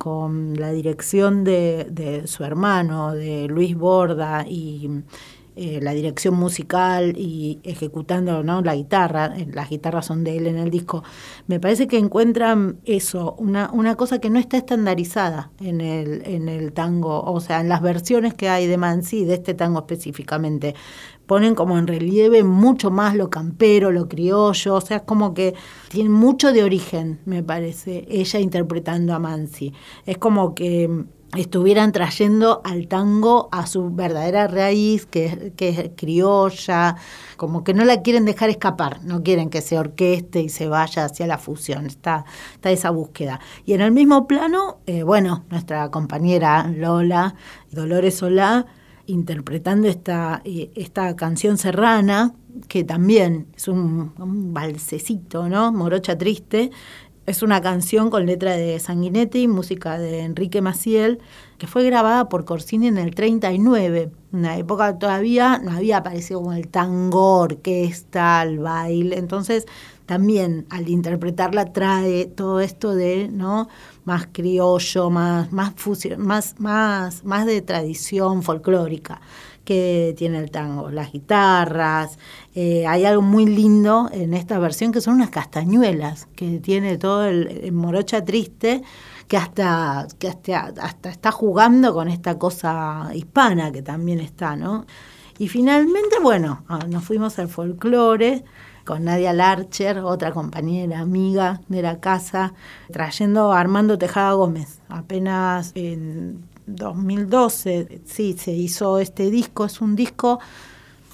la 0.57 0.73
dirección 0.73 1.45
de, 1.45 1.87
de 1.91 2.27
su 2.27 2.43
hermano, 2.43 3.13
de 3.13 3.47
Luis 3.47 3.77
Borda 3.77 4.45
y 4.49 4.91
eh, 5.63 5.79
la 5.83 5.93
dirección 5.93 6.37
musical 6.37 7.19
y 7.19 7.61
ejecutando 7.65 8.43
¿no? 8.43 8.63
la 8.63 8.75
guitarra, 8.75 9.35
eh, 9.37 9.47
las 9.53 9.69
guitarras 9.69 10.07
son 10.07 10.25
de 10.25 10.39
él 10.39 10.47
en 10.47 10.57
el 10.57 10.71
disco, 10.71 11.05
me 11.49 11.61
parece 11.61 11.87
que 11.87 11.99
encuentran 11.99 12.81
eso, 12.87 13.35
una, 13.39 13.71
una 13.71 13.95
cosa 13.95 14.21
que 14.21 14.31
no 14.31 14.39
está 14.39 14.57
estandarizada 14.57 15.51
en 15.61 15.83
el, 15.83 16.23
en 16.25 16.49
el 16.49 16.73
tango, 16.73 17.21
o 17.21 17.41
sea, 17.41 17.61
en 17.61 17.69
las 17.69 17.83
versiones 17.83 18.33
que 18.33 18.49
hay 18.49 18.67
de 18.67 18.79
Mansi, 18.79 19.27
de 19.27 19.35
este 19.35 19.53
tango 19.53 19.81
específicamente 19.81 20.75
ponen 21.27 21.55
como 21.55 21.77
en 21.77 21.87
relieve 21.87 22.43
mucho 22.43 22.91
más 22.91 23.15
lo 23.15 23.29
campero, 23.29 23.93
lo 23.93 24.09
criollo, 24.09 24.77
o 24.77 24.81
sea, 24.81 24.97
es 24.97 25.03
como 25.03 25.35
que 25.35 25.55
tiene 25.91 26.09
mucho 26.09 26.55
de 26.55 26.65
origen, 26.65 27.21
me 27.27 27.43
parece, 27.43 28.07
ella 28.09 28.41
interpretando 28.41 29.13
a 29.13 29.19
Mansi. 29.19 29.75
Es 30.07 30.17
como 30.17 30.55
que 30.55 31.05
estuvieran 31.37 31.93
trayendo 31.93 32.61
al 32.65 32.89
tango 32.89 33.49
a 33.53 33.67
su 33.67 33.91
verdadera 33.91 34.49
raíz, 34.49 35.07
que, 35.07 35.53
que, 35.57 35.69
es 35.69 35.91
criolla, 35.97 36.97
como 37.37 37.63
que 37.63 37.75
no 37.75 37.85
la 37.85 38.03
quieren 38.03 38.25
dejar 38.25 38.51
escapar, 38.51 39.03
no 39.05 39.23
quieren 39.23 39.49
que 39.51 39.61
se 39.61 39.79
orqueste 39.79 40.41
y 40.41 40.49
se 40.49 40.69
vaya 40.69 41.05
hacia 41.05 41.27
la 41.27 41.39
fusión, 41.39 41.87
está, 41.87 42.25
está 42.55 42.71
esa 42.71 42.91
búsqueda. 42.91 43.41
Y 43.65 43.75
en 43.75 43.81
el 43.81 43.93
mismo 43.93 44.27
plano, 44.27 44.79
eh, 44.87 45.03
bueno, 45.03 45.45
nuestra 45.51 45.91
compañera 45.91 46.69
Lola, 46.69 47.35
Dolores 47.71 48.17
Solá, 48.17 48.67
interpretando 49.07 49.89
esta, 49.89 50.43
eh, 50.45 50.71
esta 50.75 51.15
canción 51.17 51.59
serrana, 51.59 52.35
que 52.69 52.85
también 52.85 53.47
es 53.57 53.69
un, 53.69 54.13
un 54.19 54.53
balsecito, 54.53 55.49
¿no? 55.49 55.73
Morocha 55.73 56.19
triste, 56.19 56.71
es 57.27 57.43
una 57.43 57.61
canción 57.61 58.11
con 58.11 58.27
letra 58.27 58.57
de 58.57 58.79
Sanguinetti, 58.81 59.47
música 59.47 59.99
de 59.99 60.21
Enrique 60.21 60.61
Maciel, 60.63 61.21
que 61.59 61.67
fue 61.67 61.85
grabada 61.85 62.29
por 62.29 62.45
Corsini 62.45 62.89
en 62.89 62.99
el 62.99 63.15
39, 63.15 64.11
una 64.33 64.57
época 64.57 64.99
todavía 64.99 65.59
no 65.59 65.73
había 65.73 65.99
aparecido 65.99 66.41
como 66.41 66.55
el 66.55 66.69
tango, 66.69 67.41
orquesta, 67.41 68.43
el 68.43 68.59
baile, 68.59 69.19
entonces 69.19 69.67
también 70.07 70.67
al 70.71 70.89
interpretarla 70.89 71.73
trae 71.73 72.27
todo 72.27 72.61
esto 72.61 72.95
de, 72.95 73.29
¿no? 73.29 73.69
Más 74.05 74.27
criollo, 74.33 75.11
más, 75.11 75.53
más 75.53 75.73
fusión, 75.77 76.21
más, 76.27 76.59
más, 76.59 77.23
más 77.25 77.47
de 77.47 77.63
tradición 77.63 78.43
folclórica 78.43 79.21
que 79.65 80.15
tiene 80.17 80.39
el 80.39 80.51
tango, 80.51 80.91
las 80.91 81.13
guitarras, 81.13 82.19
eh, 82.55 82.87
hay 82.87 83.05
algo 83.05 83.23
muy 83.23 83.47
lindo 83.47 84.09
en 84.13 84.35
esta 84.35 84.59
versión 84.59 84.93
que 84.93 85.01
son 85.01 85.15
unas 85.15 85.31
castañuelas, 85.31 86.27
que 86.35 86.59
tiene 86.59 86.99
todo 86.99 87.27
el, 87.27 87.71
morocha 87.73 88.25
triste, 88.25 88.83
que 89.29 89.37
hasta, 89.37 90.09
que 90.19 90.29
hasta, 90.29 90.73
hasta 90.81 91.11
está 91.11 91.31
jugando 91.31 91.95
con 91.95 92.09
esta 92.09 92.39
cosa 92.39 93.11
hispana 93.15 93.71
que 93.71 93.83
también 93.83 94.21
está, 94.21 94.57
¿no? 94.57 94.87
Y 95.39 95.49
finalmente, 95.49 96.19
bueno, 96.21 96.65
ah, 96.69 96.81
nos 96.87 97.05
fuimos 97.05 97.39
al 97.39 97.49
folclore 97.49 98.45
con 98.85 99.05
Nadia 99.05 99.33
Larcher, 99.33 100.01
otra 100.01 100.33
compañera, 100.33 101.01
amiga 101.01 101.61
de 101.69 101.81
la 101.81 102.01
casa, 102.01 102.55
trayendo 102.93 103.53
Armando 103.53 103.97
Tejada 103.97 104.33
Gómez. 104.33 104.81
Apenas 104.89 105.73
en 105.77 106.45
2012, 106.77 108.03
sí, 108.05 108.37
se 108.39 108.53
hizo 108.53 108.99
este 108.99 109.31
disco, 109.31 109.65
es 109.65 109.81
un 109.81 109.97
disco, 109.97 110.41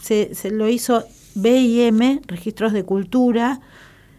se, 0.00 0.34
se 0.34 0.50
lo 0.50 0.68
hizo 0.68 1.04
BIM, 1.34 2.20
Registros 2.26 2.72
de 2.72 2.84
Cultura, 2.84 3.60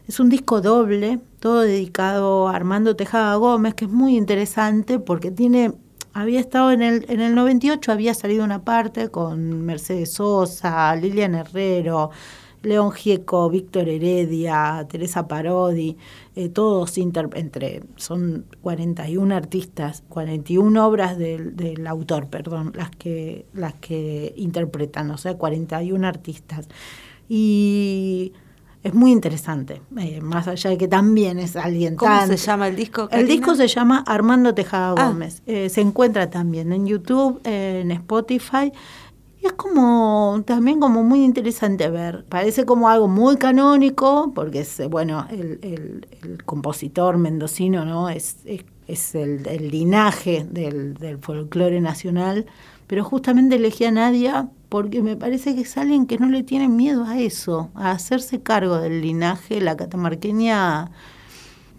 es 0.08 0.20
un 0.20 0.30
disco 0.30 0.62
doble, 0.62 1.20
todo 1.40 1.62
dedicado 1.62 2.48
a 2.48 2.56
Armando 2.56 2.96
Tejada 2.96 3.36
Gómez, 3.36 3.74
que 3.74 3.86
es 3.86 3.92
muy 3.92 4.16
interesante 4.16 5.00
porque 5.00 5.32
tiene, 5.32 5.74
había 6.14 6.40
estado 6.40 6.72
en 6.72 6.82
el, 6.82 7.06
en 7.10 7.20
el 7.20 7.36
98, 7.36 7.92
había 7.92 8.14
salido 8.14 8.46
una 8.46 8.64
parte 8.64 9.10
con 9.10 9.66
Mercedes 9.66 10.14
Sosa, 10.14 10.96
Lilian 10.96 11.36
Herrero, 11.36 12.12
León 12.64 12.92
Gieco, 12.92 13.50
Víctor 13.50 13.88
Heredia, 13.88 14.86
Teresa 14.90 15.28
Parodi, 15.28 15.98
eh, 16.36 16.50
todos 16.50 16.98
entre, 16.98 17.84
son 17.96 18.46
41 18.62 19.36
artistas, 19.36 20.04
41 20.10 20.88
obras 20.88 21.18
del, 21.18 21.56
del, 21.56 21.86
autor, 21.88 22.28
perdón, 22.28 22.74
las 22.76 22.92
que, 22.92 23.46
las 23.54 23.74
que 23.76 24.34
interpretan, 24.38 25.12
o 25.12 25.18
sea, 25.18 25.36
41 25.36 26.08
artistas. 26.08 26.68
Y 27.30 28.34
es 28.84 28.94
muy 28.94 29.12
interesante, 29.12 29.82
eh, 29.98 30.22
más 30.22 30.48
allá 30.48 30.70
de 30.70 30.78
que 30.78 30.88
también 30.88 31.40
es 31.40 31.56
alguien 31.56 31.96
¿Cómo 31.96 32.26
se 32.26 32.38
llama 32.38 32.68
el 32.68 32.76
disco? 32.76 33.10
El 33.12 33.28
disco 33.28 33.56
se 33.56 33.68
llama 33.68 34.04
Armando 34.08 34.54
Tejada 34.54 34.94
ah. 34.98 35.08
Gómez. 35.08 35.42
Eh, 35.46 35.70
se 35.70 35.82
encuentra 35.82 36.30
también 36.30 36.72
en 36.72 36.88
YouTube, 36.88 37.42
en 37.44 37.92
Spotify 37.92 38.72
es 39.44 39.54
como 39.54 40.42
también 40.46 40.80
como 40.80 41.04
muy 41.04 41.24
interesante 41.24 41.90
ver. 41.90 42.26
Parece 42.30 42.66
como 42.66 42.90
algo 42.90 43.08
muy 43.08 43.38
canónico, 43.38 44.32
porque 44.34 44.62
es, 44.62 44.82
bueno, 44.90 45.28
el, 45.30 45.60
el, 45.62 46.44
compositor 46.46 47.18
mendocino, 47.18 47.86
¿no? 47.86 48.10
Es, 48.10 48.38
es, 48.88 49.16
el, 49.16 49.44
linaje 49.70 50.46
del, 50.50 50.96
del 50.96 51.18
folclore 51.18 51.82
nacional, 51.82 52.46
pero 52.88 53.04
justamente 53.04 53.56
elegí 53.58 53.86
a 53.86 53.92
Nadia 53.92 54.50
porque 54.70 55.02
me 55.02 55.16
parece 55.16 55.56
que 55.56 55.62
es 55.62 55.78
alguien 55.78 56.08
que 56.08 56.18
no 56.18 56.28
le 56.28 56.44
tiene 56.44 56.68
miedo 56.68 57.06
a 57.06 57.20
eso, 57.20 57.70
a 57.76 57.92
hacerse 57.92 58.42
cargo 58.42 58.78
del 58.80 59.02
linaje, 59.02 59.62
la 59.62 59.78
catamarqueña, 59.78 60.92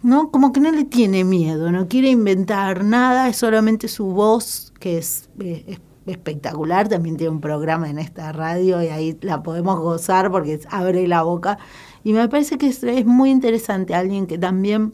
¿no? 0.01 0.31
Como 0.31 0.53
que 0.53 0.59
no 0.59 0.71
le 0.71 0.85
tiene 0.85 1.23
miedo, 1.23 1.71
no 1.71 1.87
quiere 1.87 2.09
inventar 2.09 2.83
nada, 2.83 3.27
es 3.27 3.37
solamente 3.37 3.87
su 3.87 4.05
voz 4.05 4.73
que 4.79 4.97
es, 4.97 5.29
es 5.39 5.79
espectacular, 6.11 6.87
también 6.87 7.17
tiene 7.17 7.31
un 7.31 7.41
programa 7.41 7.89
en 7.89 7.99
esta 7.99 8.31
radio 8.31 8.81
y 8.81 8.87
ahí 8.87 9.17
la 9.21 9.43
podemos 9.43 9.79
gozar 9.79 10.31
porque 10.31 10.59
abre 10.69 11.07
la 11.07 11.23
boca. 11.23 11.57
Y 12.03 12.13
me 12.13 12.27
parece 12.29 12.57
que 12.57 12.67
es, 12.67 13.05
muy 13.05 13.29
interesante 13.29 13.95
alguien 13.95 14.27
que 14.27 14.37
también, 14.37 14.93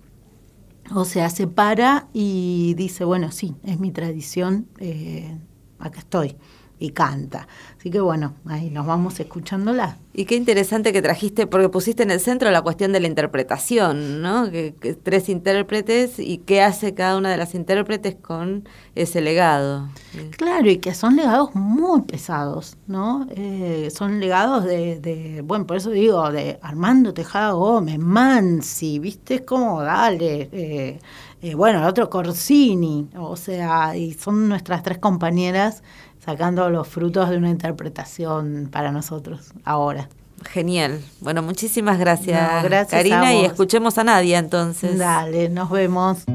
o 0.94 1.06
sea, 1.06 1.30
se 1.30 1.48
para 1.48 2.08
y 2.14 2.74
dice, 2.76 3.06
bueno, 3.06 3.32
sí, 3.32 3.56
es 3.64 3.80
mi 3.80 3.92
tradición, 3.92 4.68
eh, 4.80 5.38
acá 5.80 6.00
estoy 6.00 6.36
y 6.80 6.92
canta. 6.92 7.48
Así 7.86 7.92
que 7.92 8.02
bueno, 8.02 8.34
ahí 8.48 8.72
nos 8.72 8.88
vamos 8.88 9.20
escuchándola. 9.20 10.00
Y 10.12 10.26
qué 10.26 10.36
interesante 10.36 10.92
que 10.92 11.04
trajiste, 11.04 11.46
porque 11.46 11.70
pusiste 11.70 12.02
en 12.02 12.10
el 12.10 12.20
centro 12.20 12.50
la 12.50 12.64
cuestión 12.64 12.92
de 12.92 13.00
la 13.00 13.06
interpretación, 13.06 14.24
¿no? 14.24 14.50
Que, 14.50 14.74
tres 15.04 15.30
intérpretes 15.30 16.18
y 16.18 16.40
qué 16.40 16.64
hace 16.64 16.96
cada 16.96 17.16
una 17.16 17.30
de 17.30 17.38
las 17.38 17.54
intérpretes 17.54 18.16
con 18.16 18.68
ese 18.96 19.22
legado. 19.22 19.88
Claro, 20.36 20.68
y 20.68 20.78
que 20.78 20.96
son 20.96 21.16
legados 21.16 21.54
muy 21.54 22.02
pesados, 22.02 22.76
¿no? 22.88 23.28
Eh, 23.30 23.92
son 23.96 24.20
legados 24.20 24.66
de, 24.66 25.00
de, 25.00 25.42
bueno, 25.44 25.68
por 25.68 25.78
eso 25.78 25.92
digo, 25.92 26.32
de 26.32 26.58
Armando 26.64 27.14
Tejada 27.14 27.52
Gómez, 27.52 28.00
Mansi, 28.00 28.98
¿viste? 28.98 29.36
Es 29.36 29.42
como, 29.42 29.84
dale. 29.84 30.50
Eh, 30.52 31.00
eh, 31.44 31.54
bueno, 31.54 31.78
el 31.78 31.86
otro 31.86 32.10
Corsini, 32.10 33.10
o 33.16 33.36
sea, 33.36 33.96
y 33.96 34.14
son 34.14 34.50
nuestras 34.50 34.82
tres 34.82 34.98
compañeras 34.98 35.84
sacando 36.26 36.70
los 36.72 36.88
frutos 36.88 37.30
de 37.30 37.38
una 37.38 37.52
interpretación 37.52 37.75
para 38.72 38.92
nosotros 38.92 39.52
ahora. 39.64 40.10
Genial. 40.44 41.02
Bueno, 41.22 41.42
muchísimas 41.42 41.98
gracias, 41.98 42.64
gracias 42.64 42.92
Karina, 42.92 43.34
y 43.34 43.46
escuchemos 43.46 43.98
a 43.98 44.04
Nadia 44.04 44.38
entonces. 44.38 44.98
Dale, 44.98 45.50
nos 45.50 45.70
vemos. 45.70 46.26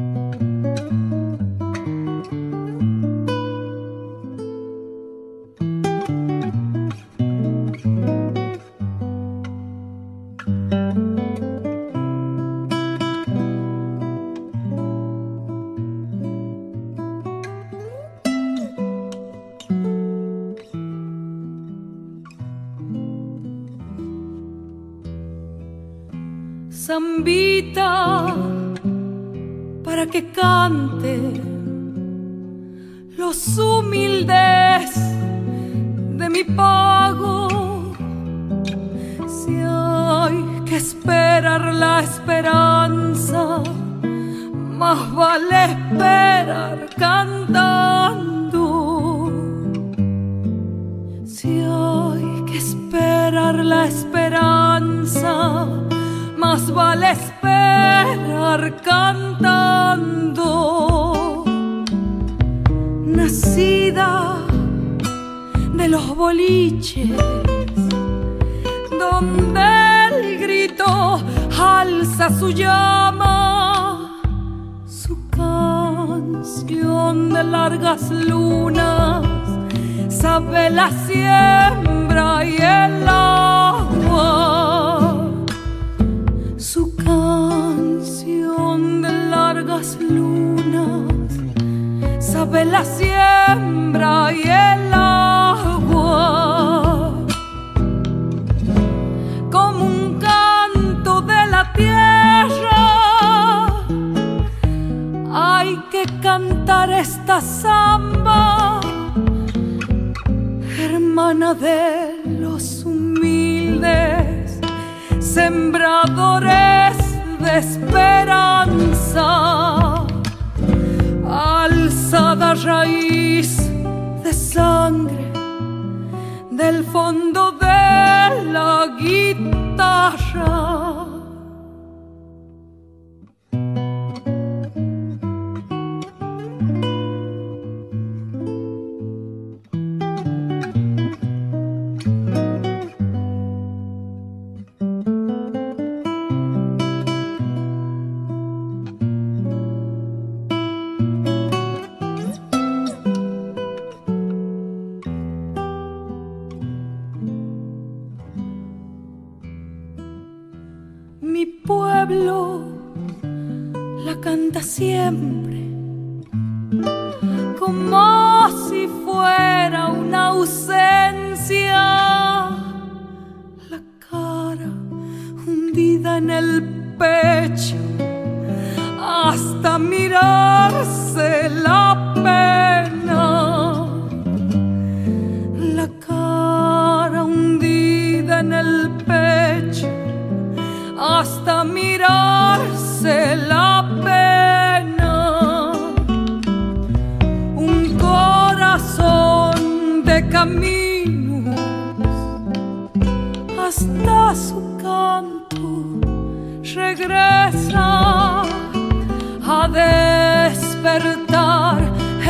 Hasta 180.12 180.69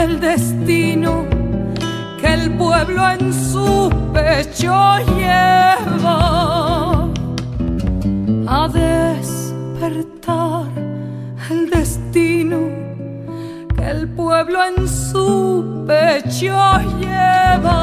el 0.02 0.18
destino 0.18 1.26
que 2.20 2.32
el 2.32 2.56
pueblo 2.56 3.10
en 3.10 3.32
su 3.32 3.90
pecho 4.12 4.74
lleva. 5.16 7.08
A 8.46 8.68
despertar 8.68 10.66
el 11.50 11.70
destino 11.70 12.58
que 13.76 13.90
el 13.90 14.08
pueblo 14.08 14.58
en 14.64 14.88
su 14.88 15.84
pecho 15.86 16.56
lleva. 16.98 17.80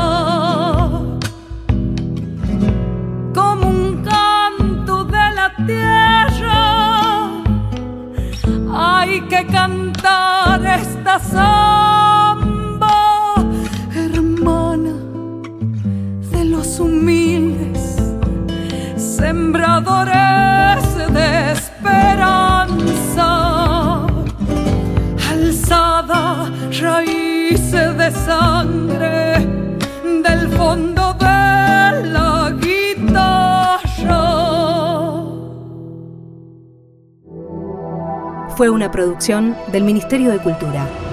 Como 3.33 3.69
un 3.69 4.03
canto 4.03 5.05
de 5.05 5.25
la 5.39 5.53
tierra 5.67 6.67
hay 8.73 9.21
que 9.21 9.45
cantar 9.47 10.65
esta 10.65 11.19
samba, 11.19 11.96
sembradores 19.17 20.83
de 21.11 21.51
esperanza, 21.51 23.29
alzada 25.31 26.51
raíces 26.79 27.97
de 27.97 28.11
sangre 28.11 29.47
del 30.23 30.49
fondo 30.49 31.13
de 31.15 32.03
la 32.11 32.53
guitarra. 32.61 34.25
Fue 38.55 38.69
una 38.69 38.91
producción 38.91 39.55
del 39.71 39.83
Ministerio 39.83 40.29
de 40.31 40.37
Cultura. 40.37 41.06